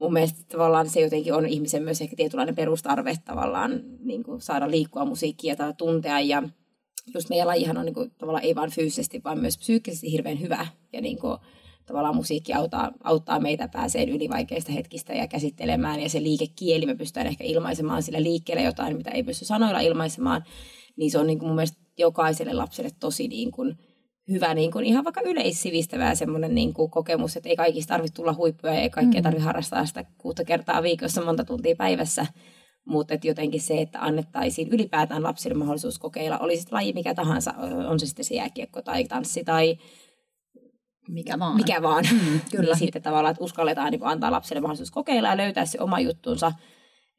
mun 0.00 0.12
mielestä 0.12 0.40
tavallaan 0.48 0.88
se 0.88 1.00
jotenkin 1.00 1.34
on 1.34 1.46
ihmisen 1.46 1.82
myös 1.82 2.00
ehkä 2.00 2.16
tietynlainen 2.16 2.54
perustarve 2.54 3.14
tavallaan 3.24 3.80
niin 4.04 4.22
kuin 4.22 4.40
saada 4.40 4.70
liikkua 4.70 5.04
musiikkia 5.04 5.56
tai 5.56 5.74
tuntea. 5.78 6.20
Ja 6.20 6.42
just 7.14 7.28
meidän 7.28 7.48
lajihan 7.48 7.78
on 7.78 7.84
niin 7.84 7.94
kuin, 7.94 8.10
tavallaan 8.18 8.44
ei 8.44 8.54
vain 8.54 8.70
fyysisesti, 8.70 9.20
vaan 9.24 9.38
myös 9.38 9.58
psyykkisesti 9.58 10.12
hirveän 10.12 10.40
hyvä. 10.40 10.66
Ja 10.92 11.00
niin 11.00 11.18
kuin, 11.18 11.38
tavallaan 11.86 12.16
musiikki 12.16 12.52
auttaa, 12.52 12.92
auttaa 13.04 13.40
meitä 13.40 13.68
pääsee 13.68 14.04
yli 14.04 14.28
vaikeista 14.28 14.72
hetkistä 14.72 15.12
ja 15.12 15.28
käsittelemään. 15.28 16.00
Ja 16.00 16.08
se 16.08 16.22
liikekieli, 16.22 16.86
me 16.86 16.94
pystytään 16.94 17.26
ehkä 17.26 17.44
ilmaisemaan 17.44 18.02
sillä 18.02 18.22
liikkeellä 18.22 18.62
jotain, 18.62 18.96
mitä 18.96 19.10
ei 19.10 19.22
pysty 19.22 19.44
sanoilla 19.44 19.80
ilmaisemaan 19.80 20.44
niin 20.96 21.10
se 21.10 21.18
on 21.18 21.26
niin 21.26 21.38
kuin 21.38 21.48
mun 21.48 21.56
mielestä 21.56 21.78
jokaiselle 21.98 22.52
lapselle 22.52 22.90
tosi 23.00 23.28
niin 23.28 23.50
kuin 23.50 23.78
hyvä 24.28 24.54
niin 24.54 24.70
kuin 24.70 24.84
ihan 24.84 25.04
vaikka 25.04 25.20
yleissivistävää 25.20 26.14
semmoinen 26.14 26.54
niin 26.54 26.74
kuin 26.74 26.90
kokemus, 26.90 27.36
että 27.36 27.48
ei 27.48 27.56
kaikista 27.56 27.94
tarvitse 27.94 28.14
tulla 28.14 28.34
huippuja 28.34 28.74
ja 28.74 28.80
ei 28.80 28.90
kaikkea 28.90 29.20
mm. 29.20 29.22
tarvitse 29.22 29.44
harrastaa 29.44 29.86
sitä 29.86 30.04
kuutta 30.18 30.44
kertaa 30.44 30.82
viikossa 30.82 31.24
monta 31.24 31.44
tuntia 31.44 31.76
päivässä. 31.76 32.26
Mutta 32.84 33.14
että 33.14 33.26
jotenkin 33.26 33.60
se, 33.60 33.80
että 33.80 34.02
annettaisiin 34.02 34.68
ylipäätään 34.68 35.22
lapsille 35.22 35.54
mahdollisuus 35.54 35.98
kokeilla, 35.98 36.38
olisi 36.38 36.66
laji 36.70 36.92
mikä 36.92 37.14
tahansa, 37.14 37.54
on 37.88 38.00
se 38.00 38.06
sitten 38.06 38.24
se 38.24 38.34
jääkiekko 38.34 38.82
tai 38.82 39.04
tanssi 39.04 39.44
tai 39.44 39.78
mikä 41.08 41.38
vaan. 41.38 41.56
Mikä 41.56 41.82
vaan. 41.82 42.04
Mm, 42.12 42.40
kyllä. 42.50 42.64
niin 42.64 42.76
sitten 42.76 43.02
tavallaan, 43.02 43.32
että 43.32 43.44
uskalletaan 43.44 43.90
niin 43.90 44.04
antaa 44.04 44.32
lapsille 44.32 44.60
mahdollisuus 44.60 44.90
kokeilla 44.90 45.28
ja 45.28 45.36
löytää 45.36 45.66
se 45.66 45.80
oma 45.80 46.00
juttunsa, 46.00 46.52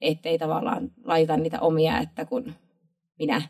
ettei 0.02 0.38
tavallaan 0.38 0.92
laita 1.04 1.38
niitä 1.38 1.60
omia, 1.60 2.00
että 2.00 2.26
kun 2.26 2.54
minä 3.20 3.42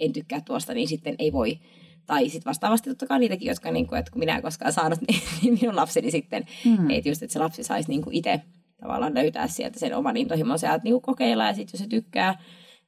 en 0.00 0.12
tykkää 0.12 0.40
tuosta, 0.40 0.74
niin 0.74 0.88
sitten 0.88 1.14
ei 1.18 1.32
voi. 1.32 1.58
Tai 2.06 2.28
sitten 2.28 2.50
vastaavasti 2.50 2.90
totta 2.90 3.06
kai 3.06 3.18
niitäkin, 3.18 3.48
jotka, 3.48 3.70
niin 3.70 3.86
kuin, 3.86 3.98
että 3.98 4.10
kun 4.10 4.18
minä 4.18 4.36
en 4.36 4.42
koskaan 4.42 4.72
saanut, 4.72 4.98
niin 5.42 5.58
minun 5.60 5.76
lapseni 5.76 6.10
sitten, 6.10 6.46
mm. 6.64 6.90
että 6.90 7.08
just, 7.08 7.22
että 7.22 7.32
se 7.32 7.38
lapsi 7.38 7.64
saisi 7.64 7.88
niin 7.88 8.02
kuin 8.02 8.16
itse 8.16 8.40
tavallaan 8.82 9.14
löytää 9.14 9.48
sieltä 9.48 9.78
sen 9.78 9.96
oman 9.96 10.16
intohimonsa 10.16 10.66
ja 10.66 10.80
niin 10.84 11.02
kokeilla 11.02 11.46
ja 11.46 11.54
sitten 11.54 11.78
jos 11.78 11.84
se 11.84 11.88
tykkää, 11.88 12.38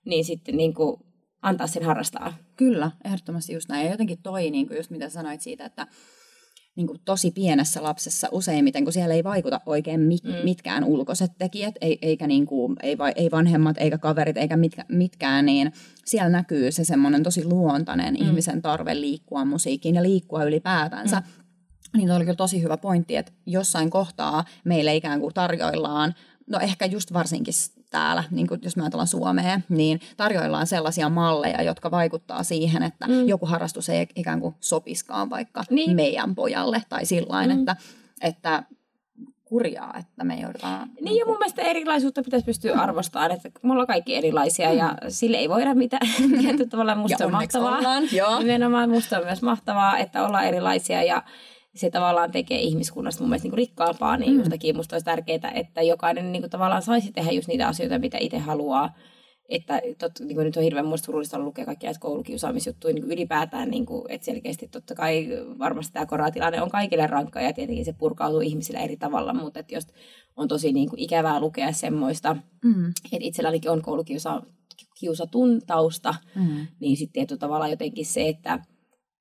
niin 0.04 0.24
sitten 0.24 0.56
niin 0.56 0.74
kuin 0.74 0.96
antaa 1.42 1.66
sen 1.66 1.84
harrastaa. 1.84 2.34
Kyllä, 2.56 2.90
ehdottomasti 3.04 3.52
just 3.52 3.68
näin. 3.68 3.84
Ja 3.84 3.90
jotenkin 3.90 4.22
toi, 4.22 4.50
niin 4.50 4.66
kuin 4.66 4.76
just 4.76 4.90
mitä 4.90 5.08
sanoit 5.08 5.40
siitä, 5.40 5.64
että 5.64 5.86
niin 6.76 6.86
kuin 6.86 7.00
tosi 7.04 7.30
pienessä 7.30 7.82
lapsessa 7.82 8.28
useimmiten, 8.32 8.84
kun 8.84 8.92
siellä 8.92 9.14
ei 9.14 9.24
vaikuta 9.24 9.60
oikein 9.66 10.00
mit, 10.00 10.24
mm. 10.24 10.34
mitkään 10.44 10.84
ulkoiset 10.84 11.30
tekijät, 11.38 11.74
ei, 11.80 11.98
eikä 12.02 12.26
niin 12.26 12.46
kuin, 12.46 12.76
ei, 12.82 12.96
ei 13.16 13.30
vanhemmat, 13.30 13.76
eikä 13.78 13.98
kaverit, 13.98 14.36
eikä 14.36 14.56
mitkä, 14.56 14.84
mitkään, 14.88 15.46
niin 15.46 15.72
siellä 16.04 16.28
näkyy 16.30 16.72
se 16.72 16.84
semmoinen 16.84 17.22
tosi 17.22 17.44
luontainen 17.44 18.14
mm. 18.14 18.26
ihmisen 18.26 18.62
tarve 18.62 19.00
liikkua 19.00 19.44
musiikkiin 19.44 19.94
ja 19.94 20.02
liikkua 20.02 20.44
ylipäätänsä. 20.44 21.16
Mm. 21.16 21.43
Niin 21.96 22.10
oli 22.10 22.24
kyllä 22.24 22.36
tosi 22.36 22.62
hyvä 22.62 22.76
pointti, 22.76 23.16
että 23.16 23.32
jossain 23.46 23.90
kohtaa 23.90 24.44
meille 24.64 24.94
ikään 24.94 25.20
kuin 25.20 25.34
tarjoillaan, 25.34 26.14
no 26.46 26.58
ehkä 26.58 26.86
just 26.86 27.12
varsinkin 27.12 27.54
täällä, 27.90 28.24
niin 28.30 28.46
kuin 28.46 28.60
jos 28.62 28.76
me 28.76 28.82
ajatellaan 28.82 29.06
Suomea, 29.06 29.60
niin 29.68 30.00
tarjoillaan 30.16 30.66
sellaisia 30.66 31.08
malleja, 31.08 31.62
jotka 31.62 31.90
vaikuttaa 31.90 32.42
siihen, 32.42 32.82
että 32.82 33.06
mm. 33.06 33.28
joku 33.28 33.46
harrastus 33.46 33.88
ei 33.88 34.06
ikään 34.16 34.40
kuin 34.40 34.54
sopiskaan 34.60 35.30
vaikka 35.30 35.64
niin. 35.70 35.96
meidän 35.96 36.34
pojalle 36.34 36.82
tai 36.88 37.04
sillä 37.06 37.46
mm. 37.46 37.50
että, 37.50 37.76
että 38.20 38.62
kurjaa, 39.44 39.94
että 39.98 40.24
me 40.24 40.34
joudutaan... 40.34 40.88
Niin, 40.88 41.04
niin 41.04 41.16
ja 41.16 41.26
mun 41.26 41.38
mielestä 41.38 41.62
erilaisuutta 41.62 42.22
pitäisi 42.22 42.46
pystyä 42.46 42.74
arvostamaan, 42.74 43.32
että 43.32 43.50
me 43.62 43.72
ollaan 43.72 43.86
kaikki 43.86 44.14
erilaisia 44.14 44.70
mm. 44.70 44.78
ja 44.78 44.96
sille 45.08 45.36
ei 45.36 45.48
voida 45.48 45.74
mitään. 45.74 46.08
Tietyllä 46.40 46.70
tavalla 46.70 46.94
musta 46.94 47.22
ja 47.22 47.26
on 47.26 47.32
mahtavaa. 47.32 47.78
Ollaan, 47.78 48.04
joo. 48.12 48.38
Nimenomaan 48.38 48.90
musta 48.90 49.18
on 49.18 49.24
myös 49.24 49.42
mahtavaa, 49.42 49.98
että 49.98 50.26
ollaan 50.26 50.44
erilaisia 50.44 51.02
ja 51.02 51.22
se 51.74 51.90
tavallaan 51.90 52.30
tekee 52.30 52.60
ihmiskunnasta 52.60 53.22
mun 53.22 53.30
mielestä 53.30 53.48
niin 53.48 53.56
rikkaampaa, 53.56 54.16
niin 54.16 54.32
mm. 54.32 54.38
jostakin 54.38 54.76
musta 54.76 54.94
olisi 54.94 55.04
tärkeää, 55.04 55.52
että 55.54 55.82
jokainen 55.82 56.32
niin 56.32 56.42
kuin 56.42 56.50
tavallaan 56.50 56.82
saisi 56.82 57.12
tehdä 57.12 57.30
just 57.30 57.48
niitä 57.48 57.68
asioita, 57.68 57.98
mitä 57.98 58.18
itse 58.20 58.38
haluaa. 58.38 58.94
että 59.48 59.80
tot, 59.98 60.12
niin 60.20 60.34
kuin 60.34 60.44
nyt 60.44 60.56
on 60.56 60.62
hirveän 60.62 60.86
muista 60.86 61.06
surullista 61.06 61.38
lukea 61.38 61.64
kaikkia 61.64 61.88
näitä 61.88 62.00
koulukiusaamisjuttuja 62.00 62.94
niin 62.94 63.04
ylipäätään, 63.04 63.70
niin 63.70 63.86
kuin, 63.86 64.04
että 64.08 64.24
selkeästi 64.24 64.68
totta 64.68 64.94
kai 64.94 65.28
varmasti 65.58 65.92
tämä 65.92 66.06
koronatilanne 66.06 66.62
on 66.62 66.70
kaikille 66.70 67.06
rankka 67.06 67.40
ja 67.40 67.52
tietenkin 67.52 67.84
se 67.84 67.92
purkautuu 67.92 68.40
ihmisillä 68.40 68.80
eri 68.80 68.96
tavalla, 68.96 69.34
mutta 69.34 69.60
että 69.60 69.74
jos 69.74 69.86
on 70.36 70.48
tosi 70.48 70.72
niin 70.72 70.88
kuin, 70.88 71.00
ikävää 71.00 71.40
lukea 71.40 71.72
semmoista, 71.72 72.36
mm. 72.64 72.86
että 72.88 73.26
itsellänikin 73.26 73.70
on 73.70 73.82
koulukiusatun 73.82 75.60
tausta, 75.66 76.14
mm. 76.34 76.66
niin 76.80 76.96
sitten 76.96 77.12
tietyllä 77.12 77.38
tavalla 77.38 77.68
jotenkin 77.68 78.06
se, 78.06 78.28
että 78.28 78.60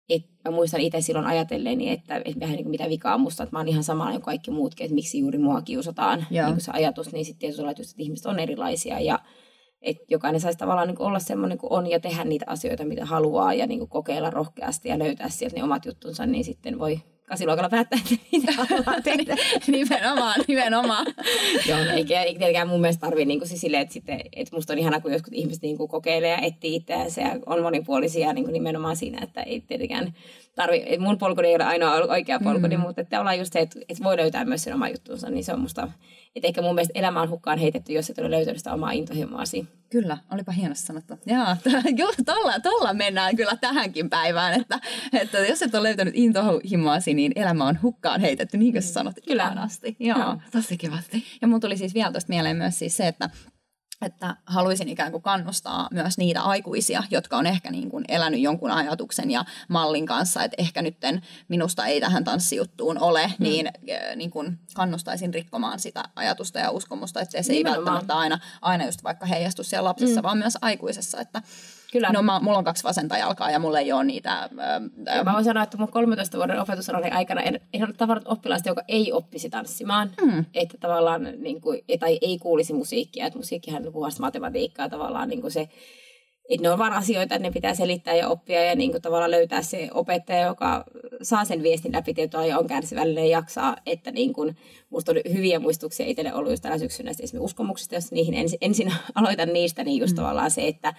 et 0.10 0.22
mä 0.46 0.52
muistan 0.52 0.82
itse 0.82 1.02
silloin 1.02 1.28
ajatelleeni, 1.28 1.90
että, 1.90 2.16
että 2.26 2.40
vähän 2.40 2.56
niin 2.56 2.64
kuin 2.64 2.72
mitä 2.72 2.90
vikaa 2.90 3.18
musta, 3.18 3.44
että 3.44 3.56
mä 3.56 3.60
oon 3.60 3.68
ihan 3.68 3.84
sama 3.84 4.12
kuin 4.12 4.22
kaikki 4.22 4.52
muutkin, 4.52 4.86
että 4.86 4.96
miksi 4.96 5.20
juuri 5.20 5.38
mua 5.38 5.62
kiusataan, 5.62 6.26
niin 6.46 6.46
kuin 6.46 6.62
se 6.62 6.72
ajatus, 6.72 7.12
niin 7.12 7.26
sitten 7.26 7.40
tietysti 7.40 7.92
että 7.92 8.04
ihmiset 8.04 8.26
on 8.26 8.40
erilaisia 8.40 9.00
ja 9.00 9.20
että 9.82 10.04
jokainen 10.10 10.42
saisi 10.42 10.58
tavallaan 10.60 10.88
niin 10.88 11.02
olla 11.02 11.20
semmoinen 11.20 11.58
kuin 11.58 11.74
on 11.74 11.88
ja 11.90 12.00
tehdä 12.00 12.24
niitä 12.24 12.46
asioita, 12.48 12.86
mitä 12.86 13.06
haluaa 13.06 13.54
ja 13.54 13.68
niin 13.68 13.80
kuin 13.80 13.90
kokeilla 13.90 14.30
rohkeasti 14.30 14.90
ja 14.90 15.00
löytää 15.00 15.30
sieltä 15.30 15.56
ne 15.56 15.64
omat 15.64 15.86
juttunsa, 15.86 16.26
niin 16.26 16.44
sitten 16.44 16.80
voi 16.80 17.00
kasiluokalla 17.26 17.70
päättää, 17.70 18.00
että 18.00 18.26
mitä 18.32 18.52
haluaa 18.52 19.02
tehdä. 19.04 19.36
nimenomaan, 19.68 20.36
nimenomaan. 20.48 21.06
Joo, 21.70 21.86
no 21.86 21.92
eikä, 21.92 22.22
eikä 22.22 22.40
tietenkään 22.40 22.68
mun 22.68 22.82
mielestä 22.82 23.02
tarvitse 23.02 23.26
niin 23.26 23.40
kuin 23.40 23.50
silleen, 23.50 23.82
että, 23.84 23.94
sitten, 23.94 24.22
että 24.36 24.56
musta 24.56 24.74
on 24.74 24.80
ihana, 24.80 25.02
kun 25.02 25.12
joskus 25.12 25.34
ihmiset 25.34 25.64
niin 25.64 25.78
kuin 25.78 25.90
kokeilee 25.90 26.30
ja 26.30 26.38
etsii 26.38 26.76
itseänsä 26.76 27.22
ja 27.22 27.40
on 27.46 27.62
monipuolisia 27.62 28.34
niin 28.34 28.46
kuin 28.46 28.54
nimenomaan 28.54 28.96
siinä, 28.96 29.20
että 29.24 29.42
ei 29.42 29.62
tietenkään 29.62 30.14
tarvi, 30.56 30.84
että 30.86 31.06
mun 31.06 31.18
polkuni 31.18 31.48
ei 31.48 31.56
ole 31.56 31.64
ainoa 31.64 31.94
oikea 31.94 32.40
polkuni, 32.40 32.78
mm. 32.78 32.84
mutta 32.84 33.02
että 33.02 33.20
ollaan 33.20 33.40
just 33.40 33.54
se, 33.54 33.60
että, 33.60 33.80
että 33.90 34.04
voi 34.04 34.18
löytää 34.18 34.46
myös 34.46 34.64
sen 34.64 34.74
oman 34.74 34.92
juttunsa, 34.92 35.30
niin 35.30 35.44
se 35.44 35.54
on 35.54 35.60
musta, 35.60 35.88
että 36.36 36.48
ehkä 36.48 36.62
mun 36.62 36.76
mielestä 36.76 37.00
elämä 37.00 37.22
on 37.22 37.30
hukkaan 37.30 37.60
heitetty, 37.60 37.94
jos 37.94 38.10
et 38.10 38.20
ole 38.20 38.32
löytänyt 38.32 38.58
sitä 38.58 38.74
omaa 38.74 38.92
intohimoasi. 38.92 39.68
Kyllä, 39.94 40.18
olipa 40.32 40.52
hienosti 40.52 40.86
sanottu. 40.86 41.20
Jaa, 41.26 41.58
tolla, 42.26 42.60
tolla 42.60 42.94
mennään 42.94 43.36
kyllä 43.36 43.58
tähänkin 43.62 44.10
päivään, 44.10 44.62
että, 44.62 44.80
että 45.14 45.38
jos 45.38 45.62
et 45.62 45.76
ole 45.76 45.84
löytänyt 45.84 46.14
intohimoasi, 46.18 47.14
niin 47.14 47.32
elämä 47.36 47.66
on 47.66 47.80
hukkaan 47.82 48.22
heitetty, 48.22 48.58
niin 48.58 48.72
kuin 48.72 48.84
sanot. 48.84 49.16
Kyllä. 49.28 49.46
asti. 49.46 49.96
Joo, 50.00 50.20
Joo, 50.20 50.38
tosi 50.52 50.78
kivasti. 50.78 51.24
Ja 51.42 51.48
mun 51.48 51.60
tuli 51.60 51.78
siis 51.78 51.94
vielä 51.94 52.12
tuosta 52.12 52.30
mieleen 52.30 52.58
myös 52.58 52.80
siis 52.80 52.98
se, 52.98 53.08
että 53.08 53.30
että 54.04 54.36
haluaisin 54.46 54.90
ikään 54.90 55.12
kuin 55.12 55.24
kannustaa 55.24 55.88
myös 55.92 56.18
niitä 56.18 56.42
aikuisia, 56.42 57.04
jotka 57.12 57.38
on 57.38 57.46
ehkä 57.46 57.72
niin 57.72 57.90
kuin 57.90 58.06
elänyt 58.08 58.40
jonkun 58.40 58.72
ajatuksen 58.72 59.32
ja 59.32 59.46
mallin 59.68 60.06
kanssa, 60.06 60.44
että 60.44 60.56
ehkä 60.58 60.82
nytten 60.82 61.22
minusta 61.48 61.86
ei 61.86 62.02
tähän 62.02 62.24
tanssijuttuun 62.24 63.00
ole, 63.00 63.28
hmm. 63.28 63.36
niin, 63.40 63.70
niin 64.16 64.32
kuin 64.32 64.60
kannustaisin 64.76 65.34
rikkomaan 65.34 65.80
sitä 65.80 66.04
ajatusta 66.16 66.60
ja 66.60 66.72
uskomusta, 66.72 67.22
että 67.22 67.44
se 67.44 67.54
Nimenomaan. 67.54 67.80
ei 67.80 67.86
välttämättä 67.86 68.18
aina, 68.18 68.40
aina 68.62 68.86
just 68.86 69.04
vaikka 69.04 69.26
heijastu 69.26 69.64
siellä 69.64 69.88
lapsessa, 69.88 70.22
hmm. 70.22 70.24
vaan 70.24 70.38
myös 70.38 70.58
aikuisessa, 70.62 71.22
että 71.22 71.42
Kyllä. 71.94 72.10
No 72.14 72.22
mä, 72.22 72.40
mulla 72.40 72.58
on 72.58 72.64
kaksi 72.64 72.84
vasenta 72.84 73.18
jalkaa 73.18 73.52
ja 73.52 73.60
mulla 73.60 73.80
ei 73.80 73.92
ole 73.92 74.04
niitä... 74.04 74.50
Ää, 75.06 75.24
mä 75.24 75.34
voin 75.34 75.44
sanoa, 75.44 75.64
että 75.64 75.78
mun 75.78 75.92
13 75.92 76.38
vuoden 76.38 76.62
opetusarani 76.62 77.10
aikana 77.10 77.42
en, 77.42 77.60
en 77.74 77.84
ole 77.84 77.94
tavannut 77.98 78.28
oppilaista, 78.28 78.70
joka 78.70 78.82
ei 78.88 79.12
oppisi 79.12 79.50
tanssimaan. 79.50 80.12
Mm. 80.22 80.46
Että 80.54 80.78
tavallaan 80.80 81.28
niin 81.38 81.62
kuin, 81.62 81.82
tai 82.00 82.20
ei 82.22 82.38
kuulisi 82.38 82.74
musiikkia. 82.74 83.26
Että 83.26 83.40
musiikkihan 83.40 83.88
on 83.88 83.94
puhasta 83.94 84.22
matematiikkaa 84.22 84.90
tavallaan 84.90 85.30
niin 85.30 85.42
kuin 85.42 85.52
se, 85.52 85.70
että 86.50 86.62
ne 86.62 86.70
on 86.70 86.78
vaan 86.78 86.94
asioita, 86.94 87.36
että 87.36 87.48
ne 87.48 87.52
pitää 87.52 87.76
selittää 87.76 88.16
ja 88.16 88.30
oppia 88.30 88.64
ja 88.64 88.76
niin 88.76 88.92
kuin 88.92 89.02
tavallaan 89.02 89.32
löytää 89.32 89.62
se 89.62 89.90
opettaja, 89.94 90.48
joka 90.48 90.84
saa 91.22 91.46
sen 91.46 91.64
viestin 91.64 91.94
läpi 91.94 92.14
tietoa 92.14 92.46
ja 92.46 92.60
on 92.60 92.68
kärsivällinen 92.68 93.30
ja 93.30 93.38
jaksaa. 93.38 93.76
Että 93.86 94.12
niin 94.12 94.34
kuin, 94.34 94.58
musta 94.90 95.12
on 95.12 95.18
hyviä 95.34 95.60
muistuksia 95.60 96.06
itselle 96.06 96.34
ollut 96.34 96.52
just 96.52 96.64
tänä 96.64 96.78
syksynä 96.78 97.12
esimerkiksi 97.12 97.40
uskomuksista, 97.40 97.96
jos 97.96 98.12
niihin 98.12 98.34
ensin, 98.34 98.58
ensin 98.62 98.94
aloitan 99.16 99.54
niistä, 99.54 99.84
niin 99.84 100.00
just 100.00 100.14
mm. 100.14 100.16
tavallaan 100.16 100.52
se, 100.52 100.68
että 100.68 100.94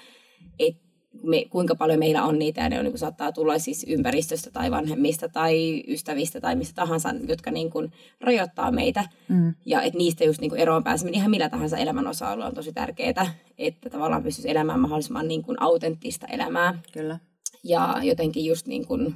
et 0.58 0.76
me, 1.22 1.44
kuinka 1.50 1.74
paljon 1.74 1.98
meillä 1.98 2.24
on 2.24 2.38
niitä, 2.38 2.60
ja 2.60 2.68
ne 2.68 2.78
on, 2.78 2.84
niin 2.84 2.92
kuin, 2.92 2.98
saattaa 2.98 3.32
tulla 3.32 3.58
siis 3.58 3.86
ympäristöstä 3.88 4.50
tai 4.50 4.70
vanhemmista 4.70 5.28
tai 5.28 5.84
ystävistä 5.88 6.40
tai 6.40 6.56
mistä 6.56 6.74
tahansa, 6.74 7.14
jotka 7.28 7.50
niin 7.50 7.70
kuin, 7.70 7.92
rajoittaa 8.20 8.70
meitä. 8.70 9.08
Mm. 9.28 9.54
Ja 9.66 9.82
että 9.82 9.98
niistä 9.98 10.24
just 10.24 10.40
niin 10.40 10.50
kuin, 10.50 10.60
eroon 10.60 10.84
pääseminen 10.84 11.18
ihan 11.18 11.30
millä 11.30 11.48
tahansa 11.48 11.76
elämän 11.76 12.06
osa 12.06 12.28
on 12.28 12.54
tosi 12.54 12.72
tärkeää, 12.72 13.34
että 13.58 13.90
tavallaan 13.90 14.22
pystyisi 14.22 14.50
elämään 14.50 14.80
mahdollisimman 14.80 15.28
niin 15.28 15.42
kuin, 15.42 15.62
autenttista 15.62 16.26
elämää. 16.26 16.78
Kyllä. 16.92 17.18
Ja 17.64 18.00
jotenkin 18.02 18.44
just 18.44 18.66
niin 18.66 18.86
kuin, 18.86 19.14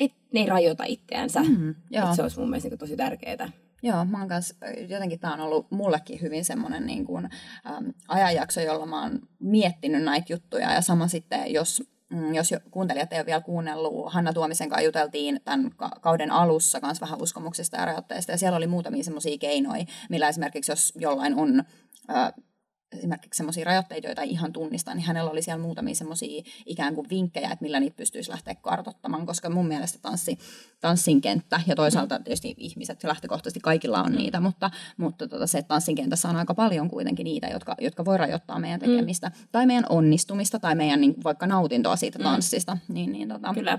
että 0.00 0.18
ne 0.34 0.40
ei 0.40 0.46
rajoita 0.46 0.84
itseänsä. 0.84 1.42
Mm, 1.42 1.74
että 1.92 2.16
se 2.16 2.22
olisi 2.22 2.38
mun 2.38 2.50
mielestä 2.50 2.66
niin 2.66 2.78
kuin, 2.78 2.88
tosi 2.88 2.96
tärkeää. 2.96 3.50
Joo, 3.82 4.04
mä 4.04 4.18
oon 4.18 4.28
kanssa, 4.28 4.54
jotenkin 4.88 5.20
tämä 5.20 5.34
on 5.34 5.40
ollut 5.40 5.70
mullekin 5.70 6.20
hyvin 6.20 6.44
semmoinen 6.44 6.86
niin 6.86 7.04
kuin, 7.04 7.28
äm, 7.66 7.92
ajanjakso, 8.08 8.60
jolla 8.60 8.86
mä 8.86 9.02
oon 9.02 9.20
miettinyt 9.38 10.02
näitä 10.02 10.32
juttuja. 10.32 10.72
Ja 10.72 10.80
sama 10.80 11.08
sitten, 11.08 11.52
jos, 11.52 11.82
mm, 12.10 12.34
jos 12.34 12.54
kuuntelijat 12.70 13.12
ei 13.12 13.18
ole 13.18 13.26
vielä 13.26 13.40
kuunnellut, 13.40 14.12
Hanna 14.12 14.32
Tuomisen 14.32 14.68
kanssa 14.68 14.84
juteltiin 14.84 15.40
tämän 15.44 15.70
kauden 16.00 16.30
alussa 16.30 16.80
kanssa 16.80 17.06
vähän 17.06 17.22
uskomuksista 17.22 17.76
ja 17.76 17.84
rajoitteista. 17.84 18.32
Ja 18.32 18.38
siellä 18.38 18.56
oli 18.56 18.66
muutamia 18.66 19.04
semmoisia 19.04 19.38
keinoja, 19.38 19.84
millä 20.10 20.28
esimerkiksi 20.28 20.72
jos 20.72 20.92
jollain 20.96 21.34
on 21.34 21.62
äh, 22.10 22.32
esimerkiksi 22.92 23.36
semmoisia 23.36 23.64
rajoitteita, 23.64 24.06
joita 24.06 24.22
ei 24.22 24.30
ihan 24.30 24.52
tunnista, 24.52 24.94
niin 24.94 25.04
hänellä 25.04 25.30
oli 25.30 25.42
siellä 25.42 25.62
muutamia 25.62 25.94
semmoisia 25.94 26.42
ikään 26.66 26.94
kuin 26.94 27.08
vinkkejä, 27.10 27.50
että 27.50 27.62
millä 27.62 27.80
niitä 27.80 27.96
pystyisi 27.96 28.30
lähteä 28.30 28.54
kartottamaan, 28.54 29.26
koska 29.26 29.50
mun 29.50 29.68
mielestä 29.68 29.98
tanssi, 30.02 30.38
tanssin 30.80 31.20
kenttä, 31.20 31.60
ja 31.66 31.76
toisaalta 31.76 32.20
tietysti 32.20 32.54
ihmiset 32.58 33.04
lähtökohtaisesti 33.04 33.60
kaikilla 33.60 34.02
on 34.02 34.12
niitä, 34.12 34.40
mutta, 34.40 34.70
mutta 34.96 35.28
tota 35.28 35.46
se, 35.46 35.58
että 35.58 35.68
tanssin 35.68 35.94
kentässä 35.94 36.28
on 36.28 36.36
aika 36.36 36.54
paljon 36.54 36.90
kuitenkin 36.90 37.24
niitä, 37.24 37.46
jotka, 37.46 37.74
jotka 37.80 38.04
voi 38.04 38.18
rajoittaa 38.18 38.58
meidän 38.58 38.80
mm. 38.80 38.86
tekemistä, 38.86 39.28
mm. 39.28 39.48
tai 39.52 39.66
meidän 39.66 39.86
onnistumista, 39.88 40.58
tai 40.58 40.74
meidän 40.74 41.00
niin, 41.00 41.14
vaikka 41.24 41.46
nautintoa 41.46 41.96
siitä 41.96 42.18
mm. 42.18 42.22
tanssista. 42.22 42.74
Mm. 42.74 42.94
Niin, 42.94 43.12
niin, 43.12 43.28
tota. 43.28 43.54
Kyllä. 43.54 43.78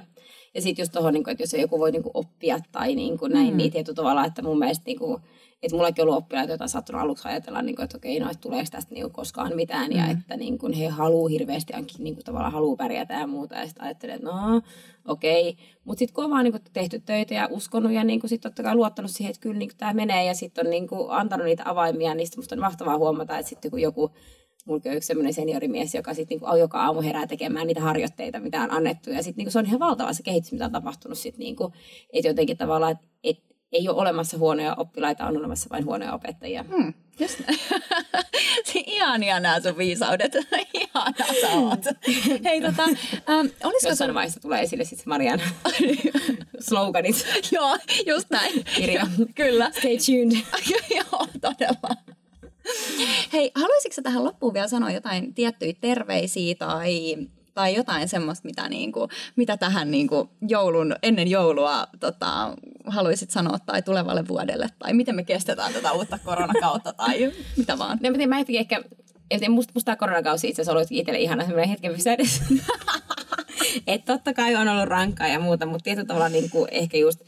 Ja 0.53 0.62
sitten 0.62 0.84
just 0.84 0.91
tuohon, 0.91 1.14
niin 1.14 1.30
että 1.30 1.43
jos 1.43 1.53
joku 1.53 1.80
voi 1.80 1.91
niin 1.91 2.03
kuin 2.03 2.12
oppia 2.14 2.60
tai 2.72 2.95
niin 2.95 3.18
kuin 3.18 3.32
näin, 3.32 3.51
mm. 3.51 3.57
niin 3.57 3.72
tietyllä 3.72 3.95
tavalla, 3.95 4.26
että 4.26 4.41
mun 4.41 4.60
mielestä 4.60 4.84
niin 4.86 4.99
kuin, 4.99 5.22
että 5.64 5.76
mullakin 5.76 6.01
on 6.01 6.07
ollut 6.07 6.24
oppilaita, 6.24 6.51
joita 6.51 6.64
on 6.64 6.70
saattanut 6.70 7.01
aluksi 7.01 7.28
ajatella, 7.28 7.62
niin 7.62 7.76
kuin, 7.76 7.84
että 7.84 7.97
okei, 7.97 8.20
no, 8.20 8.26
että 8.26 8.41
tuleeko 8.41 8.68
tästä 8.72 8.93
niin 8.93 9.03
kuin, 9.03 9.14
koskaan 9.14 9.55
mitään, 9.55 9.91
mm. 9.91 9.97
ja 9.97 10.07
että 10.07 10.38
niin 10.38 10.57
kuin, 10.57 10.74
he 10.74 10.88
haluaa 10.88 11.30
hirveästi, 11.30 11.74
niin 11.97 12.16
kuin, 12.16 12.26
tavallaan 12.26 12.53
haluaa 12.53 12.76
pärjätä 12.76 13.14
ja 13.14 13.28
muuta, 13.28 13.55
ja 13.55 13.66
sitten 13.66 13.84
ajattelee, 13.84 14.16
että 14.16 14.28
no, 14.28 14.62
okei. 15.07 15.57
Mutta 15.84 15.99
sitten 15.99 16.16
kun 16.16 16.24
on 16.24 16.30
vaan 16.30 16.43
niin 16.43 16.51
kuin, 16.51 16.64
tehty 16.74 16.99
töitä 16.99 17.34
ja 17.34 17.47
uskonut, 17.51 17.91
ja 17.91 18.03
niin 18.03 18.22
sitten 18.26 18.51
totta 18.51 18.64
kai 18.64 18.76
luottanut 18.76 19.12
siihen, 19.12 19.30
että 19.30 19.41
kyllä 19.41 19.57
niin 19.57 19.72
tämä 19.78 19.93
menee, 19.93 20.26
ja 20.26 20.34
sitten 20.34 20.66
on 20.66 20.72
niin 20.72 20.88
kuin, 20.88 21.12
antanut 21.12 21.45
niitä 21.45 21.64
avaimia, 21.66 22.16
niin 22.16 22.28
musta 22.36 22.55
on 22.55 22.60
mahtavaa 22.60 22.97
huomata, 22.97 23.38
että 23.38 23.49
sitten 23.49 23.72
kun 23.72 23.82
joku 23.82 24.12
mulla 24.66 24.82
on 24.86 24.93
yksi 24.93 25.07
sellainen 25.07 25.34
seniorimies, 25.34 25.95
joka 25.95 26.14
sitten 26.14 26.38
niinku 26.38 26.55
joka 26.55 26.80
aamu 26.80 27.01
herää 27.01 27.28
tekemään 27.28 27.68
niitä 27.68 27.82
harjoitteita, 27.82 28.39
mitä 28.39 28.62
on 28.62 28.72
annettu. 28.72 29.10
Ja 29.10 29.24
sitten 29.24 29.38
niinku 29.38 29.51
se 29.51 29.60
on 29.60 29.66
ihan 29.66 29.80
valtava 29.80 30.14
se 30.14 30.24
kehitys, 30.24 30.51
mitä 30.51 30.66
on 30.66 30.72
tapahtunut 30.72 31.18
sitten. 31.18 31.39
Niinku, 31.39 31.74
että 32.14 32.28
jotenkin 32.28 32.57
tavallaan, 32.57 32.91
että 32.91 33.07
et, 33.24 33.38
ei 33.72 33.89
ole 33.89 34.01
olemassa 34.01 34.38
huonoja 34.38 34.76
oppilaita, 34.78 35.26
on 35.26 35.38
olemassa 35.38 35.70
vain 35.72 35.86
huonoja 35.86 36.13
opettajia. 36.13 36.63
Hmm, 36.63 36.93
just 37.20 37.41
Ihania 38.76 39.39
nämä 39.39 39.59
sun 39.61 39.78
viisaudet. 39.78 40.34
Ihana 40.74 41.34
sä 41.41 41.47
oot. 41.47 41.84
Hei, 42.43 42.61
tota, 42.61 42.84
ähm, 42.84 43.47
olisiko 43.63 43.89
Jossain 43.89 43.97
sun... 43.97 44.13
vaiheessa 44.13 44.39
tulee 44.39 44.61
esille 44.61 44.86
sitten 44.86 45.09
Marian 45.09 45.41
sloganit. 46.70 47.28
Joo, 47.51 47.78
just 48.05 48.30
näin. 48.30 48.63
Kirja. 48.76 49.07
Kyllä. 49.36 49.72
Stay 49.72 49.97
tuned. 49.97 50.45
Joo, 50.95 51.28
todella. 51.41 51.95
Hei, 53.34 53.51
haluaisitko 53.55 54.01
tähän 54.01 54.24
loppuun 54.24 54.53
vielä 54.53 54.67
sanoa 54.67 54.91
jotain 54.91 55.34
tiettyjä 55.34 55.74
terveisiä 55.82 56.55
tai 56.55 57.17
tai 57.60 57.76
jotain 57.76 58.10
semmoista, 58.10 58.47
mitä, 58.47 58.70
niin 58.70 58.91
kuin, 58.91 59.10
mitä 59.36 59.57
tähän 59.57 59.91
niin 59.91 60.07
kuin 60.07 60.30
joulun, 60.47 60.95
ennen 61.03 61.28
joulua 61.28 61.88
tota, 61.99 62.57
haluaisit 62.86 63.32
sanoa 63.32 63.60
tai 63.60 63.82
tulevalle 63.82 64.28
vuodelle, 64.28 64.68
tai 64.80 64.93
miten 64.93 65.16
me 65.16 65.24
kestetään 65.24 65.74
tätä 65.74 65.91
uutta 65.91 66.20
koronakautta, 66.26 66.93
tai 66.93 67.32
mitä 67.57 67.78
vaan. 67.78 67.99
No, 68.03 68.28
mä 68.28 68.36
ajattelin 68.36 68.60
ehkä, 68.60 68.82
että 69.32 69.49
musta, 69.49 69.72
musta 69.76 69.95
koronakausi 69.95 70.47
itse 70.47 70.62
asiassa 70.62 70.72
ollut 70.72 70.88
itselle 70.91 71.20
ihana 71.20 71.43
semmoinen 71.43 71.70
hetken 71.70 71.93
pysähdys. 71.93 72.41
että 73.88 74.14
totta 74.14 74.34
kai 74.34 74.55
on 74.55 74.68
ollut 74.68 74.86
rankkaa 74.86 75.28
ja 75.28 75.39
muuta, 75.39 75.66
mutta 75.66 75.84
tietyllä 75.84 76.07
tavalla 76.07 76.30
niin 76.30 76.49
kuin 76.49 76.68
ehkä 76.72 76.97
just 76.97 77.20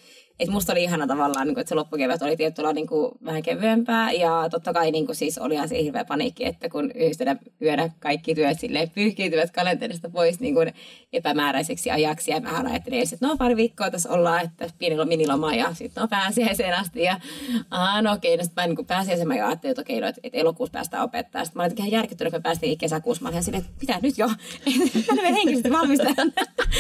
et 0.42 0.50
musta 0.50 0.72
oli 0.72 0.84
ihana 0.84 1.08
tavallaan, 1.08 1.48
niin 1.48 1.56
kuin, 1.56 1.62
että 1.62 1.70
se 1.70 1.76
loppukevät 1.76 2.22
oli 2.22 2.38
tietyllä 2.38 2.74
niin 2.74 2.88
kuin, 2.88 3.12
vähän 3.26 3.44
kevyempää. 3.44 4.12
Ja 4.12 4.48
totta 4.52 4.74
kai 4.74 4.92
niin 4.92 5.06
kuin, 5.06 5.16
siis 5.16 5.38
oli 5.38 5.68
se 5.68 5.84
hirveä 5.84 6.06
paniikki, 6.06 6.46
että 6.46 6.70
kun 6.70 6.92
yhtenä 6.96 7.36
yönä 7.62 7.90
kaikki 8.00 8.36
työt 8.36 8.60
silleen 8.60 8.90
pyyhkiytyvät 8.90 9.52
kalenterista 9.52 10.10
pois 10.10 10.40
niin 10.40 10.54
kuin, 10.54 10.74
epämääräiseksi 11.14 11.92
ajaksi. 11.92 12.32
Ja 12.32 12.40
mä 12.40 12.64
ajattelin, 12.70 13.00
että 13.00 13.28
no 13.28 13.38
pari 13.38 13.56
viikkoa 13.56 13.92
tässä 13.92 14.10
ollaan, 14.10 14.46
että 14.46 14.70
pieni 14.78 15.06
miniloma 15.06 15.56
ja 15.56 15.74
sitten 15.74 16.02
no 16.02 16.08
pääsiäiseen 16.08 16.74
asti. 16.74 17.04
Ja 17.04 17.20
aha, 17.72 18.02
no 18.02 18.14
okei, 18.14 18.38
no 18.38 18.44
sitten 18.44 18.64
mä 18.64 18.76
niin 18.76 18.86
pääsiäisen 18.86 19.28
mä 19.28 19.36
jo 19.36 19.46
ajattelin, 19.46 19.72
että 19.72 19.82
okei, 19.82 20.02
no, 20.02 20.08
että, 20.08 20.22
että 20.24 20.38
elokuussa 20.38 20.72
päästään 20.72 21.04
opettaa. 21.04 21.46
Sitten 21.46 21.60
mä 21.60 21.64
olin 21.64 21.78
ihan 21.78 21.92
järkyttynyt, 21.92 22.32
kun 22.32 22.40
me 22.40 22.42
päästiin 22.42 22.78
kesäkuussa. 22.78 23.24
Mä 23.24 23.30
olin 23.30 23.44
silleen, 23.44 23.64
että 23.64 23.74
mitä 23.82 24.00
nyt 24.02 24.18
jo? 24.18 24.28
Mä 25.16 25.22
henkisesti 25.22 25.72
valmistan. 25.72 26.16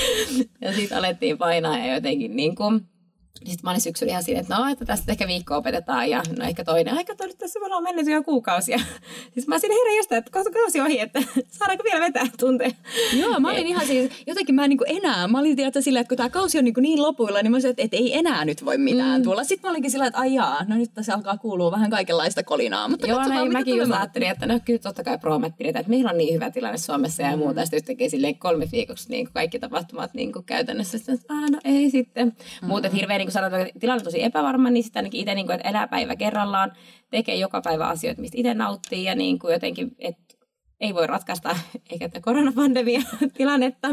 ja 0.61 0.73
sitten 0.73 0.97
alettiin 0.97 1.37
painaa 1.37 1.77
ja 1.77 1.93
jotenkin 1.93 2.35
niin 2.35 2.55
kuin, 2.55 2.90
sitten 3.35 3.59
mä 3.63 3.69
olin 3.69 3.81
syksyllä 3.81 4.11
ihan 4.11 4.23
siinä, 4.23 4.39
että 4.39 4.57
no, 4.57 4.69
että 4.71 4.85
tästä 4.85 5.11
ehkä 5.11 5.27
viikko 5.27 5.55
opetetaan 5.55 6.09
ja 6.09 6.23
no 6.37 6.45
ehkä 6.45 6.63
toinen. 6.63 6.97
Aika 6.97 7.15
toi 7.15 7.33
tässä 7.33 7.59
me 7.59 7.65
ollaan 7.65 7.83
mennyt 7.83 8.07
jo 8.07 8.23
kuukausia. 8.23 8.79
Siis 9.33 9.47
mä 9.47 9.59
siinä 9.59 9.75
herran 9.75 9.95
jostain, 9.97 10.19
että 10.19 10.31
kohta 10.31 10.51
kausi 10.51 10.81
ohi, 10.81 10.99
että 10.99 11.23
saadaanko 11.57 11.83
vielä 11.83 11.99
vetää 11.99 12.25
tunteja. 12.39 12.71
Joo, 13.13 13.39
mä 13.39 13.51
olin 13.51 13.67
ihan 13.67 13.87
siis, 13.87 14.11
jotenkin 14.27 14.55
mä 14.55 14.63
en 14.63 14.69
niin 14.69 14.79
enää, 14.85 15.27
mä 15.27 15.39
olin 15.39 15.55
tietysti 15.55 15.81
silleen, 15.81 16.01
että 16.01 16.09
kun 16.09 16.17
tämä 16.17 16.29
kausi 16.29 16.57
on 16.57 16.65
niin, 16.65 16.73
niin 16.79 17.01
lopuilla, 17.01 17.41
niin 17.41 17.51
mä 17.51 17.59
sanoin, 17.59 17.71
että, 17.71 17.83
että 17.83 17.97
ei 17.97 18.17
enää 18.17 18.45
nyt 18.45 18.65
voi 18.65 18.77
mitään 18.77 19.21
mm. 19.21 19.23
tulla. 19.23 19.43
Sitten 19.43 19.67
mä 19.67 19.71
olinkin 19.71 19.91
sillä, 19.91 20.07
että 20.07 20.19
ai 20.19 20.33
jaa, 20.33 20.63
no 20.67 20.75
nyt 20.75 20.93
tässä 20.93 21.13
alkaa 21.13 21.37
kuulua 21.37 21.71
vähän 21.71 21.89
kaikenlaista 21.89 22.43
kolinaa. 22.43 22.87
Mutta 22.87 23.07
Joo, 23.07 23.27
näin 23.27 23.51
mäkin 23.51 23.77
just 23.77 23.91
ajattelin, 23.91 24.29
että 24.29 24.45
no 24.45 24.59
kyllä 24.65 24.79
totta 24.79 25.03
kai 25.03 25.17
promet 25.17 25.57
pidetään, 25.57 25.81
että 25.81 25.89
meillä 25.89 26.11
on 26.11 26.17
niin 26.17 26.33
hyvä 26.33 26.51
tilanne 26.51 26.77
Suomessa 26.77 27.23
ja 27.23 27.31
mm. 27.31 27.37
muuta. 27.39 27.61
Sitten 27.61 27.77
yhtäkkiä 27.77 28.09
silleen 28.09 28.35
kolme 28.35 28.67
viikoksi 28.71 29.09
niin 29.09 29.25
kuin 29.25 29.33
kaikki 29.33 29.59
tapahtumat 29.59 30.13
niin 30.13 30.33
kuin 30.33 30.45
käytännössä. 30.45 30.97
Sitten, 30.97 31.15
että 31.15 31.33
no 31.33 31.59
ei 31.63 31.89
sitten. 31.89 32.27
Mm. 32.61 32.67
Muuten 32.67 32.91
hirveän 32.91 33.20
niin 33.21 33.27
kuin 33.27 33.33
sanotaan, 33.33 33.61
että 33.61 33.79
tilanne 33.79 34.03
tosi 34.03 34.23
epävarma, 34.23 34.69
niin 34.69 34.83
sitten 34.83 34.99
ainakin 34.99 35.21
itse, 35.21 35.35
niin 35.35 35.45
kuin, 35.45 35.55
että 35.55 35.69
elää 35.69 35.87
päivä 35.87 36.15
kerrallaan, 36.15 36.71
tekee 37.11 37.35
joka 37.35 37.61
päivä 37.61 37.87
asioita, 37.87 38.21
mistä 38.21 38.37
itse 38.37 38.53
nauttii 38.53 39.03
ja 39.03 39.15
niin 39.15 39.39
kuin 39.39 39.53
jotenkin, 39.53 39.95
että 39.99 40.35
ei 40.79 40.93
voi 40.93 41.07
ratkaista 41.07 41.55
eikä 41.91 42.09
koronapandemia 42.21 43.01
tilannetta, 43.37 43.87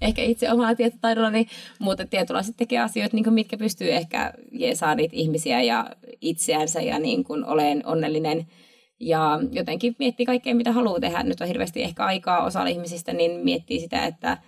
ehkä 0.00 0.22
itse 0.22 0.52
omalla 0.52 0.74
tietotaidollani, 0.74 1.46
mutta 1.78 2.06
tietyllä 2.06 2.42
sitten 2.42 2.66
tekee 2.66 2.78
asioita, 2.78 3.16
niin 3.16 3.24
kuin 3.24 3.34
mitkä 3.34 3.56
pystyy 3.56 3.92
ehkä 3.92 4.32
jeesaa 4.52 4.94
niitä 4.94 5.16
ihmisiä 5.16 5.62
ja 5.62 5.90
itseänsä 6.20 6.80
ja 6.80 6.98
niin 6.98 7.24
kuin 7.24 7.44
olen 7.44 7.86
onnellinen 7.86 8.46
ja 9.00 9.40
jotenkin 9.50 9.96
miettii 9.98 10.26
kaikkea, 10.26 10.54
mitä 10.54 10.72
haluaa 10.72 11.00
tehdä. 11.00 11.22
Nyt 11.22 11.40
on 11.40 11.48
hirveästi 11.48 11.82
ehkä 11.82 12.04
aikaa 12.04 12.44
osalla 12.44 12.68
ihmisistä, 12.68 13.12
niin 13.12 13.44
miettii 13.44 13.80
sitä, 13.80 14.06
että, 14.06 14.38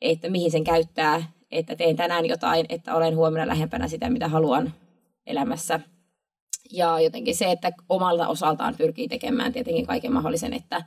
että 0.00 0.30
mihin 0.30 0.50
sen 0.50 0.64
käyttää 0.64 1.37
että 1.50 1.76
teen 1.76 1.96
tänään 1.96 2.26
jotain, 2.26 2.66
että 2.68 2.94
olen 2.94 3.16
huomenna 3.16 3.46
lähempänä 3.46 3.88
sitä, 3.88 4.10
mitä 4.10 4.28
haluan 4.28 4.72
elämässä. 5.26 5.80
Ja 6.72 7.00
jotenkin 7.00 7.36
se, 7.36 7.50
että 7.50 7.72
omalta 7.88 8.28
osaltaan 8.28 8.74
pyrkii 8.78 9.08
tekemään 9.08 9.52
tietenkin 9.52 9.86
kaiken 9.86 10.12
mahdollisen, 10.12 10.52
että, 10.52 10.84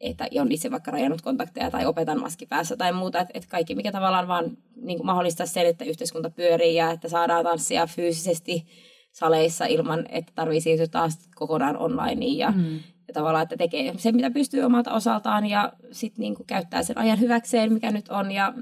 että 0.00 0.28
on 0.40 0.52
itse 0.52 0.70
vaikka 0.70 0.90
rajannut 0.90 1.22
kontakteja 1.22 1.70
tai 1.70 1.86
opetan 1.86 2.20
maski 2.20 2.46
päässä 2.46 2.76
tai 2.76 2.92
muuta. 2.92 3.20
Että, 3.20 3.32
että 3.34 3.48
kaikki, 3.50 3.74
mikä 3.74 3.92
tavallaan 3.92 4.28
vaan 4.28 4.56
niin 4.76 5.06
mahdollistaa 5.06 5.46
sen, 5.46 5.66
että 5.66 5.84
yhteiskunta 5.84 6.30
pyörii 6.30 6.74
ja 6.74 6.90
että 6.90 7.08
saadaan 7.08 7.44
tanssia 7.44 7.86
fyysisesti 7.86 8.66
saleissa 9.12 9.66
ilman, 9.66 10.06
että 10.08 10.32
tarvii 10.34 10.60
siirtyä 10.60 10.86
taas 10.86 11.18
kokonaan 11.34 11.76
onlineen 11.76 12.38
ja, 12.38 12.50
mm. 12.50 12.80
ja 13.08 13.14
tavallaan, 13.14 13.42
että 13.42 13.56
tekee 13.56 13.94
sen, 13.96 14.16
mitä 14.16 14.30
pystyy 14.30 14.62
omalta 14.62 14.92
osaltaan 14.92 15.46
ja 15.46 15.72
sitten 15.92 16.22
niin 16.22 16.36
käyttää 16.46 16.82
sen 16.82 16.98
ajan 16.98 17.20
hyväkseen, 17.20 17.72
mikä 17.72 17.90
nyt 17.90 18.08
on 18.08 18.32
ja 18.32 18.54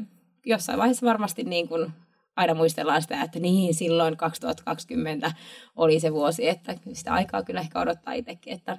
jossain 0.46 0.78
vaiheessa 0.78 1.06
varmasti 1.06 1.44
niin 1.44 1.68
kuin 1.68 1.92
aina 2.36 2.54
muistellaan 2.54 3.02
sitä, 3.02 3.22
että 3.22 3.38
niin 3.38 3.74
silloin 3.74 4.16
2020 4.16 5.32
oli 5.76 6.00
se 6.00 6.12
vuosi, 6.12 6.48
että 6.48 6.74
sitä 6.92 7.12
aikaa 7.12 7.42
kyllä 7.42 7.60
ehkä 7.60 7.80
odottaa 7.80 8.14
itsekin, 8.14 8.52
että 8.52 8.78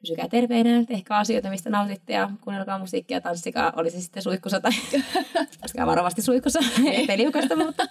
pysykää 0.00 0.28
terveinä, 0.28 0.84
tehkää 0.84 1.18
asioita, 1.18 1.50
mistä 1.50 1.70
nautitte 1.70 2.12
ja 2.12 2.30
kuunnelkaa 2.40 2.78
musiikkia, 2.78 3.20
tanssikaa, 3.20 3.72
oli 3.76 3.90
se 3.90 4.00
sitten 4.00 4.22
suihkussa 4.22 4.60
tai 4.60 4.72
tanssikaa 5.60 5.86
varovasti 5.86 6.22
suihkussa, 6.22 6.60
ettei 6.92 7.18
liukasta, 7.18 7.56
mutta 7.56 7.82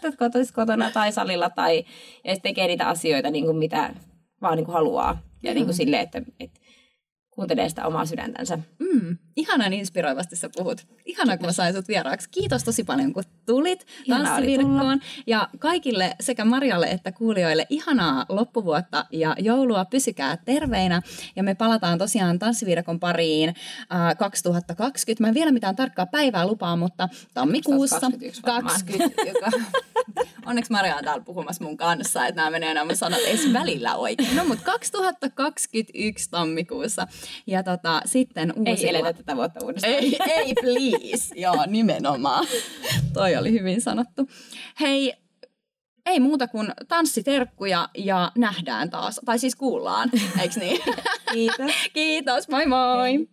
kotona 0.53 0.91
tai 0.91 1.11
salilla 1.11 1.49
tai 1.49 1.85
ja 2.23 2.35
tekee 2.39 2.67
niitä 2.67 2.87
asioita, 2.87 3.29
niin 3.29 3.45
kuin 3.45 3.57
mitä 3.57 3.93
vaan 4.41 4.57
niin 4.57 4.65
kuin 4.65 4.73
haluaa. 4.73 5.21
Ja 5.43 5.51
mm. 5.51 5.55
niin 5.55 5.65
kuin 5.65 5.75
silleen, 5.75 6.01
että, 6.01 6.21
että 6.39 6.59
kuuntelee 7.29 7.69
sitä 7.69 7.87
omaa 7.87 8.05
sydäntänsä. 8.05 8.59
Mm, 8.79 9.17
ihanan 9.35 9.73
inspiroivasti 9.73 10.35
sä 10.35 10.49
puhut. 10.55 10.87
Ihanaa, 11.05 11.37
kun 11.37 11.45
mä 11.45 11.51
sain 11.51 11.73
sut 11.73 11.87
vieraaksi. 11.87 12.29
Kiitos 12.29 12.63
tosi 12.63 12.83
paljon, 12.83 13.13
kun 13.13 13.23
tulit 13.45 13.85
tanssivirkkoon. 14.09 14.99
Ja 15.27 15.49
kaikille 15.59 16.15
sekä 16.19 16.45
Marjalle 16.45 16.87
että 16.87 17.11
kuulijoille 17.11 17.67
ihanaa 17.69 18.25
loppuvuotta 18.29 19.05
ja 19.11 19.35
joulua. 19.39 19.85
Pysykää 19.85 20.37
terveinä. 20.37 21.01
Ja 21.35 21.43
me 21.43 21.55
palataan 21.55 21.97
tosiaan 21.97 22.39
tanssivirkon 22.39 22.99
pariin 22.99 23.49
äh, 23.49 24.17
2020. 24.17 25.23
Mä 25.23 25.27
en 25.27 25.33
vielä 25.33 25.51
mitään 25.51 25.75
tarkkaa 25.75 26.05
päivää 26.05 26.47
lupaa, 26.47 26.75
mutta 26.75 27.09
tammikuussa 27.33 28.11
20, 28.45 29.21
joka, 29.21 29.51
Onneksi 30.45 30.71
Maria 30.71 30.95
on 30.95 31.03
täällä 31.03 31.23
puhumassa 31.23 31.63
mun 31.63 31.77
kanssa, 31.77 32.27
että 32.27 32.41
nämä 32.41 32.51
menee 32.51 32.73
nämä 32.73 32.95
sanat 32.95 33.19
edes 33.19 33.53
välillä 33.53 33.95
oikein. 33.95 34.35
No 34.35 34.45
mutta 34.45 34.65
2021 34.65 36.29
tammikuussa 36.29 37.07
ja 37.47 37.63
tota, 37.63 38.01
sitten 38.05 38.53
uusi... 38.55 38.87
Ei 38.87 38.89
eletä 38.89 39.22
tätä 39.25 39.35
vuotta 39.35 39.65
uudestaan. 39.65 39.93
Ei, 39.93 40.17
ei 40.27 40.53
please. 40.53 41.35
Joo, 41.41 41.65
nimenomaan. 41.67 42.47
Toi 43.13 43.35
oli 43.35 43.51
hyvin 43.51 43.81
sanottu. 43.81 44.29
Hei, 44.79 45.13
ei 46.05 46.19
muuta 46.19 46.47
kuin 46.47 46.67
tanssiterkkuja 46.87 47.89
ja 47.97 48.31
nähdään 48.35 48.89
taas. 48.89 49.21
Tai 49.25 49.39
siis 49.39 49.55
kuullaan, 49.55 50.11
eikö 50.41 50.59
niin? 50.59 50.81
Kiitos. 51.33 51.71
Kiitos, 51.93 52.49
moi 52.49 52.65
moi. 52.65 53.11
Hei. 53.11 53.29